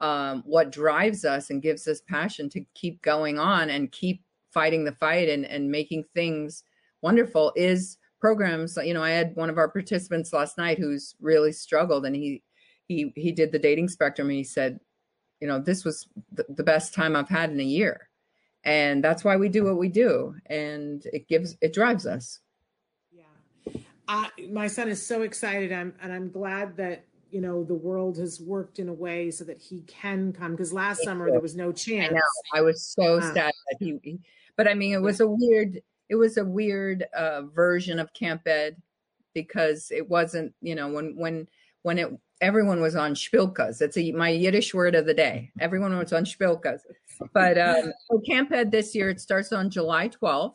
um, 0.00 0.42
what 0.46 0.72
drives 0.72 1.24
us 1.24 1.50
and 1.50 1.62
gives 1.62 1.86
us 1.86 2.00
passion 2.08 2.48
to 2.50 2.64
keep 2.74 3.00
going 3.02 3.38
on 3.38 3.70
and 3.70 3.92
keep 3.92 4.24
fighting 4.52 4.84
the 4.84 4.92
fight 4.92 5.28
and, 5.28 5.46
and 5.46 5.70
making 5.70 6.04
things 6.12 6.64
wonderful 7.02 7.52
is 7.54 7.98
programs. 8.20 8.78
You 8.82 8.94
know 8.94 9.02
i 9.02 9.10
had 9.10 9.34
one 9.34 9.50
of 9.50 9.58
our 9.58 9.68
participants 9.68 10.32
last 10.32 10.56
night 10.56 10.78
who's 10.78 11.14
really 11.20 11.52
struggled 11.52 12.06
and 12.06 12.16
he 12.16 12.42
he 12.86 13.12
he 13.16 13.32
did 13.32 13.52
the 13.52 13.58
dating 13.58 13.88
spectrum 13.88 14.28
and 14.28 14.36
he 14.36 14.44
said 14.44 14.78
you 15.40 15.48
know 15.48 15.58
this 15.58 15.84
was 15.84 16.08
the, 16.32 16.44
the 16.48 16.62
best 16.62 16.94
time 16.94 17.16
i've 17.16 17.28
had 17.28 17.50
in 17.50 17.60
a 17.60 17.64
year 17.64 18.08
and 18.64 19.02
that's 19.02 19.24
why 19.24 19.36
we 19.36 19.48
do 19.48 19.64
what 19.64 19.78
we 19.78 19.88
do 19.88 20.34
and 20.46 21.06
it 21.12 21.28
gives 21.28 21.56
it 21.60 21.72
drives 21.72 22.06
us. 22.06 22.40
Yeah. 23.12 23.80
I, 24.08 24.28
my 24.50 24.66
son 24.66 24.88
is 24.88 25.04
so 25.04 25.22
excited 25.22 25.72
I'm, 25.72 25.94
and 26.00 26.12
i'm 26.12 26.30
glad 26.30 26.76
that 26.76 27.04
you 27.30 27.40
know 27.40 27.64
the 27.64 27.74
world 27.74 28.18
has 28.18 28.40
worked 28.40 28.78
in 28.78 28.88
a 28.88 28.92
way 28.92 29.30
so 29.30 29.44
that 29.44 29.60
he 29.60 29.82
can 29.82 30.32
come 30.32 30.52
because 30.52 30.72
last 30.72 31.02
summer 31.02 31.30
there 31.30 31.40
was 31.40 31.56
no 31.56 31.72
chance. 31.72 32.10
i 32.10 32.14
know. 32.14 32.20
I 32.54 32.60
was 32.60 32.84
so 32.84 33.18
uh, 33.18 33.32
sad 33.32 33.52
that 33.70 33.76
he, 33.78 33.98
he 34.02 34.20
but 34.56 34.68
i 34.68 34.74
mean 34.74 34.92
it 34.92 35.02
was 35.02 35.20
a 35.20 35.26
weird 35.26 35.80
it 36.08 36.16
was 36.16 36.36
a 36.36 36.44
weird 36.44 37.04
uh, 37.16 37.42
version 37.42 37.98
of 37.98 38.12
camp 38.12 38.46
ed 38.46 38.76
because 39.34 39.90
it 39.90 40.08
wasn't 40.08 40.54
you 40.60 40.74
know 40.74 40.88
when 40.88 41.16
when 41.16 41.48
when 41.82 41.98
it 41.98 42.10
everyone 42.42 42.80
was 42.80 42.94
on 42.96 43.14
spilkas 43.14 43.80
it's 43.80 43.96
a 43.96 44.12
my 44.12 44.28
yiddish 44.28 44.74
word 44.74 44.94
of 44.94 45.06
the 45.06 45.14
day 45.14 45.50
everyone 45.60 45.96
was 45.96 46.12
on 46.12 46.24
spilkas 46.24 46.80
but 47.32 47.56
um 47.56 47.92
so 48.10 48.18
camp 48.18 48.52
ed 48.52 48.70
this 48.70 48.94
year 48.94 49.08
it 49.08 49.20
starts 49.20 49.52
on 49.52 49.70
july 49.70 50.08
12th 50.08 50.52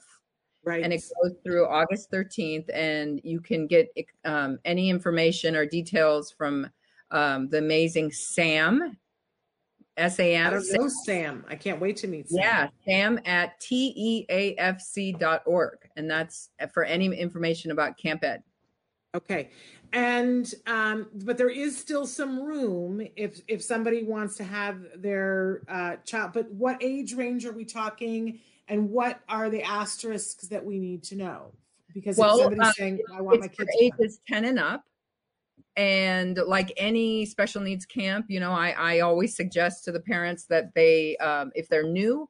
right 0.64 0.84
and 0.84 0.94
it 0.94 1.02
goes 1.24 1.34
through 1.44 1.66
august 1.66 2.12
13th 2.12 2.70
and 2.74 3.20
you 3.24 3.40
can 3.40 3.66
get 3.66 3.88
um, 4.26 4.60
any 4.66 4.90
information 4.90 5.56
or 5.56 5.66
details 5.66 6.30
from 6.32 6.70
um, 7.10 7.48
the 7.50 7.58
amazing 7.58 8.12
sam 8.12 8.98
S-A-M. 9.98 10.46
I 10.46 10.50
don't 10.52 10.72
know 10.74 10.88
Sam. 11.06 11.44
I 11.50 11.56
can't 11.56 11.82
wait 11.82 11.98
to 11.98 12.08
meet 12.08 12.30
Sam. 12.30 12.40
Yeah, 12.40 12.68
Sam 12.86 13.20
at 13.26 13.60
teafc.org. 13.60 14.30
And 15.96 16.08
that's 16.08 16.50
for 16.72 16.84
any 16.84 17.08
information 17.08 17.72
about 17.72 17.98
Camp 17.98 18.24
Ed. 18.24 18.44
Okay. 19.16 19.50
And 19.94 20.54
um, 20.66 21.08
but 21.24 21.38
there 21.38 21.50
is 21.50 21.78
still 21.78 22.06
some 22.06 22.42
room 22.42 23.08
if 23.16 23.42
if 23.48 23.64
somebody 23.64 24.04
wants 24.04 24.36
to 24.38 24.44
have 24.44 24.80
their 24.96 25.62
uh, 25.70 25.96
child. 26.06 26.32
But 26.34 26.52
what 26.52 26.78
age 26.82 27.14
range 27.14 27.46
are 27.46 27.54
we 27.54 27.66
talking, 27.66 28.40
and 28.68 28.90
what 28.90 29.22
are 29.30 29.50
the 29.50 29.64
asterisks 29.64 30.48
that 30.48 30.64
we 30.64 30.80
need 30.80 31.04
to 31.04 31.16
know? 31.16 31.54
Because 31.94 32.18
well, 32.18 32.38
if 32.38 32.44
somebody's 32.44 32.68
uh, 32.68 32.74
saying, 32.74 33.00
"I 33.16 33.22
want 33.22 33.40
my 33.40 33.48
kids," 33.48 33.70
ages 33.80 34.20
ten 34.28 34.46
and 34.46 34.60
up, 34.60 34.84
and 35.78 36.40
like 36.48 36.74
any 36.76 37.24
special 37.24 37.62
needs 37.62 37.86
camp 37.86 38.26
you 38.28 38.40
know 38.40 38.52
i, 38.52 38.72
I 38.72 39.00
always 39.02 39.36
suggest 39.36 39.86
to 39.86 39.92
the 39.92 40.00
parents 40.00 40.46
that 40.46 40.74
they 40.74 41.16
um, 41.18 41.52
if 41.56 41.70
they're 41.70 41.84
new 41.84 42.28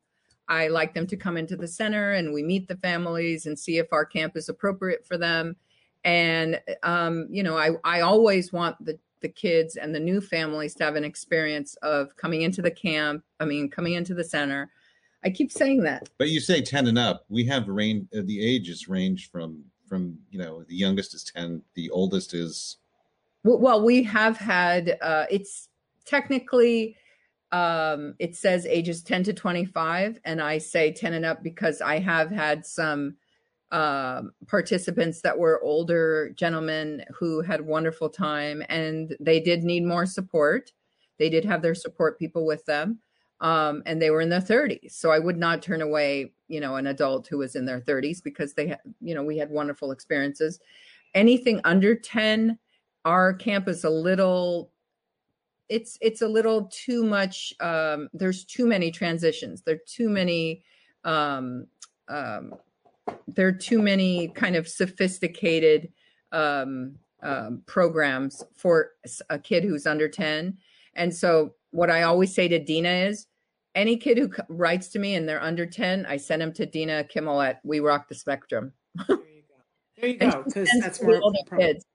i 0.49 0.67
like 0.67 0.93
them 0.93 1.07
to 1.07 1.17
come 1.17 1.37
into 1.37 1.55
the 1.55 1.67
center 1.67 2.11
and 2.11 2.33
we 2.33 2.43
meet 2.43 2.67
the 2.67 2.75
families 2.75 3.45
and 3.45 3.57
see 3.57 3.77
if 3.77 3.91
our 3.93 4.05
camp 4.05 4.35
is 4.35 4.49
appropriate 4.49 5.07
for 5.07 5.17
them 5.17 5.55
and 6.07 6.61
um, 6.83 7.27
you 7.29 7.43
know 7.43 7.57
I, 7.57 7.71
I 7.83 8.01
always 8.01 8.51
want 8.51 8.83
the 8.83 8.97
the 9.21 9.29
kids 9.29 9.77
and 9.77 9.93
the 9.93 9.99
new 9.99 10.21
families 10.21 10.75
to 10.75 10.83
have 10.83 10.95
an 10.95 11.03
experience 11.03 11.75
of 11.81 12.15
coming 12.17 12.43
into 12.43 12.61
the 12.61 12.69
camp 12.69 13.23
i 13.39 13.45
mean 13.45 13.69
coming 13.69 13.93
into 13.93 14.13
the 14.13 14.23
center. 14.23 14.69
I 15.25 15.31
keep 15.31 15.51
saying 15.51 15.81
that. 15.81 16.09
But 16.19 16.29
you 16.29 16.39
say 16.39 16.61
10 16.61 16.85
and 16.85 16.97
up. 16.97 17.25
We 17.27 17.43
have 17.45 17.67
range 17.67 18.07
uh, 18.15 18.21
the 18.25 18.39
ages 18.39 18.87
range 18.87 19.31
from 19.31 19.63
from 19.87 20.17
you 20.29 20.39
know 20.39 20.63
the 20.63 20.75
youngest 20.75 21.15
is 21.15 21.23
10 21.23 21.61
the 21.73 21.89
oldest 21.89 22.33
is 22.33 22.77
well, 23.55 23.81
we 23.81 24.03
have 24.03 24.37
had, 24.37 24.97
uh, 25.01 25.25
it's 25.31 25.69
technically, 26.05 26.97
um, 27.51 28.15
it 28.19 28.35
says 28.35 28.65
ages 28.65 29.01
10 29.03 29.23
to 29.23 29.33
25, 29.33 30.19
and 30.25 30.41
I 30.41 30.57
say 30.57 30.91
10 30.91 31.13
and 31.13 31.25
up 31.25 31.43
because 31.43 31.81
I 31.81 31.99
have 31.99 32.29
had 32.29 32.65
some 32.65 33.15
um, 33.71 34.31
participants 34.47 35.21
that 35.21 35.37
were 35.37 35.61
older 35.61 36.31
gentlemen 36.35 37.03
who 37.13 37.41
had 37.41 37.61
wonderful 37.61 38.09
time 38.09 38.63
and 38.69 39.15
they 39.19 39.39
did 39.39 39.63
need 39.63 39.83
more 39.83 40.05
support. 40.05 40.71
They 41.19 41.29
did 41.29 41.43
have 41.45 41.61
their 41.61 41.75
support 41.75 42.17
people 42.17 42.45
with 42.45 42.65
them. 42.65 42.99
Um, 43.39 43.83
and 43.85 44.01
they 44.01 44.09
were 44.09 44.21
in 44.21 44.29
their 44.29 44.41
30s. 44.41 44.93
So 44.93 45.11
I 45.11 45.19
would 45.19 45.37
not 45.37 45.61
turn 45.61 45.81
away, 45.81 46.33
you 46.47 46.59
know, 46.59 46.75
an 46.77 46.87
adult 46.87 47.27
who 47.27 47.37
was 47.37 47.55
in 47.55 47.65
their 47.65 47.79
30s 47.79 48.23
because 48.23 48.55
they, 48.55 48.67
had, 48.69 48.79
you 48.99 49.13
know, 49.13 49.23
we 49.23 49.37
had 49.37 49.51
wonderful 49.51 49.91
experiences. 49.91 50.59
Anything 51.13 51.61
under 51.63 51.93
10, 51.93 52.57
our 53.05 53.33
camp 53.33 53.67
is 53.67 53.83
a 53.83 53.89
little 53.89 54.71
it's 55.69 55.97
it's 56.01 56.21
a 56.21 56.27
little 56.27 56.65
too 56.65 57.03
much 57.03 57.53
um, 57.59 58.09
there's 58.13 58.45
too 58.45 58.65
many 58.65 58.89
transitions 58.89 59.61
there 59.61 59.75
are 59.75 59.79
too 59.85 60.09
many 60.09 60.63
um, 61.03 61.67
um, 62.07 62.53
there 63.27 63.47
are 63.47 63.53
too 63.53 63.81
many 63.81 64.29
kind 64.29 64.55
of 64.55 64.67
sophisticated 64.67 65.89
um, 66.31 66.95
um, 67.21 67.63
programs 67.65 68.43
for 68.55 68.91
a 69.29 69.39
kid 69.39 69.63
who's 69.63 69.87
under 69.87 70.07
10. 70.07 70.57
And 70.95 71.13
so 71.13 71.53
what 71.71 71.89
I 71.89 72.03
always 72.03 72.33
say 72.33 72.47
to 72.47 72.59
Dina 72.59 72.89
is 72.89 73.27
any 73.75 73.97
kid 73.97 74.17
who 74.17 74.31
writes 74.49 74.87
to 74.89 74.99
me 74.99 75.15
and 75.15 75.27
they're 75.27 75.41
under 75.41 75.65
10, 75.65 76.05
I 76.07 76.17
send 76.17 76.41
them 76.41 76.53
to 76.53 76.65
Dina 76.65 77.03
Kimmel 77.03 77.41
at 77.41 77.59
We 77.63 77.79
Rock 77.79 78.07
the 78.07 78.15
Spectrum. 78.15 78.73
There 79.07 79.17
you 79.17 79.43
go. 79.47 79.55
There 80.01 80.09
you 80.09 80.17
go. 80.17 80.43
Because 80.45 80.69
that's 80.81 81.01
more 81.01 81.21
kids. 81.57 81.85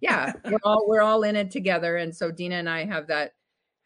Yeah, 0.00 0.32
we're 0.44 0.58
all 0.62 0.84
we're 0.86 1.02
all 1.02 1.22
in 1.22 1.36
it 1.36 1.50
together. 1.50 1.96
And 1.96 2.14
so 2.14 2.30
Dina 2.30 2.56
and 2.56 2.68
I 2.68 2.84
have 2.84 3.06
that 3.08 3.32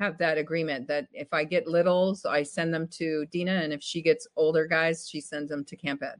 have 0.01 0.19
that 0.19 0.39
agreement 0.39 0.89
that 0.89 1.07
if 1.13 1.29
I 1.33 1.45
get 1.45 1.69
littles, 1.69 2.25
I 2.25 2.43
send 2.43 2.75
them 2.75 2.89
to 2.93 3.27
Dina, 3.31 3.53
and 3.53 3.73
if 3.73 3.83
she 3.83 4.03
gets 4.03 4.27
older 4.37 4.67
guys, 4.67 5.09
she 5.09 5.21
sends 5.21 5.51
them 5.51 5.65
to 5.67 5.77
Camp 5.77 6.03
Ed. 6.03 6.19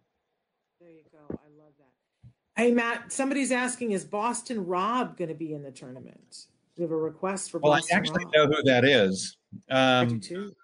There 0.81 0.91
you 0.91 1.03
go. 1.11 1.19
I 1.31 1.49
love 1.59 1.73
that. 1.79 2.31
Hey 2.61 2.73
Matt, 2.73 3.11
somebody's 3.11 3.53
asking, 3.53 3.93
is 3.93 4.05
Boston 4.05 4.67
Rob 4.67 5.17
going 5.17 5.31
to 5.31 5.35
be 5.35 5.55
in 5.55 5.63
the 5.63 5.71
tournament? 5.71 6.45
We 6.77 6.83
have 6.83 6.91
a 6.91 6.95
request 6.95 7.51
for. 7.51 7.59
Well, 7.59 7.73
Boston 7.73 7.97
I 7.97 7.99
actually 7.99 8.25
Rob. 8.27 8.35
know 8.35 8.47
who 8.49 8.63
that 8.65 8.85
is, 8.85 9.39
I 9.71 10.05
do 10.05 10.11
um, 10.13 10.21
too. 10.21 10.55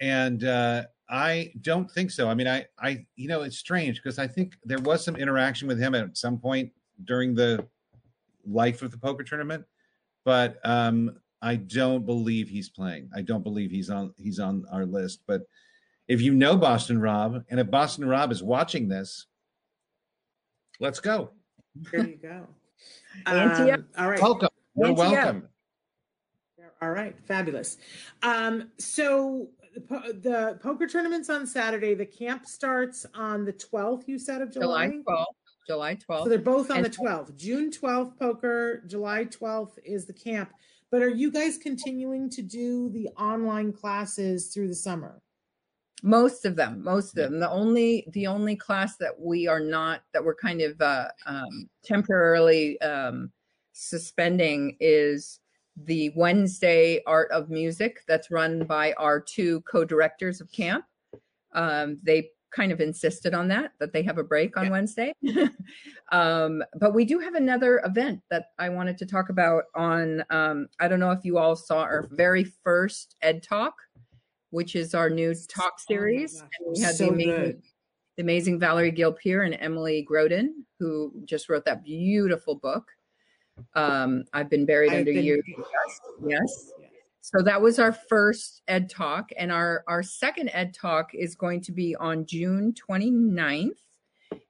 and 0.00 0.44
uh, 0.44 0.84
I 1.10 1.52
don't 1.62 1.90
think 1.90 2.12
so. 2.12 2.28
I 2.28 2.34
mean, 2.34 2.46
I, 2.46 2.66
I, 2.78 3.04
you 3.16 3.26
know, 3.26 3.42
it's 3.42 3.58
strange 3.58 3.96
because 3.96 4.20
I 4.20 4.28
think 4.28 4.54
there 4.64 4.78
was 4.82 5.04
some 5.04 5.16
interaction 5.16 5.66
with 5.66 5.80
him 5.80 5.96
at 5.96 6.16
some 6.16 6.38
point 6.38 6.70
during 7.06 7.34
the 7.34 7.66
life 8.46 8.80
of 8.82 8.92
the 8.92 8.98
poker 8.98 9.24
tournament, 9.24 9.64
but 10.24 10.60
um, 10.62 11.18
I 11.42 11.56
don't 11.56 12.06
believe 12.06 12.48
he's 12.50 12.68
playing. 12.68 13.10
I 13.16 13.22
don't 13.22 13.42
believe 13.42 13.72
he's 13.72 13.90
on 13.90 14.14
he's 14.16 14.38
on 14.38 14.64
our 14.70 14.86
list. 14.86 15.22
But 15.26 15.42
if 16.06 16.20
you 16.20 16.34
know 16.34 16.56
Boston 16.56 17.00
Rob, 17.00 17.42
and 17.50 17.58
if 17.58 17.68
Boston 17.68 18.06
Rob 18.06 18.30
is 18.30 18.44
watching 18.44 18.86
this, 18.86 19.26
let's 20.82 21.00
go. 21.00 21.30
There 21.90 22.06
you 22.06 22.16
go. 22.16 22.46
Auntie 23.26 23.70
Um, 23.70 23.86
all 23.96 24.10
right. 24.10 24.20
Welcome. 24.20 24.48
You're 24.74 24.88
Nancy 24.88 25.00
welcome. 25.14 25.48
All 26.82 26.90
right, 26.90 27.16
fabulous. 27.28 27.76
Um, 28.24 28.70
so 28.78 29.48
the, 29.74 29.80
po- 29.80 30.12
the 30.12 30.58
poker 30.60 30.88
tournament's 30.88 31.30
on 31.30 31.46
Saturday. 31.46 31.94
The 31.94 32.04
camp 32.06 32.44
starts 32.46 33.06
on 33.14 33.44
the 33.44 33.52
12th, 33.52 34.08
you 34.08 34.18
said, 34.18 34.42
of 34.42 34.52
July? 34.52 34.88
July 34.88 35.02
12th. 35.08 35.24
July 35.68 35.94
12th. 35.94 36.22
So 36.24 36.28
they're 36.28 36.38
both 36.40 36.70
on 36.72 36.78
And- 36.78 36.86
the 36.86 36.90
12th. 36.90 37.36
June 37.36 37.70
12th, 37.70 38.18
poker. 38.18 38.82
July 38.88 39.26
12th 39.26 39.78
is 39.84 40.06
the 40.06 40.12
camp. 40.12 40.50
But 40.90 41.02
are 41.02 41.08
you 41.08 41.30
guys 41.30 41.56
continuing 41.56 42.28
to 42.30 42.42
do 42.42 42.90
the 42.90 43.08
online 43.16 43.72
classes 43.72 44.48
through 44.52 44.66
the 44.68 44.74
summer? 44.74 45.21
Most 46.02 46.44
of 46.44 46.56
them 46.56 46.82
most 46.82 47.16
of 47.16 47.30
them. 47.30 47.38
The 47.40 47.50
only 47.50 48.06
the 48.12 48.26
only 48.26 48.56
class 48.56 48.96
that 48.96 49.18
we 49.18 49.46
are 49.46 49.60
not 49.60 50.02
that 50.12 50.24
we're 50.24 50.34
kind 50.34 50.60
of 50.60 50.80
uh, 50.80 51.08
um, 51.26 51.68
temporarily 51.84 52.80
um, 52.80 53.30
suspending 53.72 54.76
is 54.80 55.38
the 55.84 56.10
wednesday 56.14 57.00
art 57.06 57.30
of 57.30 57.48
music 57.48 58.00
that's 58.06 58.30
run 58.30 58.64
by 58.64 58.92
our 58.94 59.20
two 59.20 59.60
co-directors 59.62 60.40
of 60.40 60.50
camp. 60.52 60.84
Um, 61.54 61.98
they 62.02 62.30
kind 62.50 62.72
of 62.72 62.80
insisted 62.82 63.32
on 63.32 63.48
that 63.48 63.72
that 63.80 63.92
they 63.94 64.02
have 64.02 64.18
a 64.18 64.24
break 64.24 64.56
on 64.56 64.64
Yeah. 64.66 64.70
wednesday. 64.70 65.12
Um, 66.10 66.62
but 66.78 66.92
we 66.92 67.06
do 67.06 67.18
have 67.20 67.34
another 67.36 67.80
event 67.86 68.20
that 68.28 68.48
i 68.58 68.68
wanted 68.68 68.98
to 68.98 69.06
talk 69.06 69.30
about 69.30 69.64
on 69.74 70.22
um, 70.28 70.68
i 70.78 70.86
don't 70.86 71.00
know 71.00 71.10
if 71.10 71.24
you 71.24 71.38
all 71.38 71.56
saw 71.56 71.80
our 71.80 72.06
very 72.10 72.44
first 72.44 73.16
ed 73.22 73.42
talk 73.42 73.76
which 74.52 74.76
is 74.76 74.94
our 74.94 75.08
new 75.10 75.34
talk 75.48 75.72
Oh 75.78 75.82
series. 75.88 76.40
and 76.40 76.76
we 76.76 76.80
had 76.80 76.94
so 76.94 77.06
the 77.06 77.10
amazing, 77.12 77.62
the 78.16 78.22
amazing 78.22 78.60
Valerie 78.60 78.92
Gilpeer 78.92 79.44
and 79.46 79.56
Emily 79.58 80.06
Grodin, 80.08 80.48
who 80.78 81.12
just 81.24 81.48
wrote 81.48 81.64
that 81.64 81.82
beautiful 81.82 82.54
book. 82.56 82.86
Um, 83.74 84.24
I've 84.34 84.50
been 84.50 84.66
buried 84.66 84.92
I've 84.92 84.98
under 85.00 85.12
been- 85.14 85.24
you. 85.24 85.42
Yes. 86.26 86.70
Yeah. 86.78 86.86
So 87.22 87.40
that 87.42 87.62
was 87.62 87.78
our 87.78 87.92
first 87.92 88.62
Ed 88.68 88.90
Talk. 88.90 89.30
And 89.38 89.50
our, 89.52 89.84
our 89.88 90.02
second 90.02 90.50
Ed 90.52 90.74
Talk 90.74 91.14
is 91.14 91.34
going 91.34 91.60
to 91.62 91.72
be 91.72 91.94
on 91.96 92.26
June 92.26 92.74
29th. 92.74 93.70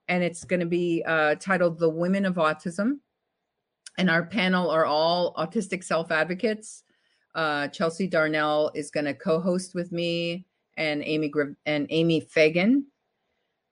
And 0.08 0.24
it's 0.24 0.42
going 0.44 0.60
to 0.60 0.66
be 0.66 1.04
uh, 1.06 1.34
titled 1.36 1.78
The 1.78 1.88
Women 1.88 2.24
of 2.24 2.34
Autism. 2.36 2.98
And 3.98 4.08
our 4.10 4.24
panel 4.24 4.70
are 4.70 4.86
all 4.86 5.34
autistic 5.34 5.84
self 5.84 6.10
advocates. 6.10 6.82
Uh, 7.34 7.68
Chelsea 7.68 8.06
Darnell 8.06 8.70
is 8.74 8.90
going 8.90 9.06
to 9.06 9.14
co-host 9.14 9.74
with 9.74 9.92
me, 9.92 10.46
and 10.76 11.02
Amy 11.04 11.28
Gr- 11.28 11.52
and 11.66 11.86
Amy 11.90 12.20
Fagan. 12.20 12.86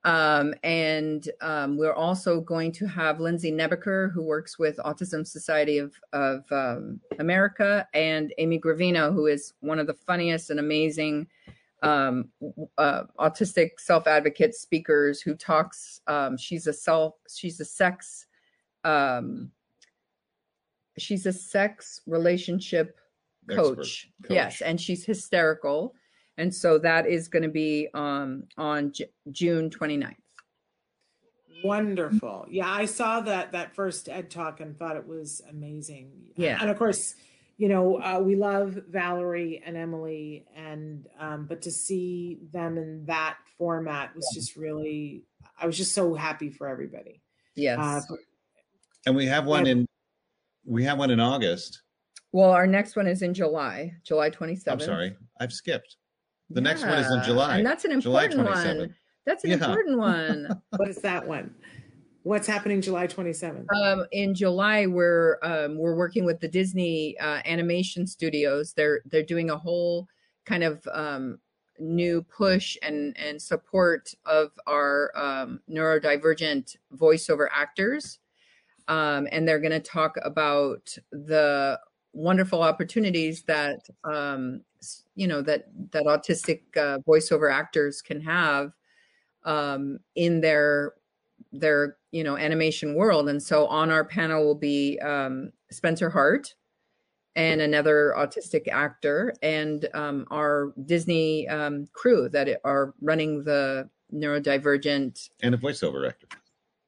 Um, 0.05 0.55
and 0.63 1.29
um, 1.43 1.77
we're 1.77 1.93
also 1.93 2.41
going 2.41 2.73
to 2.73 2.87
have 2.87 3.21
Lindsey 3.21 3.53
Nebeker, 3.53 4.11
who 4.13 4.23
works 4.23 4.59
with 4.59 4.79
Autism 4.79 5.27
Society 5.27 5.79
of 5.79 5.95
of 6.13 6.51
um, 6.51 7.01
America, 7.19 7.87
and 7.93 8.33
Amy 8.39 8.59
Gravino, 8.59 9.13
who 9.13 9.27
is 9.27 9.53
one 9.61 9.79
of 9.79 9.87
the 9.87 9.95
funniest 9.95 10.51
and 10.51 10.59
amazing 10.61 11.27
um, 11.83 12.29
uh, 12.79 13.05
autistic 13.19 13.79
self 13.79 14.07
advocate 14.07 14.55
speakers 14.55 15.21
who 15.21 15.35
talks. 15.35 16.01
Um, 16.07 16.37
she's 16.37 16.67
a 16.67 16.73
self. 16.73 17.15
She's 17.29 17.61
a 17.61 17.65
sex. 17.65 18.27
Um, 18.85 19.51
she's 20.97 21.27
a 21.27 21.33
sex 21.33 22.01
relationship 22.07 22.99
coach. 23.49 23.76
coach. 23.76 24.09
Yes, 24.28 24.61
and 24.61 24.80
she's 24.80 25.05
hysterical. 25.05 25.95
And 26.38 26.55
so 26.55 26.78
that 26.78 27.07
is 27.07 27.28
going 27.28 27.43
to 27.43 27.49
be 27.51 27.88
um, 27.93 28.45
on 28.57 28.93
J- 28.93 29.11
June 29.30 29.68
29th. 29.68 30.14
Wonderful. 31.62 32.47
Yeah, 32.49 32.70
I 32.72 32.86
saw 32.86 33.20
that 33.20 33.53
that 33.53 33.74
first 33.74 34.09
Ed 34.09 34.30
Talk 34.30 34.61
and 34.61 34.76
thought 34.78 34.97
it 34.97 35.07
was 35.07 35.43
amazing. 35.51 36.11
Yeah. 36.36 36.57
And 36.61 36.70
of 36.70 36.78
course, 36.78 37.14
you 37.59 37.68
know, 37.68 38.01
uh, 38.01 38.18
we 38.24 38.36
love 38.36 38.78
Valerie 38.88 39.62
and 39.66 39.76
Emily 39.76 40.47
and 40.57 41.07
um 41.18 41.45
but 41.47 41.61
to 41.62 41.70
see 41.70 42.38
them 42.53 42.78
in 42.78 43.05
that 43.07 43.36
format 43.59 44.14
was 44.16 44.30
just 44.34 44.57
really 44.57 45.24
I 45.61 45.66
was 45.66 45.76
just 45.76 45.93
so 45.93 46.14
happy 46.14 46.49
for 46.49 46.66
everybody. 46.68 47.20
Yes. 47.57 47.78
Uh, 47.78 48.01
And 49.05 49.14
we 49.14 49.26
have 49.26 49.45
one 49.45 49.66
Yeah. 49.66 49.72
in 49.72 49.86
we 50.64 50.84
have 50.84 50.99
one 50.99 51.11
in 51.11 51.20
August. 51.20 51.82
Well, 52.33 52.51
our 52.51 52.66
next 52.66 52.97
one 52.97 53.07
is 53.07 53.22
in 53.22 53.35
July, 53.35 53.95
July 54.05 54.31
27th. 54.31 54.68
I'm 54.72 54.81
sorry, 54.81 55.16
I've 55.41 55.53
skipped. 55.53 55.97
The 56.51 56.61
next 56.61 56.83
one 56.83 56.99
is 56.99 57.11
in 57.11 57.22
July. 57.22 57.59
And 57.59 57.66
that's 57.66 57.85
an 57.85 58.01
July 58.01 58.24
important 58.24 58.57
27th. 58.57 58.78
one. 58.78 58.95
That's 59.26 59.45
an 59.45 59.51
Yeah. 59.51 59.57
important 59.57 59.99
one. 59.99 60.62
what 60.76 60.89
is 60.89 60.97
that 61.03 61.26
one? 61.26 61.55
What's 62.22 62.47
happening 62.47 62.81
July 62.83 63.07
27th? 63.07 63.66
um, 63.83 64.07
in 64.12 64.35
July, 64.35 64.87
we're 64.87 65.39
um, 65.43 65.78
we're 65.78 65.95
working 65.95 66.24
with 66.24 66.41
the 66.41 66.49
Disney 66.49 67.16
uh, 67.18 67.41
animation 67.47 68.07
studios. 68.07 68.72
They're 68.74 69.01
they're 69.07 69.22
doing 69.22 69.51
a 69.51 69.57
whole 69.57 70.07
kind 70.45 70.62
of 70.64 70.87
um, 70.93 71.39
new 71.78 72.22
push 72.22 72.76
and 72.83 73.16
and 73.16 73.41
support 73.41 74.12
of 74.26 74.51
our 74.66 75.12
um, 75.16 75.61
neurodivergent 75.70 76.76
voiceover 76.95 77.47
actors, 77.53 78.18
um, 78.89 79.26
and 79.33 79.49
they're 79.49 79.61
going 79.61 79.70
to 79.70 79.81
talk 79.81 80.16
about 80.22 80.95
the 81.12 81.81
wonderful 82.13 82.63
opportunities 82.63 83.43
that 83.43 83.81
um, 84.05 84.63
you 85.15 85.27
know 85.27 85.43
that 85.43 85.67
that 85.93 86.05
autistic 86.05 86.63
uh, 86.77 86.99
voiceover 87.07 87.53
actors 87.53 88.03
can 88.03 88.21
have 88.21 88.73
um, 89.45 89.99
in 90.17 90.41
their 90.41 90.95
their 91.53 91.97
you 92.11 92.25
know 92.25 92.37
animation 92.37 92.95
world 92.95 93.29
and 93.29 93.43
so 93.43 93.67
on 93.67 93.91
our 93.91 94.05
panel 94.05 94.45
will 94.45 94.55
be 94.55 94.99
um, 95.01 95.53
spencer 95.71 96.11
hart 96.11 96.55
and 97.37 97.61
another 97.61 98.13
autistic 98.19 98.67
actor 98.69 99.33
and 99.43 99.89
um, 99.95 100.27
our 100.31 100.73
disney 100.87 101.49
um, 101.49 101.87
crew 101.93 102.29
that 102.29 102.61
are 102.65 102.95
running 103.01 103.45
the 103.45 103.89
neurodivergent 104.13 105.31
and 105.43 105.55
a 105.55 105.59
voiceover 105.59 106.09
actor. 106.09 106.27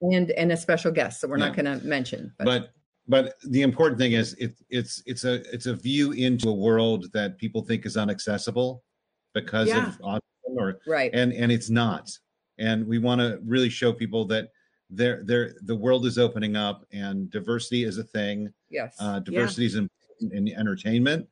and 0.00 0.30
and 0.32 0.50
a 0.50 0.56
special 0.56 0.90
guest 0.90 1.20
that 1.20 1.28
we're 1.28 1.36
not 1.36 1.54
going 1.54 1.66
to 1.66 1.84
mention 1.86 2.32
but, 2.38 2.44
But 2.44 2.72
but 3.08 3.34
the 3.48 3.62
important 3.62 3.98
thing 3.98 4.12
is 4.12 4.34
it, 4.34 4.54
it's 4.70 5.02
it's 5.06 5.24
a 5.24 5.34
it's 5.54 5.66
a 5.66 5.74
view 5.74 6.12
into 6.12 6.48
a 6.48 6.52
world 6.54 7.12
that 7.12 7.38
people 7.38 7.62
think 7.62 7.84
is 7.86 7.96
inaccessible 7.96 8.82
because 9.34 9.68
Yeah. 9.68 9.88
of 9.88 9.98
autism 10.00 10.20
or 10.56 10.80
right 10.86 11.10
and 11.14 11.32
and 11.32 11.50
it's 11.50 11.70
not. 11.70 12.10
And 12.58 12.86
we 12.86 12.98
want 12.98 13.20
to 13.20 13.40
really 13.44 13.70
show 13.70 13.92
people 13.92 14.24
that 14.26 14.48
there 14.90 15.22
there 15.24 15.54
the 15.62 15.74
world 15.74 16.06
is 16.06 16.18
opening 16.18 16.54
up 16.56 16.84
and 16.92 17.30
diversity 17.30 17.84
is 17.84 17.98
a 17.98 18.04
thing. 18.04 18.52
yes 18.70 18.94
Uh, 19.00 19.18
diversity 19.20 19.66
is 19.66 19.74
in, 19.76 19.88
in 20.32 20.48
entertainment 20.48 21.26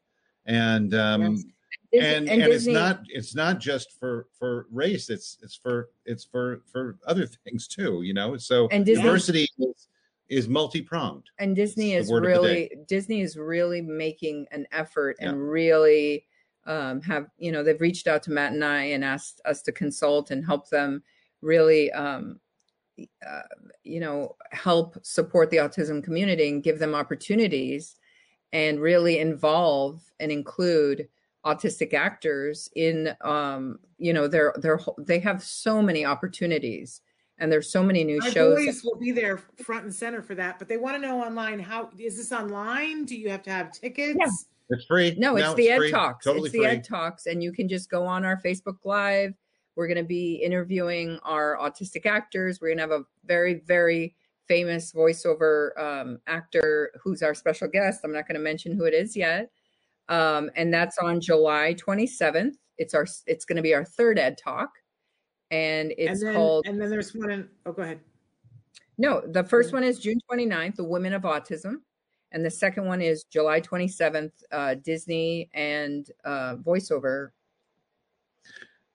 and 0.47 0.95
um 0.95 1.23
Yes. 1.23 1.45
Disney- 1.93 2.07
and 2.17 2.29
and, 2.31 2.43
it's 2.43 2.53
Disney- 2.55 2.73
not 2.73 3.03
it's 3.09 3.35
not 3.35 3.59
just 3.61 3.93
for 3.99 4.27
for 4.39 4.67
race 4.71 5.11
it's 5.11 5.39
it's 5.43 5.55
for 5.57 5.91
it's 6.07 6.25
for 6.25 6.63
for 6.73 6.99
other 7.07 7.27
things 7.45 7.67
too 7.69 8.03
you 8.03 8.15
know 8.15 8.37
so 8.37 8.67
And 8.69 8.85
Disney- 8.87 9.03
diversity 9.05 9.49
is, 9.59 9.89
is 10.31 10.49
multi-pronged 10.49 11.29
and 11.39 11.55
Disney 11.55 11.95
It's 11.95 12.05
is 12.05 12.09
the 12.09 12.15
word 12.15 12.25
of 12.25 12.43
the 12.43 12.49
really 12.49 12.73
Disney 12.89 13.21
is 13.21 13.37
really 13.37 13.83
making 13.83 14.47
an 14.53 14.67
effort 14.73 15.17
Yeah. 15.21 15.31
and 15.31 15.51
really 15.51 16.27
um, 16.67 17.03
have 17.03 17.27
you 17.39 17.53
know 17.53 17.63
they've 17.63 17.81
reached 17.81 18.07
out 18.07 18.23
to 18.25 18.31
Matt 18.31 18.53
and 18.53 18.65
I 18.65 18.85
and 18.85 19.05
asked 19.05 19.41
us 19.45 19.61
to 19.63 19.73
consult 19.73 20.31
and 20.31 20.45
help 20.45 20.69
them 20.71 21.03
really 21.43 21.91
um, 21.93 22.41
uh, 23.27 23.43
you 23.83 24.01
know, 24.01 24.37
help 24.53 24.99
support 25.03 25.51
the 25.51 25.57
autism 25.57 26.03
community 26.03 26.49
and 26.49 26.63
give 26.63 26.79
them 26.79 26.95
opportunities 26.95 27.97
and 28.53 28.81
really 28.81 29.19
involve 29.19 30.03
and 30.19 30.31
include 30.31 31.09
autistic 31.47 31.95
actors 31.95 32.69
in 32.77 33.17
um 33.23 33.79
you 33.97 34.13
know 34.13 34.29
they're 34.29 34.53
they're 34.59 34.79
they 34.99 35.19
have 35.19 35.43
so 35.43 35.81
many 35.81 36.05
opportunities 36.05 37.01
and 37.41 37.51
there's 37.51 37.73
so 37.73 37.83
many 37.83 38.05
new 38.05 38.19
My 38.19 38.31
shows 38.31 38.65
boys 38.65 38.85
will 38.85 38.99
be 38.99 39.11
there 39.11 39.39
front 39.65 39.85
and 39.85 39.95
center 39.95 40.23
for 40.23 40.35
that, 40.37 40.59
but 40.59 40.69
they 40.69 40.77
want 40.77 40.95
to 40.97 41.01
know 41.01 41.23
online 41.23 41.59
how 41.59 41.91
is 41.99 42.17
this 42.17 42.31
online? 42.33 43.05
Do 43.07 43.17
you 43.17 43.31
have 43.31 43.43
to 43.45 43.51
have 43.51 43.73
tickets? 43.73 44.17
Yeah. 44.19 44.31
It's 44.73 44.85
free. 44.85 45.17
no 45.19 45.37
it's 45.37 45.53
the 45.55 45.69
ed 45.69 45.79
free, 45.79 45.91
talks 45.91 46.25
Totally 46.25 46.47
it's 46.47 46.53
the 46.53 46.59
free. 46.59 46.67
ed 46.69 46.85
talks 46.85 47.27
and 47.27 47.43
you 47.43 47.53
can 47.53 47.69
just 47.69 47.91
go 47.91 48.07
on 48.07 48.25
our 48.25 48.41
facebook 48.41 48.77
live 48.85 49.35
we're 49.75 49.89
going 49.89 49.97
to 49.97 50.05
be 50.05 50.35
interviewing 50.37 51.19
our 51.25 51.57
autistic 51.57 52.07
actors 52.07 52.61
we're 52.61 52.69
going 52.69 52.79
to 52.79 52.83
have 52.83 52.93
a 52.93 53.05
very 53.25 53.55
very 53.67 54.15
famous 54.47 54.93
voiceover 54.93 55.77
um, 55.77 56.21
actor 56.29 56.93
who's 57.03 57.21
our 57.21 57.35
special 57.35 57.67
guest 57.67 58.03
i'm 58.05 58.13
not 58.13 58.29
going 58.29 58.37
to 58.37 58.41
mention 58.41 58.77
who 58.77 58.85
it 58.85 58.95
is 58.95 59.17
yet 59.17 59.51
um, 60.09 60.49
and 60.55 60.73
that's 60.73 60.99
on 60.99 61.21
july 61.21 61.75
27th 61.75 62.55
it's 62.79 62.95
our 62.95 63.09
it's 63.27 63.45
going 63.45 63.57
to 63.57 63.63
be 63.63 63.75
our 63.75 63.85
third 63.85 64.21
ed 64.21 64.39
talk 64.39 64.71
and 65.51 65.93
it's 65.99 66.21
and 66.21 66.29
then, 66.29 66.35
called 66.37 66.67
and 66.67 66.81
then 66.81 66.91
there's 66.91 67.15
one 67.15 67.31
in 67.31 67.49
oh 67.67 67.73
go 67.73 67.83
ahead. 67.83 68.01
no, 68.99 69.21
the 69.27 69.43
first 69.45 69.73
one 69.73 69.83
is 69.85 69.99
June 69.99 70.19
29th, 70.31 70.77
The 70.77 70.85
Women 70.85 71.13
of 71.13 71.23
Autism. 71.23 71.77
And 72.33 72.45
the 72.45 72.51
second 72.51 72.85
one 72.87 73.03
is 73.03 73.25
July 73.25 73.61
27th, 73.61 74.31
uh, 74.53 74.75
Disney 74.85 75.51
and 75.53 76.09
uh, 76.25 76.55
voiceover. 76.65 77.31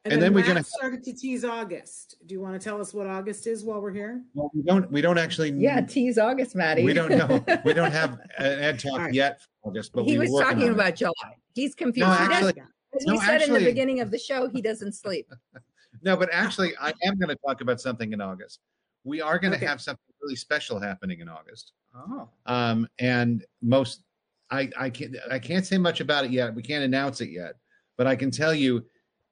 And 0.06 0.22
then 0.22 0.34
we're 0.34 0.45
gonna- 0.45 0.64
start 0.64 1.03
to 1.03 1.12
tease 1.14 1.43
August. 1.43 2.16
Do 2.28 2.34
you 2.34 2.39
want 2.39 2.53
to 2.62 2.64
tell 2.64 2.80
us 2.80 2.93
what 2.93 3.08
August 3.08 3.45
is 3.47 3.66
while 3.66 3.82
we're 3.82 3.91
here? 3.91 4.22
Well, 4.36 4.51
we 4.53 4.62
don't. 4.62 4.89
We 4.91 5.01
don't 5.01 5.18
actually. 5.18 5.51
Yeah, 5.51 5.82
tease 5.82 6.18
August, 6.18 6.56
Maddie. 6.56 6.84
We 6.86 6.93
don't 6.93 7.10
know. 7.10 7.43
We 7.66 7.74
don't 7.74 7.91
have 7.91 8.14
an 8.38 8.60
ed 8.60 8.80
talk 8.80 8.91
All 8.93 8.99
right. 8.99 9.14
yet 9.14 9.41
for 9.41 9.70
August, 9.70 9.91
but 9.93 10.06
he 10.06 10.14
we 10.14 10.20
was 10.20 10.30
were 10.32 10.41
talking 10.43 10.64
on 10.64 10.70
it. 10.70 10.74
about 10.74 10.95
July. 10.95 11.12
He's 11.56 11.74
confused. 11.76 12.08
No, 12.08 12.16
He 12.16 12.34
actually- 12.34 12.62
as 12.97 13.06
we 13.06 13.14
no, 13.16 13.20
said 13.20 13.41
in 13.41 13.51
the 13.51 13.60
beginning 13.66 13.99
of 13.99 14.12
the 14.12 14.20
show, 14.20 14.47
he 14.47 14.62
doesn't 14.62 14.93
sleep. 14.93 15.30
No, 16.06 16.16
but 16.16 16.30
actually, 16.32 16.78
I 16.80 16.93
am 17.03 17.18
going 17.18 17.30
to 17.30 17.38
talk 17.45 17.62
about 17.62 17.82
something 17.82 18.14
in 18.14 18.22
August. 18.22 18.60
We 19.03 19.22
are 19.22 19.39
going 19.39 19.51
to 19.51 19.58
Okay. 19.58 19.66
have 19.66 19.82
something 19.82 20.14
really 20.22 20.36
special 20.36 20.80
happening 20.80 21.20
in 21.20 21.28
August. 21.28 21.74
Oh, 21.95 22.30
Um, 22.45 22.88
and 22.99 23.43
most, 23.62 24.03
I, 24.51 24.70
I 24.78 24.89
can't, 24.89 25.16
I 25.32 25.39
can't 25.39 25.66
say 25.66 25.78
much 25.78 26.01
about 26.01 26.26
it 26.26 26.32
yet. 26.32 26.53
We 26.53 26.62
can't 26.62 26.84
announce 26.84 27.22
it 27.22 27.30
yet, 27.30 27.56
but 27.97 28.06
I 28.06 28.16
can 28.16 28.30
tell 28.32 28.53
you, 28.53 28.86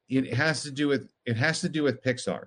it 0.10 0.34
has 0.34 0.64
to 0.64 0.72
do 0.72 0.88
with, 0.88 1.12
it 1.26 1.38
has 1.38 1.62
to 1.62 1.70
do 1.70 1.84
with 1.84 2.02
Pixar. 2.04 2.46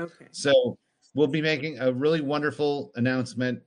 Okay. 0.00 0.26
So 0.30 0.78
we'll 1.14 1.26
be 1.26 1.42
making 1.42 1.78
a 1.80 1.92
really 1.92 2.20
wonderful 2.20 2.92
announcement 2.94 3.60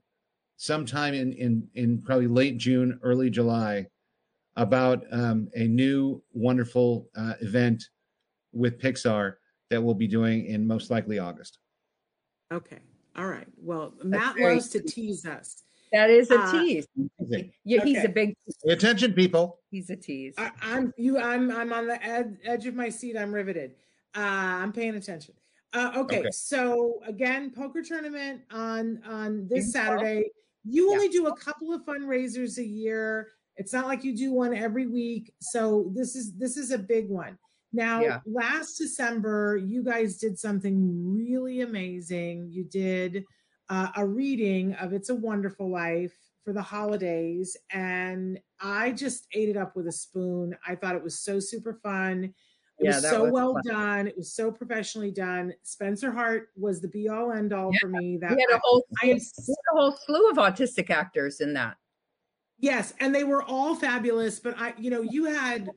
sometime 0.58 1.14
in 1.14 1.34
in 1.34 1.68
in 1.76 2.02
probably 2.02 2.28
late 2.28 2.58
June, 2.58 3.00
early 3.04 3.30
July, 3.30 3.86
about 4.56 5.06
um, 5.12 5.50
a 5.56 5.68
new 5.68 6.24
wonderful 6.34 7.08
uh, 7.16 7.34
event 7.42 7.90
with 8.56 8.80
Pixar 8.80 9.34
that 9.70 9.82
we'll 9.82 9.94
be 9.96 10.08
doing 10.08 10.46
in 10.46 10.66
most 10.66 10.90
likely 10.90 11.20
August. 11.20 11.60
Okay. 12.52 12.80
All 13.18 13.28
right. 13.28 13.48
Well, 13.58 13.94
Matt 14.04 14.36
very 14.36 14.56
loves 14.56 14.70
to 14.70 14.82
tease 14.82 15.26
us. 15.26 15.64
that 15.92 16.10
is 16.10 16.30
a 16.32 16.40
Uh, 16.40 16.52
tease. 16.52 16.88
Amazing. 17.20 17.52
Yeah, 17.64 17.84
he's 17.84 18.04
a 18.04 18.10
big. 18.10 18.36
Pay 18.66 18.74
attention, 18.74 19.14
people. 19.14 19.60
He's 19.72 19.90
a 19.90 19.96
tease. 19.96 20.36
I, 20.38 20.52
I'm 20.62 20.94
you. 20.98 21.18
I'm 21.20 21.52
I'm 21.52 21.72
on 21.74 21.88
the 21.88 22.04
ed, 22.04 22.38
edge 22.44 22.66
of 22.68 22.76
my 22.76 22.90
seat. 22.90 23.18
I'm 23.18 23.34
riveted. 23.34 23.76
Uh, 24.16 24.20
I'm 24.22 24.72
paying 24.74 24.96
attention. 24.96 25.34
Uh, 25.74 25.92
okay, 25.98 26.20
Okay. 26.20 26.30
So 26.32 27.00
again, 27.06 27.52
poker 27.52 27.82
tournament 27.82 28.42
on 28.52 29.02
on 29.06 29.48
this 29.50 29.72
Saturday. 29.72 30.30
You 30.66 30.88
Yeah. 30.90 30.94
only 30.96 31.10
do 31.10 31.28
a 31.28 31.36
couple 31.38 31.74
of 31.74 31.82
fundraisers 31.86 32.58
a 32.58 32.66
year. 32.66 33.30
It's 33.58 33.72
not 33.72 33.86
like 33.88 34.04
you 34.04 34.16
do 34.16 34.34
one 34.34 34.54
every 34.54 34.88
week. 34.88 35.34
So 35.40 35.92
this 35.96 36.16
is 36.16 36.34
this 36.34 36.58
is 36.58 36.72
a 36.72 36.78
big 36.78 37.10
one. 37.10 37.38
Now, 37.76 38.02
Yeah. 38.02 38.20
last 38.26 38.78
December, 38.78 39.58
you 39.58 39.84
guys 39.84 40.18
did 40.18 40.40
something 40.40 41.14
really 41.14 41.60
amazing. 41.60 42.50
You 42.50 42.64
did 42.64 43.26
uh, 43.70 43.90
a 43.98 44.06
reading 44.08 44.74
of 44.76 44.94
It's 44.94 45.10
a 45.10 45.16
Wonderful 45.16 45.70
Life 45.70 46.16
for 46.46 46.54
the 46.54 46.62
holidays, 46.62 47.58
and 47.72 48.40
I 48.62 48.92
just 48.94 49.28
ate 49.34 49.50
it 49.50 49.58
up 49.58 49.76
with 49.76 49.88
a 49.88 49.92
spoon. 49.92 50.56
I 50.66 50.76
thought 50.76 50.96
it 50.96 51.04
was 51.04 51.20
so 51.20 51.40
super 51.40 51.74
fun. 51.84 52.34
It 52.80 52.84
Yeah, 52.84 52.96
was 52.96 53.10
so 53.10 53.24
was 53.24 53.34
well 53.34 53.54
fun. 53.54 53.64
done. 53.66 54.08
It 54.08 54.16
was 54.16 54.34
so 54.34 54.52
professionally 54.52 55.12
done. 55.12 55.54
Spencer 55.64 56.12
Hart 56.12 56.50
was 56.56 56.80
the 56.82 56.88
be 56.88 57.10
all 57.10 57.34
end 57.34 57.52
all 57.52 57.72
Yeah, 57.74 57.80
for 57.80 57.90
me. 57.90 58.18
That 58.22 58.36
we 58.36 58.42
had 58.48 58.56
a 58.56 58.62
whole, 58.64 58.86
I 59.02 59.08
we 59.08 59.12
had 59.12 59.74
a 59.74 59.82
whole 59.82 59.98
slew 60.06 60.30
of 60.30 60.38
autistic 60.38 60.90
actors 60.90 61.42
in 61.42 61.54
that. 61.56 61.76
Yes, 62.58 62.94
and 63.02 63.14
they 63.14 63.26
were 63.26 63.44
all 63.44 63.76
fabulous, 63.76 64.40
but 64.40 64.58
I 64.58 64.74
you 64.78 64.90
know, 64.90 65.02
you 65.02 65.26
had 65.26 65.70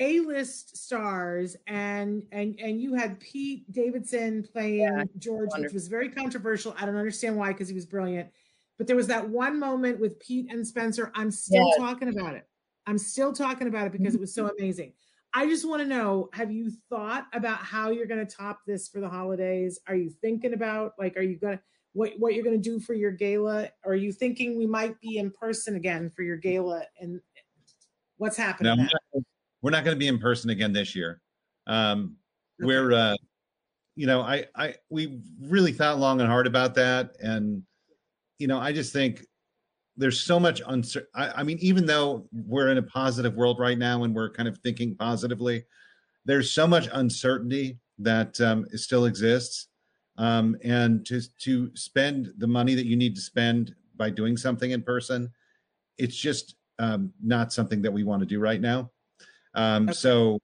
A-list 0.00 0.76
stars 0.76 1.56
and 1.66 2.22
and 2.30 2.58
and 2.60 2.80
you 2.80 2.94
had 2.94 3.18
Pete 3.18 3.70
Davidson 3.72 4.44
playing 4.52 4.80
Yeah, 4.80 5.02
George, 5.18 5.50
which 5.58 5.72
was 5.72 5.88
very 5.88 6.08
controversial. 6.08 6.74
I 6.78 6.86
don't 6.86 6.96
understand 6.96 7.36
why 7.36 7.48
because 7.52 7.68
he 7.68 7.74
was 7.74 7.86
brilliant. 7.86 8.30
But 8.76 8.86
there 8.86 8.96
was 8.96 9.08
that 9.08 9.28
one 9.28 9.58
moment 9.58 9.98
with 9.98 10.20
Pete 10.20 10.52
and 10.52 10.66
Spencer. 10.66 11.10
I'm 11.14 11.30
still 11.32 11.66
Yes. 11.66 11.76
talking 11.78 12.08
about 12.08 12.36
it. 12.36 12.48
I'm 12.86 12.98
still 12.98 13.32
talking 13.32 13.66
about 13.66 13.86
it 13.86 13.92
because 13.92 14.14
it 14.14 14.20
was 14.20 14.32
so 14.32 14.48
amazing. 14.58 14.92
I 15.34 15.46
just 15.46 15.68
want 15.68 15.82
to 15.82 15.88
know, 15.88 16.30
have 16.32 16.50
you 16.50 16.70
thought 16.88 17.26
about 17.32 17.58
how 17.58 17.90
you're 17.90 18.06
going 18.06 18.24
to 18.24 18.36
top 18.36 18.60
this 18.66 18.88
for 18.88 19.00
the 19.00 19.08
holidays? 19.08 19.78
Are 19.86 19.96
you 19.96 20.10
thinking 20.10 20.54
about 20.54 20.92
like 20.98 21.16
are 21.16 21.22
you 21.22 21.36
going 21.38 21.58
to 21.58 21.62
what 21.92 22.12
what 22.18 22.34
you're 22.34 22.44
going 22.44 22.60
to 22.60 22.70
do 22.70 22.78
for 22.78 22.94
your 22.94 23.10
gala? 23.10 23.68
Are 23.84 23.96
you 23.96 24.12
thinking 24.12 24.56
we 24.56 24.66
might 24.66 25.00
be 25.00 25.18
in 25.18 25.32
person 25.32 25.74
again 25.74 26.08
for 26.08 26.22
your 26.22 26.36
gala? 26.36 26.84
And 27.00 27.20
what's 28.16 28.36
happening? 28.36 28.76
we're 28.76 28.84
Matt? 28.84 28.92
not, 29.14 29.24
we're 29.62 29.70
not 29.70 29.84
going 29.84 29.94
to 29.94 29.98
be 29.98 30.08
in 30.08 30.18
person 30.18 30.50
again 30.50 30.72
this 30.72 30.94
year. 30.94 31.20
Um, 31.66 32.16
We're, 32.60 32.92
uh, 32.92 33.16
you 33.94 34.06
know, 34.06 34.20
I, 34.20 34.46
I, 34.56 34.74
we 34.90 35.20
really 35.40 35.72
thought 35.72 35.98
long 35.98 36.20
and 36.20 36.28
hard 36.28 36.46
about 36.46 36.74
that, 36.74 37.12
and 37.20 37.62
you 38.38 38.46
know, 38.46 38.58
I 38.58 38.72
just 38.72 38.92
think 38.92 39.24
there's 39.96 40.20
so 40.20 40.38
much 40.38 40.62
uncertain. 40.66 41.08
I, 41.14 41.40
I 41.40 41.42
mean, 41.42 41.58
even 41.60 41.86
though 41.86 42.28
we're 42.32 42.68
in 42.68 42.78
a 42.78 42.82
positive 42.82 43.34
world 43.34 43.58
right 43.58 43.78
now 43.78 44.04
and 44.04 44.14
we're 44.14 44.30
kind 44.30 44.48
of 44.48 44.58
thinking 44.58 44.96
positively, 44.96 45.64
there's 46.24 46.52
so 46.52 46.66
much 46.66 46.88
uncertainty 46.92 47.78
that 47.98 48.40
um, 48.40 48.66
it 48.72 48.78
still 48.78 49.06
exists. 49.06 49.68
Um, 50.16 50.56
and 50.64 51.06
to 51.06 51.20
to 51.42 51.70
spend 51.74 52.32
the 52.38 52.46
money 52.46 52.74
that 52.74 52.86
you 52.86 52.96
need 52.96 53.14
to 53.16 53.20
spend 53.20 53.74
by 53.96 54.10
doing 54.10 54.36
something 54.36 54.70
in 54.70 54.82
person, 54.82 55.30
it's 55.96 56.16
just 56.16 56.56
um, 56.78 57.12
not 57.22 57.52
something 57.52 57.82
that 57.82 57.92
we 57.92 58.04
want 58.04 58.20
to 58.20 58.26
do 58.26 58.40
right 58.40 58.60
now. 58.60 58.90
Um, 59.58 59.84
Okay. 59.84 59.92
So 59.92 60.38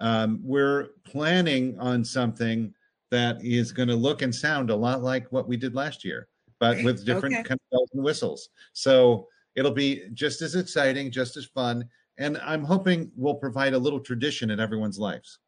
um, 0.00 0.40
we're 0.42 0.88
planning 1.04 1.78
on 1.78 2.04
something 2.04 2.74
that 3.10 3.36
is 3.44 3.70
going 3.70 3.88
to 3.88 3.94
look 3.94 4.22
and 4.22 4.34
sound 4.34 4.70
a 4.70 4.74
lot 4.76 5.02
like 5.02 5.30
what 5.30 5.46
we 5.46 5.56
did 5.56 5.74
last 5.74 6.04
year, 6.04 6.26
but 6.58 6.82
with 6.82 7.04
different 7.06 7.34
Okay. 7.36 7.42
kind 7.44 7.60
of 7.60 7.70
bells 7.70 7.90
and 7.92 8.02
whistles. 8.02 8.48
So 8.72 9.28
it'll 9.54 9.70
be 9.70 10.08
just 10.14 10.42
as 10.42 10.54
exciting, 10.56 11.10
just 11.12 11.36
as 11.36 11.44
fun, 11.44 11.88
and 12.18 12.38
I'm 12.38 12.64
hoping 12.64 13.12
we'll 13.16 13.34
provide 13.34 13.74
a 13.74 13.78
little 13.78 14.00
tradition 14.00 14.50
in 14.50 14.58
everyone's 14.58 14.98
lives. 14.98 15.38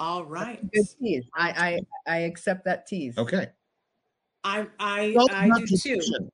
All 0.00 0.24
right. 0.24 0.58
Good 0.72 0.86
tease. 0.98 1.28
I, 1.34 1.80
I 2.06 2.12
I 2.14 2.16
accept 2.20 2.64
that 2.64 2.86
tease. 2.86 3.18
Okay. 3.18 3.48
I 4.44 4.66
I 4.78 5.02
It's 5.02 5.16
all 5.18 5.28
I 5.34 5.46
about 5.46 5.60
do 5.60 5.66
too. 5.66 5.76
tradition. 5.76 6.30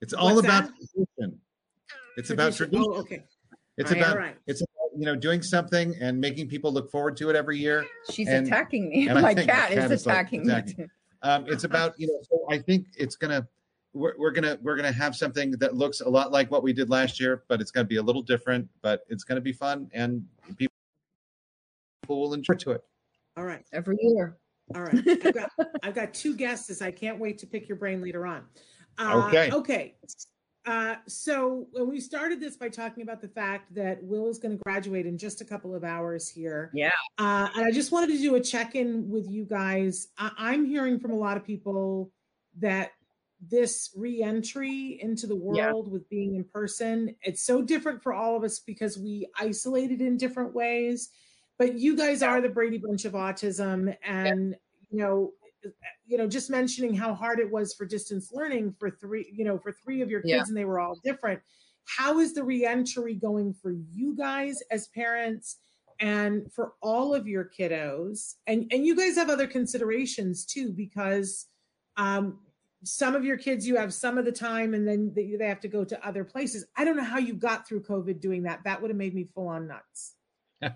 It's 0.00 0.12
all 0.12 0.34
What's 0.34 0.40
about 0.40 0.64
that? 0.64 0.72
tradition. 0.74 1.40
It's 2.16 2.30
about 2.30 2.54
tradition. 2.54 2.84
Oh, 2.88 3.00
okay. 3.00 3.24
It's 3.76 3.90
All 3.90 3.96
right, 3.96 4.02
about 4.04 4.16
all 4.16 4.22
right. 4.22 4.36
it's 4.46 4.60
about 4.60 4.90
you 4.96 5.04
know 5.06 5.16
doing 5.16 5.42
something 5.42 5.94
and 6.00 6.20
making 6.20 6.48
people 6.48 6.72
look 6.72 6.90
forward 6.90 7.16
to 7.18 7.30
it 7.30 7.36
every 7.36 7.58
year. 7.58 7.84
She's 8.10 8.28
And- 8.28 8.46
attacking 8.46 8.88
me. 8.90 9.08
and 9.08 9.14
My 9.22 9.34
think 9.34 9.48
my 9.48 9.54
cat, 9.54 9.70
cat 9.70 9.84
is 9.84 9.90
is, 9.90 10.06
like, 10.06 10.14
attacking 10.14 10.48
attacking 10.48 10.74
me. 10.84 10.86
Um, 11.22 11.46
it's 11.48 11.64
about 11.64 11.94
you 11.98 12.06
know. 12.06 12.18
So 12.30 12.46
I 12.50 12.58
think 12.58 12.86
it's 12.96 13.16
gonna 13.16 13.46
we're, 13.94 14.14
we're 14.18 14.30
gonna 14.30 14.58
we're 14.62 14.76
gonna 14.76 14.92
have 14.92 15.16
something 15.16 15.52
that 15.52 15.74
looks 15.74 16.00
a 16.02 16.08
lot 16.08 16.30
like 16.32 16.50
what 16.50 16.62
we 16.62 16.72
did 16.72 16.90
last 16.90 17.18
year, 17.18 17.44
but 17.48 17.60
it's 17.60 17.70
gonna 17.70 17.86
be 17.86 17.96
a 17.96 18.02
little 18.02 18.22
different. 18.22 18.68
But 18.82 19.00
it's 19.08 19.24
gonna 19.24 19.40
be 19.40 19.52
fun 19.52 19.88
and 19.92 20.24
people 20.56 20.72
will 22.08 22.34
enjoy 22.34 22.54
to 22.54 22.72
it. 22.72 22.82
All 23.36 23.44
right. 23.44 23.64
Every 23.72 23.96
year. 24.00 24.36
All 24.74 24.82
right. 24.82 24.94
I've 25.08 25.34
got, 25.34 25.50
I've 25.82 25.94
got 25.94 26.14
two 26.14 26.36
guesses. 26.36 26.80
I 26.82 26.90
can't 26.90 27.18
wait 27.18 27.38
to 27.38 27.46
pick 27.46 27.68
your 27.68 27.76
brain 27.78 28.00
later 28.02 28.26
on. 28.26 28.44
Uh, 28.98 29.24
Okay. 29.28 29.50
Okay. 29.50 29.94
Uh, 30.66 30.96
so 31.06 31.66
when 31.72 31.88
we 31.88 32.00
started 32.00 32.40
this 32.40 32.56
by 32.56 32.68
talking 32.68 33.02
about 33.02 33.20
the 33.20 33.28
fact 33.28 33.74
that 33.74 34.02
Will 34.02 34.28
is 34.30 34.38
going 34.38 34.56
to 34.56 34.62
graduate 34.64 35.04
in 35.06 35.18
just 35.18 35.40
a 35.40 35.44
couple 35.44 35.74
of 35.74 35.84
hours 35.84 36.28
here. 36.28 36.70
Yeah. 36.72 36.90
Uh, 37.18 37.48
and 37.54 37.66
I 37.66 37.70
just 37.70 37.92
wanted 37.92 38.08
to 38.10 38.18
do 38.18 38.34
a 38.36 38.40
check 38.40 38.74
in 38.74 39.08
with 39.10 39.28
you 39.30 39.44
guys. 39.44 40.08
I- 40.16 40.32
I'm 40.38 40.64
hearing 40.64 40.98
from 40.98 41.10
a 41.10 41.16
lot 41.16 41.36
of 41.36 41.44
people 41.44 42.10
that 42.60 42.92
this 43.50 43.90
re-entry 43.94 44.98
into 45.02 45.26
the 45.26 45.34
Yeah. 45.54 45.70
world 45.72 45.90
with 45.90 46.08
being 46.08 46.34
in 46.36 46.44
person 46.44 47.14
it's 47.20 47.42
so 47.42 47.60
different 47.60 48.02
for 48.02 48.14
all 48.14 48.36
of 48.36 48.42
us 48.44 48.58
because 48.60 48.96
we 48.96 49.26
isolated 49.38 50.00
in 50.00 50.16
different 50.16 50.54
ways 50.54 51.10
but 51.58 51.78
you 51.78 51.94
guys 51.94 52.22
are 52.22 52.40
the 52.40 52.48
brady 52.48 52.78
bunch 52.78 53.04
of 53.04 53.12
autism 53.12 53.94
and 54.02 54.56
you 54.90 54.98
know 54.98 55.32
you 56.06 56.18
know, 56.18 56.26
just 56.26 56.50
mentioning 56.50 56.94
how 56.94 57.14
hard 57.14 57.38
it 57.38 57.50
was 57.50 57.74
for 57.74 57.86
distance 57.86 58.30
learning 58.32 58.74
for 58.78 58.90
three, 58.90 59.30
you 59.32 59.44
know, 59.44 59.58
for 59.58 59.72
three 59.72 60.00
of 60.02 60.10
your 60.10 60.20
kids, 60.20 60.30
Yeah. 60.30 60.44
and 60.46 60.56
they 60.56 60.64
were 60.64 60.80
all 60.80 60.98
different. 61.04 61.40
How 61.86 62.18
is 62.18 62.34
the 62.34 62.44
reentry 62.44 63.14
going 63.14 63.54
for 63.54 63.72
you 63.92 64.14
guys 64.16 64.62
as 64.70 64.88
parents? 64.88 65.58
and 66.00 66.52
for 66.52 66.72
all 66.82 67.14
of 67.14 67.28
your 67.28 67.48
kiddos 67.56 68.34
and 68.48 68.66
and 68.72 68.84
you 68.84 68.96
guys 68.96 69.14
have 69.14 69.30
other 69.30 69.46
considerations 69.46 70.44
too 70.44 70.72
because 70.72 71.46
um 71.96 72.40
some 72.82 73.14
of 73.14 73.24
your 73.24 73.36
kids 73.36 73.64
you 73.64 73.76
have 73.76 73.94
some 73.94 74.18
of 74.18 74.24
the 74.24 74.32
time 74.32 74.74
and 74.74 74.88
then 74.88 75.12
they, 75.14 75.36
they 75.38 75.46
have 75.46 75.60
to 75.60 75.68
go 75.68 75.84
to 75.84 76.04
other 76.04 76.24
places 76.24 76.66
i 76.76 76.84
don't 76.84 76.96
know 76.96 77.04
how 77.04 77.18
you 77.18 77.32
got 77.32 77.64
through 77.68 77.80
covid 77.80 78.20
doing 78.20 78.42
that 78.42 78.58
that 78.64 78.82
would 78.82 78.90
have 78.90 78.96
made 78.98 79.14
me 79.14 79.28
full 79.36 79.46
on 79.46 79.68
nuts 79.68 80.14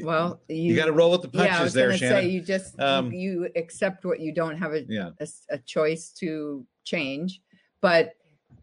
Well, 0.00 0.40
you, 0.48 0.74
got 0.74 0.86
to 0.86 0.92
roll 0.92 1.10
with 1.10 1.22
the 1.22 1.28
punches 1.28 1.52
yeah, 1.52 1.60
I 1.60 1.62
was 1.62 1.72
there, 1.74 1.96
Shannon. 1.96 2.22
say 2.22 2.28
you 2.28 2.40
just 2.40 2.78
you- 2.78 2.84
Um, 2.84 3.12
you, 3.12 3.50
accept 3.56 4.04
what 4.04 4.20
you 4.20 4.32
don't 4.32 4.56
have 4.56 4.72
a, 4.72 4.84
yeah. 4.88 5.10
a 5.20 5.28
a 5.50 5.58
choice 5.58 6.10
to 6.20 6.66
change, 6.84 7.40
but 7.80 8.14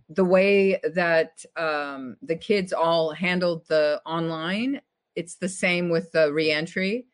the 0.09 0.25
way 0.25 0.79
that 0.95 1.45
um, 1.55 2.17
the 2.23 2.35
kids 2.35 2.73
all 2.73 3.11
handled 3.11 3.67
the 3.67 4.01
online, 4.05 4.81
it's 5.15 5.35
the 5.35 5.49
same 5.49 5.89
with 5.89 6.11
the 6.11 6.33
reentry. 6.33 7.05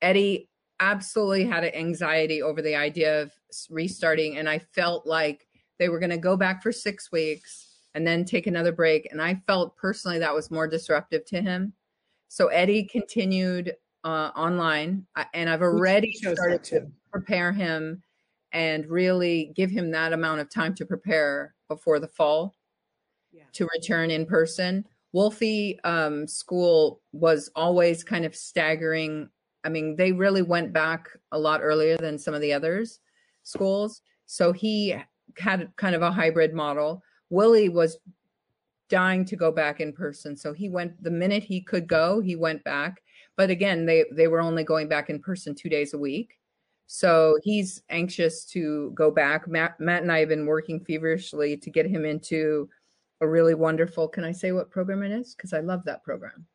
Eddie 0.00 0.48
absolutely 0.80 1.44
had 1.44 1.64
an 1.64 1.74
anxiety 1.74 2.40
over 2.40 2.62
the 2.62 2.74
idea 2.74 3.20
of 3.22 3.32
restarting, 3.68 4.38
and 4.38 4.48
I 4.48 4.60
felt 4.60 5.06
like 5.06 5.46
they 5.78 5.90
were 5.90 5.98
going 5.98 6.10
to 6.10 6.16
go 6.16 6.36
back 6.36 6.62
for 6.62 6.72
six 6.72 7.12
weeks 7.12 7.66
and 7.94 8.06
then 8.06 8.24
take 8.24 8.46
another 8.46 8.72
break, 8.72 9.08
and 9.10 9.20
I 9.20 9.42
felt 9.46 9.76
personally 9.76 10.18
that 10.20 10.34
was 10.34 10.50
more 10.50 10.66
disruptive 10.66 11.24
to 11.26 11.42
him. 11.42 11.74
So 12.28 12.48
Eddie 12.48 12.84
continued 12.84 13.74
uh, 14.04 14.30
online, 14.36 15.06
and 15.34 15.50
I've 15.50 15.62
already 15.62 16.12
started 16.12 16.62
to 16.64 16.86
prepare 17.10 17.52
him 17.52 18.02
and 18.52 18.86
really 18.86 19.52
give 19.54 19.70
him 19.70 19.90
that 19.90 20.12
amount 20.12 20.40
of 20.40 20.50
time 20.50 20.74
to 20.74 20.86
prepare 20.86 21.54
before 21.68 21.98
the 21.98 22.08
fall 22.08 22.54
yeah 23.32 23.44
to 23.52 23.68
return 23.74 24.10
in 24.10 24.26
person. 24.26 24.84
Wolfie 25.12 25.78
um, 25.84 26.26
school 26.26 27.00
was 27.12 27.50
always 27.56 28.04
kind 28.04 28.24
of 28.24 28.36
staggering. 28.36 29.28
I 29.64 29.70
mean, 29.70 29.96
they 29.96 30.12
really 30.12 30.42
went 30.42 30.72
back 30.72 31.08
a 31.32 31.38
lot 31.38 31.60
earlier 31.62 31.96
than 31.96 32.18
some 32.18 32.34
of 32.34 32.40
the 32.40 32.52
others 32.52 33.00
schools. 33.42 34.02
So 34.26 34.52
he 34.52 34.94
had 35.38 35.70
kind 35.76 35.94
of 35.94 36.02
a 36.02 36.12
hybrid 36.12 36.52
model. 36.52 37.02
Willie 37.30 37.68
was 37.68 37.98
dying 38.88 39.24
to 39.26 39.36
go 39.36 39.52
back 39.52 39.80
in 39.80 39.92
person. 39.92 40.36
So 40.36 40.52
he 40.52 40.68
went 40.68 41.02
the 41.02 41.10
minute 41.10 41.42
he 41.42 41.60
could 41.60 41.86
go, 41.86 42.20
he 42.20 42.36
went 42.36 42.64
back. 42.64 43.02
But 43.36 43.50
again, 43.50 43.86
they, 43.86 44.04
they 44.12 44.28
were 44.28 44.40
only 44.40 44.64
going 44.64 44.88
back 44.88 45.10
in 45.10 45.20
person 45.20 45.54
two 45.54 45.68
days 45.68 45.94
a 45.94 45.98
week. 45.98 46.38
So 46.86 47.38
he's 47.42 47.82
anxious 47.90 48.44
to 48.46 48.90
go 48.94 49.10
back. 49.10 49.46
Matt, 49.46 49.78
Matt 49.78 50.02
and 50.02 50.10
I 50.10 50.20
have 50.20 50.30
been 50.30 50.46
working 50.46 50.80
feverishly 50.80 51.56
to 51.58 51.70
get 51.70 51.86
him 51.86 52.04
into 52.04 52.68
a 53.20 53.28
really 53.28 53.54
wonderful. 53.54 54.08
Can 54.08 54.24
I 54.24 54.32
say 54.32 54.52
what 54.52 54.70
program 54.70 55.02
it 55.02 55.12
is? 55.12 55.34
Because 55.34 55.52
I 55.52 55.60
love 55.60 55.84
that 55.84 56.02
program. 56.02 56.46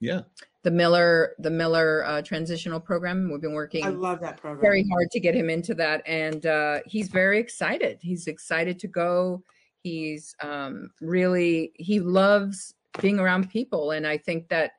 Yeah. 0.00 0.22
The 0.64 0.70
Miller, 0.70 1.34
the 1.38 1.50
Miller 1.50 2.04
uh, 2.04 2.20
transitional 2.20 2.80
program. 2.80 3.30
We've 3.30 3.40
been 3.40 3.54
working 3.54 3.84
i 3.84 3.88
love 3.88 4.20
that 4.20 4.38
program 4.38 4.60
very 4.60 4.86
hard 4.90 5.10
to 5.12 5.20
get 5.20 5.34
him 5.34 5.48
into 5.48 5.74
that 5.74 6.02
and 6.06 6.46
uh, 6.46 6.80
he's 6.86 7.08
very 7.08 7.38
excited 7.38 7.98
he's 8.02 8.26
excited 8.26 8.78
to 8.80 8.88
go 8.88 9.42
he's 9.84 10.34
um, 10.40 10.90
really 11.00 11.72
he 11.76 12.00
loves 12.00 12.74
being 13.00 13.20
around 13.20 13.50
people 13.50 13.92
and 13.92 14.06
i 14.06 14.16
think 14.16 14.48
that 14.48 14.72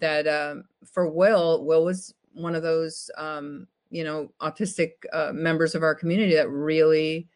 that 0.00 0.26
um, 0.26 0.64
for 0.84 1.08
will 1.08 1.64
will 1.64 1.84
was 1.84 2.12
one 2.32 2.54
of 2.54 2.62
those 2.62 3.10
um, 3.18 3.68
you 3.90 4.02
know 4.02 4.32
autistic 4.40 4.92
uh, 5.12 5.30
members 5.32 5.74
of 5.74 5.82
our 5.82 5.94
community 5.94 6.34
that 6.34 6.50
really 6.50 7.28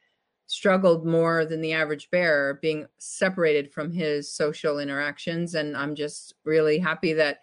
struggled 0.47 1.07
more 1.07 1.45
than 1.45 1.61
the 1.61 1.73
average 1.73 2.11
bear 2.11 2.59
being 2.61 2.85
separated 2.99 3.73
from 3.73 3.93
his 3.93 4.33
social 4.33 4.81
interactions 4.81 5.55
and 5.55 5.77
i'm 5.77 5.95
just 5.95 6.35
really 6.45 6.79
happy 6.79 7.13
that 7.13 7.41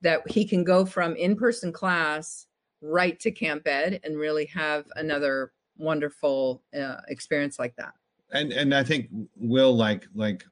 that 0.00 0.26
he 0.30 0.46
can 0.46 0.64
go 0.64 0.86
from 0.86 1.16
in-person 1.16 1.72
class 1.72 2.46
right 2.80 3.18
to 3.18 3.30
camp 3.30 3.66
ed 3.66 4.00
and 4.04 4.16
really 4.16 4.46
have 4.46 4.86
another 4.96 5.52
wonderful 5.76 6.62
uh, 6.78 6.96
experience 7.08 7.58
like 7.58 7.74
that 7.76 7.92
and 8.32 8.52
and 8.52 8.74
I 8.74 8.82
think 8.84 9.08
Will 9.36 9.74
like 9.76 10.06
like 10.14 10.44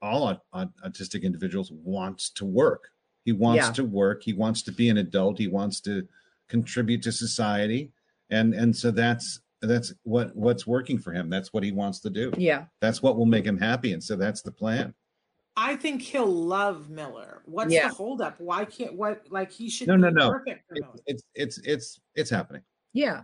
all 0.00 0.24
aut- 0.28 0.42
aut- 0.52 0.72
autistic 0.84 1.22
individuals 1.22 1.70
wants 1.72 2.30
to 2.30 2.44
work. 2.44 2.88
He 3.24 3.32
wants 3.32 3.66
Yeah. 3.66 3.72
to 3.72 3.84
work. 3.84 4.22
He 4.24 4.32
wants 4.32 4.62
to 4.62 4.72
be 4.72 4.88
an 4.88 4.98
adult. 4.98 5.38
He 5.38 5.46
wants 5.48 5.80
to 5.82 6.06
contribute 6.48 7.02
to 7.02 7.12
society, 7.12 7.92
and 8.30 8.54
and 8.54 8.74
so 8.76 8.90
that's 8.90 9.40
that's 9.60 9.92
what 10.02 10.34
what's 10.34 10.66
working 10.66 10.98
for 10.98 11.12
him. 11.12 11.30
That's 11.30 11.52
what 11.52 11.62
he 11.62 11.70
wants 11.70 12.00
to 12.00 12.10
do. 12.10 12.32
yeah 12.36 12.64
That's 12.80 13.00
what 13.02 13.16
will 13.16 13.26
make 13.26 13.44
him 13.44 13.58
happy, 13.58 13.92
and 13.92 14.02
so 14.02 14.16
that's 14.16 14.42
the 14.42 14.50
plan. 14.52 14.94
i 15.54 15.76
think 15.76 16.00
he'll 16.00 16.24
love 16.26 16.88
miller 16.88 17.42
what's 17.44 17.70
Yeah. 17.72 17.88
the 17.88 17.94
holdup 17.94 18.40
why 18.40 18.64
can't 18.64 18.94
what 18.94 19.20
like 19.30 19.52
he 19.52 19.68
should 19.68 19.86
No, 19.86 19.96
no, 19.96 20.08
be 20.08 20.14
no. 20.14 20.30
perfect 20.32 20.66
for 20.66 20.76
It's 20.76 20.88
it's 21.06 21.22
it's 21.34 21.58
it's, 21.58 22.00
it's 22.14 22.30
happening. 22.30 22.62
yeah 22.94 23.20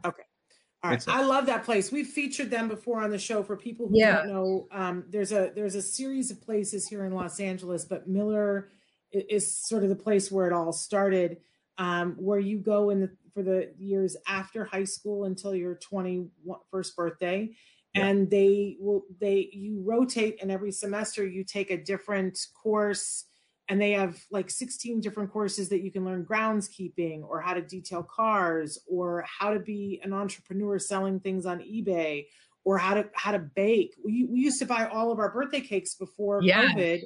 All 0.83 0.91
right. 0.91 0.97
It's 0.97 1.09
a- 1.09 1.13
I 1.13 1.23
love 1.23 1.47
that 1.47 1.65
place. 1.65 1.91
We've 1.91 2.07
featured 2.07 2.51
them 2.51 2.69
before 2.69 3.01
on 3.01 3.11
the 3.11 3.19
show. 3.19 3.43
For 3.43 3.57
people 3.57 3.89
who 3.89 3.97
Yeah. 3.99 4.17
don't 4.23 4.29
know, 4.29 4.69
um, 4.71 5.05
there's 5.09 5.33
a 5.33 5.51
there's 5.55 5.75
a 5.75 5.83
series 5.83 6.31
of 6.31 6.41
places 6.41 6.87
here 6.89 7.05
in 7.05 7.13
Los 7.13 7.41
Angeles, 7.41 7.85
but 7.85 8.09
Miller 8.09 8.71
i- 9.15 9.25
is 9.29 9.53
sort 9.57 9.83
of 9.83 9.89
the 9.89 9.97
place 9.97 10.31
where 10.31 10.47
it 10.47 10.53
all 10.53 10.73
started, 10.73 11.43
um, 11.79 12.15
where 12.17 12.39
you 12.39 12.59
go 12.59 12.91
in 12.91 13.01
the 13.01 13.17
for 13.35 13.43
the 13.43 13.75
years 13.79 14.17
after 14.29 14.65
high 14.65 14.85
school 14.85 15.25
until 15.25 15.55
your 15.55 15.75
21st 15.77 16.95
birthday, 16.97 17.55
Yeah. 17.95 18.09
and 18.09 18.31
they 18.31 18.77
will 18.81 19.05
they 19.21 19.51
you 19.53 19.81
rotate, 19.83 20.39
and 20.41 20.51
every 20.51 20.71
semester 20.73 21.27
you 21.27 21.43
take 21.45 21.71
a 21.73 21.83
different 21.83 22.39
course 22.55 23.25
and 23.69 23.81
they 23.81 23.93
have 23.93 24.19
like 24.31 24.51
16 24.51 25.01
different 25.01 25.31
courses 25.31 25.69
that 25.69 25.83
you 25.83 25.91
can 25.93 26.05
learn 26.05 26.25
groundskeeping 26.25 27.23
or 27.23 27.41
how 27.41 27.53
to 27.55 27.61
detail 27.61 28.03
cars 28.03 28.79
or 28.89 29.25
how 29.27 29.53
to 29.53 29.61
be 29.61 30.01
an 30.03 30.13
entrepreneur 30.13 30.79
selling 30.79 31.21
things 31.21 31.45
on 31.45 31.61
ebay 31.61 32.27
or 32.65 32.79
how 32.79 32.95
to 32.95 33.09
how 33.15 33.33
to 33.33 33.39
bake. 33.39 33.95
We, 34.05 34.25
we 34.25 34.41
used 34.41 34.59
to 34.61 34.67
buy 34.67 34.87
all 34.87 35.13
of 35.13 35.19
our 35.19 35.31
birthday 35.31 35.61
cakes 35.61 35.95
before 35.95 36.43
Yeah. 36.43 36.63
covid 36.69 37.03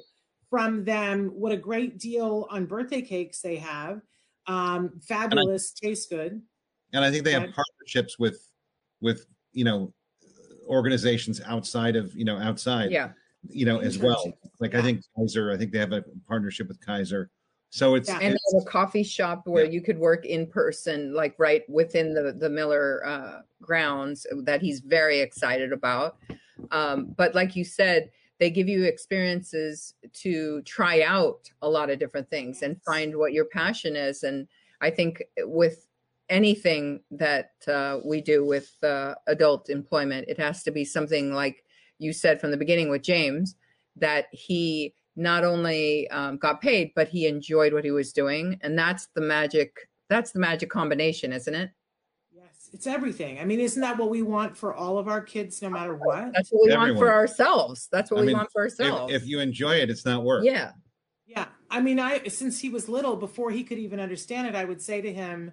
from 0.49 0.85
them. 0.85 1.29
What 1.29 1.51
a 1.51 1.57
great 1.57 1.99
deal 1.99 2.47
on 2.49 2.65
birthday 2.65 3.01
cakes 3.01 3.41
they 3.41 3.57
have. 3.57 4.01
Um 4.47 4.99
fabulous 5.05 5.71
tastes 5.71 6.07
good. 6.07 6.41
And 6.93 7.03
I 7.03 7.11
think 7.11 7.25
they 7.25 7.31
have 7.33 7.43
Right. 7.43 7.53
partnerships 7.55 8.17
with 8.17 8.49
with 9.01 9.25
you 9.51 9.65
know 9.65 9.93
organizations 10.67 11.41
outside 11.41 11.97
of 11.97 12.15
you 12.15 12.23
know 12.23 12.37
outside. 12.37 12.91
Yeah 12.91 13.11
you 13.49 13.65
know 13.65 13.79
as 13.79 13.97
well. 13.97 14.25
Internships. 14.25 14.49
Like 14.59 14.75
I 14.75 14.81
think 14.81 15.03
Kaiser, 15.17 15.51
I 15.51 15.57
think 15.57 15.71
they 15.71 15.79
have 15.79 15.91
a 15.93 16.03
partnership 16.27 16.67
with 16.67 16.79
Kaiser, 16.85 17.29
so 17.73 17.95
it's, 17.95 18.07
Yeah. 18.07 18.19
and 18.21 18.35
it's 18.35 18.63
a 18.63 18.69
coffee 18.69 19.01
shop 19.01 19.47
where 19.47 19.65
Yeah. 19.65 19.71
you 19.71 19.81
could 19.81 19.97
work 19.97 20.27
in 20.27 20.45
person 20.45 21.11
like 21.11 21.33
right 21.39 21.67
within 21.67 22.13
the 22.13 22.31
the 22.31 22.47
miller 22.47 23.03
uh, 23.03 23.41
grounds 23.61 24.27
that 24.43 24.61
he's 24.61 24.79
very 24.81 25.19
excited 25.21 25.73
about 25.73 26.17
um, 26.69 27.15
but 27.17 27.33
like 27.33 27.55
you 27.55 27.63
said 27.63 28.11
they 28.37 28.51
give 28.51 28.67
you 28.67 28.83
experiences 28.83 29.95
to 30.13 30.61
try 30.63 31.01
out 31.01 31.49
a 31.63 31.69
lot 31.69 31.89
of 31.89 31.97
different 31.97 32.29
things 32.29 32.61
and 32.61 32.79
find 32.83 33.15
what 33.15 33.33
your 33.33 33.45
passion 33.45 33.95
is 33.95 34.21
and 34.21 34.47
i 34.79 34.89
think 34.91 35.23
with 35.39 35.87
anything 36.29 37.01
that 37.09 37.53
uh, 37.67 37.99
we 38.05 38.21
do 38.21 38.45
with 38.45 38.71
uh, 38.83 39.15
adult 39.25 39.71
employment 39.71 40.27
it 40.27 40.37
has 40.37 40.61
to 40.61 40.69
be 40.69 40.85
something 40.85 41.33
like 41.33 41.62
you 42.03 42.13
said 42.13 42.39
from 42.39 42.51
the 42.51 42.57
beginning 42.57 42.89
with 42.89 43.01
james 43.01 43.55
that 43.95 44.25
he 44.31 44.93
not 45.15 45.43
only 45.43 46.09
um, 46.09 46.37
got 46.37 46.61
paid 46.61 46.91
but 46.95 47.07
he 47.07 47.27
enjoyed 47.27 47.73
what 47.73 47.83
he 47.83 47.91
was 47.91 48.11
doing. 48.13 48.59
And 48.61 48.77
that's 48.77 49.07
the 49.15 49.21
magic 49.21 49.87
that's 50.09 50.31
the 50.31 50.39
magic 50.39 50.69
combination 50.69 51.31
isn't 51.31 51.53
it? 51.53 51.69
Yes 52.31 52.69
it's 52.73 52.87
everything. 52.87 53.39
I 53.39 53.45
mean 53.45 53.59
isn't 53.59 53.81
that 53.81 53.97
what 53.97 54.09
we 54.09 54.21
want 54.21 54.57
for 54.57 54.73
all 54.73 54.97
of 54.97 55.07
our 55.07 55.21
kids 55.21 55.61
no 55.61 55.69
matter 55.69 55.95
what? 55.95 56.33
That's 56.33 56.49
what 56.49 56.67
we 56.67 56.75
want 56.75 56.97
for 56.97 57.11
ourselves. 57.11 57.87
That's 57.91 58.09
what 58.11 58.17
I 58.17 58.21
we 58.21 58.27
mean, 58.27 58.37
want 58.37 58.51
for 58.51 58.65
if, 58.65 58.79
ourselves. 58.79 59.13
if 59.13 59.27
you 59.27 59.39
enjoy 59.39 59.75
it, 59.75 59.89
it's 59.89 60.05
not 60.05 60.23
work. 60.23 60.43
yeah. 60.43 60.71
Yeah. 61.25 61.45
I 61.69 61.81
mean, 61.81 61.99
I 61.99 62.27
since 62.27 62.59
he 62.59 62.69
was 62.69 62.87
little, 62.89 63.15
before 63.15 63.49
he 63.49 63.63
could 63.63 63.79
even 63.79 63.99
understand 63.99 64.47
it, 64.47 64.55
I 64.55 64.65
would 64.65 64.81
say 64.81 65.01
to 65.01 65.11
him, 65.11 65.51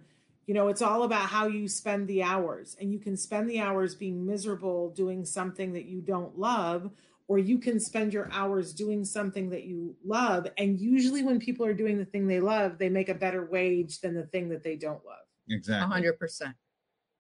you 0.51 0.55
know, 0.55 0.67
it's 0.67 0.83
all 0.83 1.05
about 1.05 1.29
how 1.29 1.47
you 1.47 1.69
spend 1.69 2.09
the 2.09 2.25
hours. 2.25 2.77
And 2.81 2.93
you 2.93 2.99
can 2.99 3.17
spend 3.17 3.49
the 3.49 3.61
hours 3.61 3.95
being 3.95 4.27
miserable 4.27 4.91
doing 4.91 5.25
something 5.25 5.75
that 5.75 5.85
you 5.85 6.01
don't 6.01 6.37
love, 6.37 6.91
or 7.29 7.39
you 7.39 7.59
can 7.59 7.79
spend 7.79 8.13
your 8.13 8.29
hours 8.33 8.73
doing 8.73 9.05
something 9.05 9.51
that 9.51 9.63
you 9.63 9.95
love. 10.05 10.49
And 10.59 10.81
usually 10.81 11.23
when 11.23 11.39
people 11.39 11.65
are 11.67 11.73
doing 11.73 11.99
the 11.99 12.05
thing 12.05 12.27
they 12.27 12.41
love, 12.41 12.79
they 12.79 12.89
make 12.89 13.09
a 13.09 13.15
better 13.15 13.47
wage 13.47 14.01
than 14.01 14.17
the 14.17 14.25
thing 14.25 14.49
that 14.49 14.65
they 14.65 14.75
don't 14.75 15.07
love. 15.07 15.23
exactly. 15.49 16.03
100% 16.03 16.55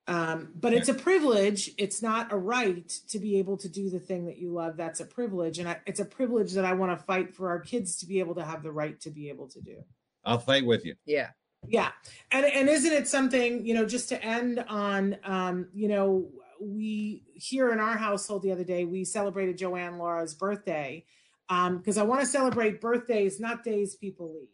Um, 0.09 0.49
but 0.57 0.73
it's 0.73 0.89
a 0.89 0.95
privilege. 0.95 1.71
It's 1.79 2.03
not 2.03 2.33
a 2.33 2.37
right 2.37 2.89
to 3.11 3.21
be 3.21 3.39
able 3.39 3.59
to 3.59 3.69
do 3.69 3.91
the 3.91 4.01
thing 4.01 4.27
that 4.27 4.39
you 4.39 4.53
love. 4.53 4.77
That's 4.77 4.99
a 4.99 5.07
privilege. 5.07 5.61
And 5.61 5.69
I, 5.69 5.79
it's 5.87 6.01
a 6.01 6.05
privilege 6.05 6.55
that 6.55 6.65
I 6.65 6.73
want 6.73 6.99
to 6.99 7.05
fight 7.05 7.33
for 7.33 7.49
our 7.51 7.61
kids 7.61 7.95
to 7.99 8.07
be 8.07 8.19
able 8.19 8.35
to 8.35 8.45
have 8.45 8.65
the 8.65 8.73
right 8.73 9.01
to 9.03 9.11
be 9.11 9.29
able 9.29 9.47
to 9.51 9.61
do. 9.61 9.85
I'll 10.25 10.41
fight 10.41 10.67
with 10.67 10.85
you. 10.85 10.97
yeah 11.07 11.29
Yeah. 11.67 11.91
And 12.31 12.47
and 12.47 12.69
isn't 12.69 12.93
it 12.93 13.09
something, 13.09 13.65
you 13.67 13.75
know, 13.75 13.85
just 13.85 14.09
to 14.11 14.23
end 14.25 14.65
on 14.69 15.17
um, 15.25 15.69
you 15.73 15.89
know, 15.89 16.29
we 16.61 17.25
here 17.35 17.73
in 17.73 17.81
our 17.81 17.97
household 17.97 18.43
the 18.43 18.53
other 18.53 18.65
day, 18.65 18.85
we 18.85 19.05
celebrated 19.05 19.59
Joanne 19.59 19.99
Lara's 19.99 20.35
birthday. 20.35 21.05
Um, 21.49 21.79
because 21.79 21.99
I 21.99 22.05
want 22.05 22.21
to 22.21 22.27
celebrate 22.27 22.81
birthdays, 22.81 23.41
not 23.41 23.65
days 23.65 23.97
people 23.97 24.35
leave. 24.35 24.49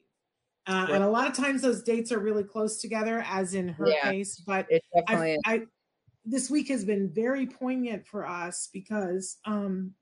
Uh, 0.66 0.86
and 0.94 1.04
a 1.04 1.08
lot 1.08 1.28
of 1.28 1.34
times 1.36 1.60
those 1.60 1.82
dates 1.82 2.10
are 2.10 2.18
really 2.18 2.42
close 2.42 2.80
together, 2.80 3.22
as 3.28 3.52
in 3.54 3.68
her 3.68 3.86
Yeah. 3.88 4.10
case. 4.10 4.36
But 4.36 4.66
I. 5.08 5.38
I 5.44 5.62
this 6.28 6.50
week 6.50 6.66
has 6.68 6.84
been 6.84 7.08
very 7.08 7.46
poignant 7.46 8.04
for 8.04 8.26
us 8.26 8.68
because 8.72 9.36
um 9.44 9.92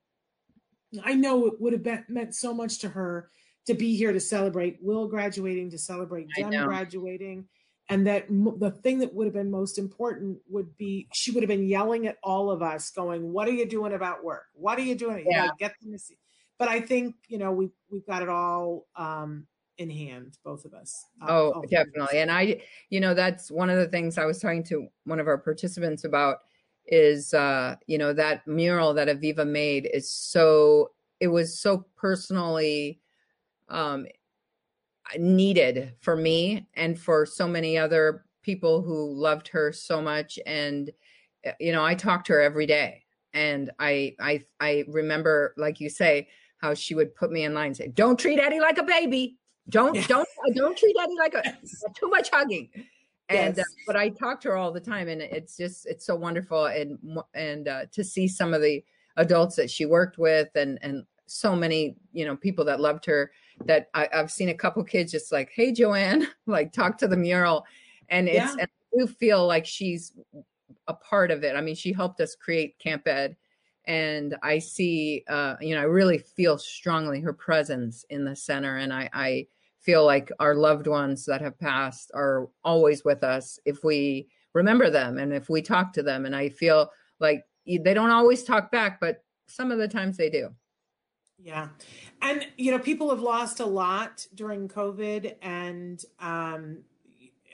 I 1.04 1.14
know 1.14 1.46
it 1.48 1.60
would 1.60 1.72
have 1.74 1.82
been, 1.82 2.04
meant 2.08 2.34
so 2.34 2.54
much 2.54 2.78
to 2.78 2.88
her 2.88 3.28
to 3.66 3.74
be 3.74 3.96
here 3.96 4.12
to 4.12 4.20
celebrate 4.20 4.78
Will 4.82 5.08
graduating, 5.08 5.70
to 5.70 5.78
celebrate 5.78 6.28
know. 6.36 6.66
graduating, 6.66 7.48
and 7.88 8.06
that 8.06 8.24
m- 8.24 8.58
the 8.58 8.70
thing 8.70 8.98
that 8.98 9.14
would 9.14 9.26
have 9.26 9.34
been 9.34 9.50
most 9.50 9.78
important 9.78 10.38
would 10.48 10.76
be 10.76 11.08
she 11.12 11.30
would 11.30 11.42
have 11.42 11.48
been 11.48 11.66
yelling 11.66 12.06
at 12.06 12.18
all 12.22 12.50
of 12.50 12.62
us, 12.62 12.90
going, 12.90 13.32
"What 13.32 13.48
are 13.48 13.52
you 13.52 13.66
doing 13.66 13.92
about 13.92 14.24
work? 14.24 14.46
What 14.54 14.78
are 14.78 14.82
you 14.82 14.94
doing? 14.94 15.28
You 15.28 15.32
Yeah. 15.32 15.42
know, 15.42 15.50
get 15.58 15.74
them 15.80 15.92
to 15.92 15.98
see." 15.98 16.18
But 16.58 16.68
I 16.68 16.80
think 16.80 17.16
you 17.28 17.38
know 17.38 17.52
we 17.52 17.70
we've 17.90 18.06
got 18.06 18.22
it 18.22 18.28
all 18.28 18.86
um 18.96 19.46
in 19.78 19.90
hand, 19.90 20.38
both 20.44 20.64
of 20.64 20.74
us. 20.74 21.04
Uh, 21.20 21.26
Oh, 21.26 21.54
of 21.54 21.64
us. 21.64 21.70
definitely. 21.70 22.18
And 22.18 22.30
I, 22.30 22.60
you 22.90 23.00
know, 23.00 23.14
that's 23.14 23.50
one 23.50 23.70
of 23.70 23.78
the 23.78 23.88
things 23.88 24.18
I 24.18 24.26
was 24.26 24.40
talking 24.40 24.62
to 24.64 24.88
one 25.04 25.20
of 25.20 25.26
our 25.26 25.38
participants 25.38 26.04
about 26.04 26.38
is, 26.86 27.32
uh, 27.32 27.76
you 27.86 27.96
know, 27.96 28.12
that 28.12 28.46
mural 28.46 28.92
that 28.94 29.08
Aviva 29.08 29.48
made 29.48 29.86
is 29.94 30.10
so, 30.10 30.92
it 31.20 31.28
was 31.28 31.58
so 31.58 31.86
personally 31.96 33.00
um, 33.68 34.06
needed 35.18 35.92
for 36.00 36.16
me 36.16 36.66
and 36.74 36.98
for 36.98 37.26
so 37.26 37.46
many 37.46 37.76
other 37.78 38.24
people 38.42 38.82
who 38.82 39.12
loved 39.12 39.48
her 39.48 39.72
so 39.72 40.00
much. 40.00 40.38
And, 40.46 40.90
uh, 41.46 41.52
you 41.60 41.72
know, 41.72 41.84
I 41.84 41.94
talked 41.94 42.26
to 42.28 42.34
her 42.34 42.40
every 42.40 42.66
day. 42.66 43.02
And 43.32 43.70
I, 43.78 44.14
I, 44.20 44.42
I 44.60 44.84
remember, 44.88 45.54
like 45.56 45.80
you 45.80 45.88
say, 45.88 46.28
how 46.58 46.74
she 46.74 46.94
would 46.94 47.14
put 47.14 47.32
me 47.32 47.44
in 47.44 47.52
line 47.52 47.68
and 47.68 47.76
say, 47.76 47.88
don't 47.88 48.18
treat 48.18 48.38
Eddie 48.38 48.60
like 48.60 48.78
a 48.78 48.84
baby. 48.84 49.36
Don't, 49.68 50.06
don't, 50.08 50.28
don't 50.54 50.76
treat 50.76 50.96
Eddie 51.00 51.16
like 51.18 51.34
a, 51.34 51.42
too 51.98 52.08
much 52.08 52.30
hugging 52.30 52.68
and 53.28 53.58
uh, 53.58 53.64
but 53.86 53.96
i 53.96 54.08
talk 54.08 54.40
to 54.40 54.48
her 54.48 54.56
all 54.56 54.72
the 54.72 54.80
time 54.80 55.08
and 55.08 55.22
it's 55.22 55.56
just 55.56 55.86
it's 55.86 56.04
so 56.04 56.14
wonderful 56.14 56.66
and 56.66 56.98
and 57.34 57.68
uh, 57.68 57.86
to 57.90 58.04
see 58.04 58.28
some 58.28 58.52
of 58.52 58.60
the 58.60 58.84
adults 59.16 59.56
that 59.56 59.70
she 59.70 59.86
worked 59.86 60.18
with 60.18 60.48
and 60.56 60.78
and 60.82 61.04
so 61.26 61.56
many 61.56 61.96
you 62.12 62.24
know 62.24 62.36
people 62.36 62.64
that 62.64 62.80
loved 62.80 63.04
her 63.04 63.30
that 63.66 63.88
I, 63.94 64.08
i've 64.12 64.30
seen 64.30 64.48
a 64.48 64.54
couple 64.54 64.82
kids 64.84 65.12
just 65.12 65.32
like 65.32 65.50
hey 65.54 65.72
joanne 65.72 66.26
like 66.46 66.72
talk 66.72 66.98
to 66.98 67.08
the 67.08 67.16
mural. 67.16 67.64
And 68.08 68.28
it's 68.28 68.54
Yeah. 68.54 68.62
and 68.62 68.68
i 68.68 68.98
do 68.98 69.06
feel 69.06 69.46
like 69.46 69.66
she's 69.66 70.12
a 70.86 70.94
part 70.94 71.30
of 71.30 71.42
it. 71.44 71.56
I 71.56 71.60
mean 71.60 71.74
she 71.74 71.92
helped 71.92 72.20
us 72.20 72.34
create 72.34 72.78
camp 72.78 73.06
ed 73.08 73.36
and 73.86 74.34
i 74.42 74.58
see 74.58 75.24
uh 75.28 75.56
you 75.60 75.74
know 75.74 75.80
i 75.80 75.84
really 75.84 76.18
feel 76.18 76.56
strongly 76.56 77.20
her 77.20 77.32
presence 77.32 78.04
in 78.10 78.24
the 78.24 78.36
center. 78.36 78.76
And 78.78 78.92
i 78.92 79.08
i 79.12 79.46
feel 79.80 80.04
like 80.04 80.30
our 80.40 80.54
loved 80.54 80.86
ones 80.86 81.26
that 81.26 81.42
have 81.42 81.58
passed 81.58 82.10
are 82.14 82.48
always 82.64 83.04
with 83.04 83.22
us 83.22 83.58
if 83.66 83.84
we 83.84 84.28
remember 84.54 84.88
them 84.88 85.18
and 85.18 85.32
if 85.32 85.48
we 85.50 85.60
talk 85.60 85.92
to 85.92 86.02
them. 86.02 86.26
And 86.26 86.34
i 86.36 86.48
feel 86.48 86.90
like 87.20 87.44
they 87.66 87.94
don't 87.94 88.10
always 88.10 88.44
talk 88.44 88.70
back 88.70 89.00
but 89.00 89.22
some 89.46 89.70
of 89.70 89.78
the 89.78 89.88
times 89.88 90.16
they 90.16 90.30
do 90.30 90.50
Yeah. 91.38 91.68
And 92.22 92.46
you 92.56 92.70
know, 92.70 92.78
people 92.78 93.10
have 93.10 93.20
lost 93.20 93.60
a 93.60 93.66
lot 93.66 94.26
during 94.34 94.68
COVID 94.68 95.36
and 95.42 96.02
um 96.20 96.84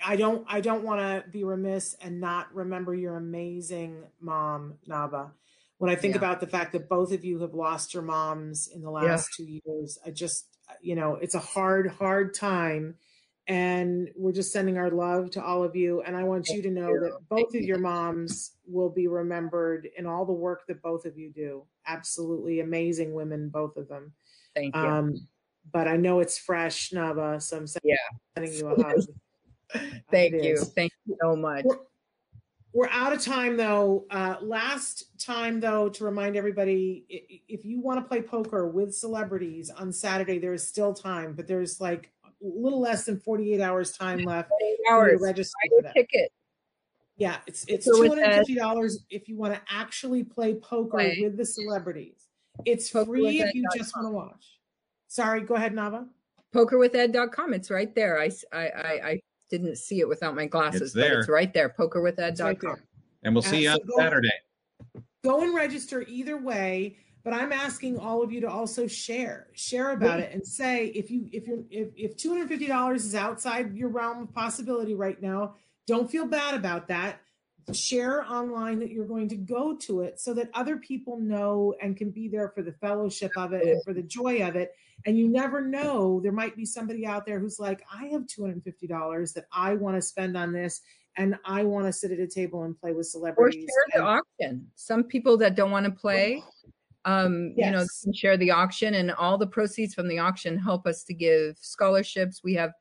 I 0.05 0.17
don't 0.17 0.45
I 0.49 0.61
don't 0.61 0.85
want 0.85 1.01
to 1.01 1.29
be 1.31 1.45
remiss 1.45 1.95
and 1.95 2.21
not 2.21 2.55
remember 2.55 2.95
your 2.95 3.17
amazing 3.17 4.05
mom, 4.21 4.79
Nava. 4.89 5.33
When 5.79 5.91
I 5.91 5.97
think 5.97 6.15
Yeah. 6.15 6.17
about 6.17 6.41
the 6.41 6.47
fact 6.47 6.73
that 6.73 6.89
both 6.89 7.11
of 7.13 7.25
you 7.25 7.41
have 7.41 7.55
lost 7.55 7.95
your 7.95 8.03
moms 8.03 8.69
in 8.69 8.83
the 8.83 8.91
Yeah. 8.99 9.15
last 9.15 9.33
2 9.35 9.45
years, 9.67 9.99
I 10.05 10.11
just 10.11 10.47
you 10.83 10.95
know, 10.95 11.15
it's 11.17 11.35
a 11.35 11.39
hard 11.41 11.89
hard 11.89 12.35
time 12.35 12.97
and 13.49 14.11
we're 14.15 14.33
just 14.33 14.53
sending 14.53 14.77
our 14.79 14.91
love 14.91 15.31
to 15.33 15.43
all 15.43 15.65
of 15.65 15.75
you 15.75 16.03
and 16.03 16.17
I 16.17 16.25
want 16.25 16.53
you 16.53 16.63
to 16.63 16.71
know 16.71 16.99
that 16.99 17.29
both 17.29 17.55
of 17.55 17.65
your 17.65 17.79
moms 17.79 18.53
will 18.71 18.91
be 18.91 19.09
remembered 19.09 19.89
in 19.97 20.07
all 20.07 20.25
the 20.25 20.33
work 20.33 20.67
that 20.69 20.83
both 20.83 21.05
of 21.05 21.19
you 21.19 21.31
do. 21.31 21.65
Absolutely 21.87 22.61
amazing 22.61 23.13
women 23.13 23.49
both 23.49 23.77
of 23.77 23.89
them. 23.89 24.13
thank 24.55 24.75
you 24.75 24.81
Um, 24.81 25.29
but 25.73 25.87
I 25.89 25.97
know 25.97 26.21
it's 26.21 26.39
fresh, 26.39 26.91
Nava, 26.91 27.41
so 27.43 27.57
I'm 27.59 27.67
sending 27.67 27.91
Yeah. 27.91 27.97
sending 28.37 28.53
you 28.55 28.69
a 28.69 28.83
hug. 28.83 29.01
thank 30.11 30.35
It 30.35 30.45
you 30.45 30.53
is. 30.55 30.69
thank 30.75 30.93
you 31.07 31.17
so 31.21 31.37
much 31.37 31.65
We're, 31.65 31.77
we're 32.73 32.89
out 32.89 33.13
of 33.13 33.21
time 33.21 33.57
though. 33.57 34.07
Uh, 34.11 34.37
last 34.41 35.05
time 35.19 35.61
though, 35.61 35.89
to 35.91 36.05
remind 36.05 36.37
everybody, 36.37 37.05
if 37.49 37.65
you 37.65 37.81
want 37.81 38.01
to 38.01 38.09
play 38.09 38.23
poker 38.23 38.69
with 38.69 38.95
celebrities 38.95 39.71
on 39.71 39.93
Saturday, 39.93 40.39
there 40.39 40.55
is 40.55 40.67
still 40.67 40.95
time, 40.95 41.35
but 41.35 41.47
there's 41.47 41.81
like 41.81 42.11
a 42.25 42.29
little 42.41 42.81
less 42.81 43.05
than 43.05 43.19
48 43.21 43.61
hours 43.61 43.93
time 43.93 44.25
left 44.25 44.51
Eight 44.63 44.77
for 44.79 44.85
to 44.85 44.93
hours 44.95 45.21
register 45.21 45.53
for 45.69 45.83
that. 45.83 45.95
ticket 45.95 46.33
Yeah, 47.21 47.37
it's 47.47 47.67
it's 47.69 47.85
Poker 47.87 47.97
two 47.97 48.01
with 48.03 48.11
hundred 48.19 48.25
and 48.31 48.39
fifty 48.39 48.55
dollars 48.55 49.05
if 49.11 49.29
you 49.29 49.37
want 49.37 49.53
to 49.55 49.61
actually 49.71 50.25
play 50.25 50.55
poker 50.55 50.91
Play. 50.91 51.21
with 51.23 51.37
the 51.37 51.45
celebrities. 51.45 52.27
It's 52.65 52.89
Poker 52.91 53.11
free 53.11 53.41
if 53.41 53.55
you 53.55 53.63
just 53.77 53.95
want 53.95 54.07
to 54.09 54.11
watch. 54.13 54.59
Sorry, 55.09 55.43
go 55.43 55.55
ahead, 55.55 55.75
Nava. 55.75 56.07
pokerwithed.com 56.55 57.53
it's 57.55 57.71
right 57.71 57.95
there 57.95 58.19
I 58.21 58.31
I 58.53 58.61
I 59.11 59.21
didn't 59.51 59.77
see 59.77 60.01
it 60.01 60.09
without 60.09 60.35
my 60.35 60.47
glasses 60.47 60.81
It's 60.83 60.93
but 60.95 61.01
there. 61.01 61.19
it's 61.21 61.29
right 61.29 61.53
there 61.53 61.67
It's 61.67 61.79
right 61.79 61.91
pokerwithed.com 61.91 62.57
there. 62.77 62.85
And 63.25 63.35
we'll 63.35 63.43
see 63.43 63.65
you 63.65 63.71
Uh, 63.71 63.75
on 63.75 63.79
so 63.81 63.85
go- 63.87 63.97
Saturday. 63.99 64.33
go 65.23 65.43
and 65.43 65.55
register 65.55 66.03
either 66.09 66.37
way 66.39 66.97
but 67.25 67.35
i'm 67.35 67.53
asking 67.53 67.99
all 67.99 68.23
of 68.23 68.33
you 68.33 68.41
to 68.41 68.49
also 68.49 68.87
share 68.87 69.49
share 69.53 69.91
about 69.91 70.21
it 70.21 70.33
and 70.33 70.47
say 70.47 70.87
if 70.89 71.11
you 71.11 71.29
if 71.33 71.47
you're 71.47 71.65
if, 71.71 71.89
if 71.97 72.17
$250 72.17 72.95
is 72.97 73.15
outside 73.15 73.77
your 73.77 73.89
realm 73.91 74.23
of 74.23 74.33
possibility 74.33 74.95
right 74.95 75.21
now 75.21 75.55
don't 75.91 76.09
feel 76.09 76.25
bad 76.25 76.55
about 76.55 76.87
that. 76.87 77.21
Share 77.73 78.25
online 78.25 78.79
that 78.79 78.91
you're 78.91 79.07
going 79.07 79.29
to 79.29 79.37
go 79.37 79.77
to 79.79 80.03
it 80.03 80.21
so 80.21 80.33
that 80.35 80.49
other 80.55 80.77
people 80.77 81.19
know 81.19 81.75
and 81.83 81.97
can 81.97 82.11
be 82.11 82.29
there 82.29 82.49
for 82.55 82.63
the 82.63 82.73
fellowship 82.73 83.33
of 83.37 83.53
it 83.53 83.67
and 83.67 83.83
for 83.83 83.93
the 83.93 84.03
joy 84.03 84.47
of 84.47 84.55
it. 84.55 84.73
And 85.05 85.19
you 85.19 85.29
never 85.29 85.61
know 85.61 86.21
there 86.21 86.33
might 86.33 86.57
be 86.57 86.65
somebody 86.65 87.07
out 87.07 87.27
there 87.27 87.41
who's 87.41 87.59
like 87.59 87.83
i 87.93 88.05
have 88.07 88.23
$250 88.27 89.35
that 89.35 89.47
i 89.53 89.75
want 89.75 89.97
to 89.97 90.03
spend 90.03 90.37
on 90.37 90.53
this 90.53 90.83
and 91.17 91.37
i 91.45 91.65
want 91.65 91.87
to 91.87 91.93
sit 91.93 92.13
at 92.13 92.19
a 92.19 92.27
table 92.27 92.65
and 92.65 92.79
play 92.79 92.93
with 92.93 93.07
celebrities. 93.07 93.65
or 93.65 93.99
share 93.99 94.01
the 94.01 94.07
auction. 94.07 94.67
Some 94.77 95.05
people 95.05 95.37
that 95.39 95.55
don't 95.55 95.71
want 95.71 95.87
to 95.87 95.93
play 95.93 96.43
um 97.07 97.55
you 97.57 97.71
know 97.71 97.85
can 98.05 98.13
share 98.13 98.37
the 98.37 98.51
auction 98.51 98.95
and 98.95 99.11
all 99.13 99.39
the 99.39 99.47
proceeds 99.47 99.95
from 99.95 100.07
the 100.07 100.19
auction 100.19 100.59
help 100.59 100.87
us 100.87 101.03
to 101.05 101.15
give 101.15 101.57
scholarships. 101.59 102.43
We 102.45 102.55
have 102.55 102.73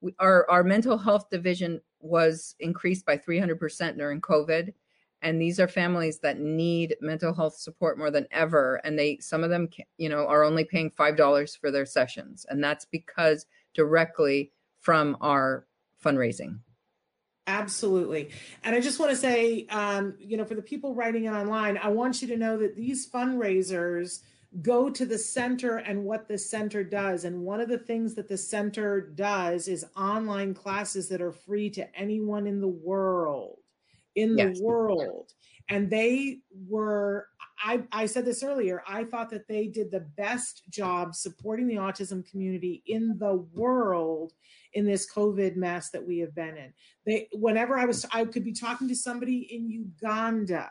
we, 0.00 0.14
our 0.20 0.48
our 0.48 0.62
mental 0.62 0.98
health 0.98 1.28
division 1.30 1.80
was 2.04 2.54
increased 2.60 3.06
by 3.06 3.16
300% 3.16 3.96
during 3.96 4.20
covid. 4.20 4.74
And 5.22 5.40
these 5.40 5.58
are 5.58 5.68
families 5.68 6.18
that 6.18 6.38
need 6.38 6.96
mental 7.00 7.32
health 7.32 7.56
support 7.56 7.96
more 7.96 8.10
than 8.10 8.26
ever. 8.30 8.76
And 8.84 8.98
they 8.98 9.18
some 9.18 9.42
of 9.42 9.50
them 9.50 9.68
you 9.96 10.08
know 10.08 10.26
are 10.26 10.44
only 10.44 10.64
paying 10.64 10.90
$5 10.90 11.58
for 11.58 11.70
their 11.70 11.86
sessions. 11.86 12.44
And 12.48 12.62
that's 12.62 12.84
because 12.84 13.46
directly 13.72 14.52
from 14.80 15.16
our 15.20 15.66
fundraising. 16.04 16.58
Absolutely. 17.46 18.30
And 18.62 18.74
I 18.74 18.80
just 18.80 18.98
want 18.98 19.10
to 19.10 19.16
say, 19.16 19.66
um, 19.68 20.14
you 20.18 20.36
know, 20.36 20.44
for 20.44 20.54
the 20.54 20.62
people 20.62 20.94
writing 20.94 21.24
it 21.24 21.32
online, 21.32 21.78
I 21.78 21.88
want 21.88 22.22
you 22.22 22.28
to 22.28 22.36
know 22.36 22.56
that 22.58 22.74
these 22.74 23.10
fundraisers 23.10 24.20
go 24.62 24.88
to 24.90 25.04
the 25.04 25.18
center 25.18 25.78
and 25.78 26.04
what 26.04 26.28
the 26.28 26.38
center 26.38 26.84
does. 26.84 27.24
And 27.24 27.42
one 27.42 27.60
of 27.60 27.68
the 27.68 27.78
things 27.78 28.14
that 28.14 28.28
the 28.28 28.38
center 28.38 29.00
does 29.00 29.68
is 29.68 29.84
online 29.96 30.54
classes 30.54 31.08
that 31.08 31.20
are 31.20 31.32
free 31.32 31.70
to 31.70 31.98
anyone 31.98 32.46
in 32.46 32.60
the 32.60 32.68
world. 32.68 33.58
In 34.14 34.36
the 34.36 34.56
world. 34.62 35.32
And 35.68 35.90
they 35.90 36.40
were, 36.68 37.26
I, 37.58 37.82
I 37.90 38.06
said 38.06 38.26
this 38.26 38.42
earlier, 38.42 38.82
I 38.86 39.04
thought 39.04 39.30
that 39.30 39.48
they 39.48 39.66
did 39.66 39.90
the 39.90 40.06
best 40.16 40.62
job 40.70 41.14
supporting 41.14 41.66
the 41.66 41.76
autism 41.76 42.28
community 42.30 42.82
in 42.86 43.18
the 43.18 43.34
world 43.54 44.34
in 44.74 44.84
this 44.84 45.10
COVID 45.12 45.56
mess 45.56 45.90
that 45.90 46.06
we 46.06 46.18
have 46.18 46.34
been 46.34 46.56
in 46.56 46.72
they 47.04 47.28
whenever 47.32 47.78
i 47.78 47.84
was 47.84 48.06
i 48.12 48.24
could 48.24 48.44
be 48.44 48.52
talking 48.52 48.88
to 48.88 48.94
somebody 48.94 49.48
in 49.54 49.68
uganda 49.70 50.70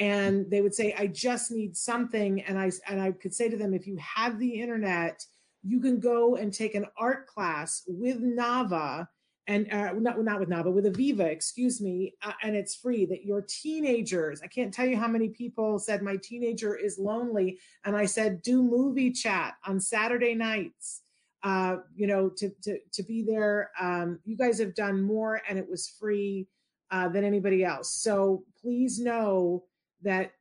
and 0.00 0.50
they 0.50 0.60
would 0.60 0.74
say 0.74 0.94
i 0.98 1.06
just 1.06 1.50
need 1.52 1.76
something 1.76 2.42
and 2.42 2.58
i 2.58 2.70
and 2.88 3.00
i 3.00 3.12
could 3.12 3.34
say 3.34 3.48
to 3.48 3.56
them 3.56 3.72
if 3.72 3.86
you 3.86 3.96
have 3.96 4.38
the 4.38 4.60
internet 4.60 5.24
you 5.62 5.78
can 5.78 6.00
go 6.00 6.36
and 6.36 6.52
take 6.52 6.74
an 6.74 6.86
art 6.98 7.26
class 7.26 7.82
with 7.86 8.20
nava 8.22 9.06
and 9.46 9.70
uh, 9.72 9.92
not, 9.92 10.22
not 10.22 10.40
with 10.40 10.48
nava 10.48 10.72
with 10.72 10.86
aviva 10.86 11.26
excuse 11.26 11.80
me 11.80 12.14
uh, 12.24 12.32
and 12.42 12.56
it's 12.56 12.74
free 12.74 13.04
that 13.04 13.24
your 13.24 13.42
teenagers 13.42 14.40
i 14.42 14.46
can't 14.46 14.72
tell 14.74 14.86
you 14.86 14.96
how 14.96 15.08
many 15.08 15.28
people 15.28 15.78
said 15.78 16.02
my 16.02 16.16
teenager 16.16 16.74
is 16.74 16.98
lonely 16.98 17.58
and 17.84 17.94
i 17.94 18.04
said 18.04 18.42
do 18.42 18.62
movie 18.62 19.12
chat 19.12 19.54
on 19.66 19.78
saturday 19.78 20.34
nights 20.34 21.02
uh, 21.42 21.76
you 21.96 22.06
know, 22.06 22.28
to 22.28 22.50
to 22.62 22.78
to 22.92 23.02
be 23.02 23.22
there. 23.22 23.70
Um, 23.80 24.18
you 24.24 24.36
guys 24.36 24.58
have 24.58 24.74
done 24.74 25.00
more, 25.02 25.40
and 25.48 25.58
it 25.58 25.66
was 25.66 25.88
free 25.88 26.48
uh, 26.90 27.08
than 27.08 27.24
anybody 27.24 27.64
else. 27.64 27.94
So 27.94 28.44
please 28.60 28.98
know 28.98 29.64
that 30.02 30.32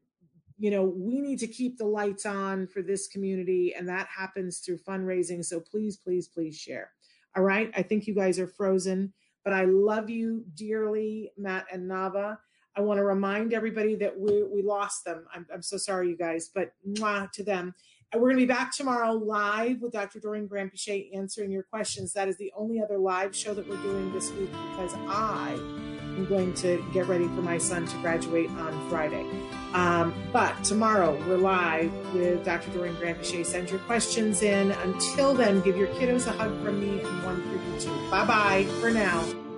you 0.58 0.72
know 0.72 0.84
we 0.84 1.20
need 1.20 1.40
to 1.40 1.48
keep 1.48 1.78
the 1.78 1.86
lights 1.86 2.26
on 2.26 2.68
for 2.68 2.82
this 2.82 3.08
community, 3.08 3.74
and 3.78 3.88
that 3.90 4.08
happens 4.08 4.60
through 4.60 4.78
fundraising. 4.78 5.44
So 5.44 5.60
please, 5.60 5.98
please, 5.98 6.28
please 6.28 6.58
share. 6.58 6.92
All 7.36 7.44
right, 7.44 7.72
I 7.76 7.84
think 7.84 8.08
you 8.08 8.16
guys 8.16 8.40
are 8.40 8.48
frozen, 8.48 9.14
but 9.44 9.54
I 9.54 9.66
love 9.66 10.10
you 10.10 10.44
dearly, 10.56 11.32
Matt 11.38 11.68
and 11.72 11.90
Nava. 11.90 12.38
I 12.76 12.82
want 12.82 12.98
to 12.98 13.04
remind 13.04 13.54
everybody 13.54 13.96
that 13.96 14.18
we 14.18 14.44
we 14.44 14.62
lost 14.62 15.06
them. 15.06 15.26
I'm, 15.34 15.46
I'm 15.54 15.62
so 15.62 15.78
sorry, 15.78 16.10
you 16.10 16.18
guys, 16.18 16.50
but 16.54 16.74
mwah, 16.88 17.32
to 17.34 17.44
them. 17.44 17.74
And 18.12 18.22
we're 18.22 18.30
going 18.30 18.40
to 18.40 18.48
be 18.48 18.52
back 18.52 18.76
tomorrow 18.76 19.14
live 19.14 19.82
with 19.82 19.92
Dr. 19.92 20.20
Doreen 20.20 20.48
Granpeesheh 20.48 21.16
answering 21.16 21.52
your 21.52 21.62
questions. 21.62 22.12
That 22.14 22.28
is 22.28 22.38
the 22.38 22.52
only 22.56 22.82
other 22.82 22.98
live 22.98 23.36
show 23.36 23.54
that 23.54 23.68
we're 23.70 23.78
doing 23.78 24.12
this 24.14 24.32
week 24.32 24.50
because 24.72 24.96
I 25.08 25.99
am 26.20 26.26
going 26.26 26.54
to 26.56 26.84
get 26.94 27.08
ready 27.08 27.28
for 27.28 27.42
my 27.42 27.58
son 27.58 27.86
to 27.88 27.98
graduate 27.98 28.50
on 28.52 28.90
Friday. 28.90 29.26
Um, 29.74 30.14
but 30.32 30.64
tomorrow 30.64 31.18
we're 31.28 31.38
live 31.38 31.92
with 32.14 32.44
Dr. 32.44 32.72
Doreen 32.72 32.96
Graham 32.96 33.24
Send 33.24 33.70
your 33.70 33.80
questions 33.82 34.42
in. 34.42 34.72
Until 34.72 35.34
then, 35.34 35.62
give 35.62 35.78
your 35.78 35.88
kiddos 35.90 36.28
a 36.28 36.32
hug 36.32 36.52
from 36.64 36.80
me 36.80 37.02
and 37.02 37.24
one 37.24 37.42
for 37.42 37.74
you 37.74 37.80
too. 37.80 38.10
Bye 38.10 38.26
bye 38.26 38.66
for 38.80 38.90
now. 38.90 39.49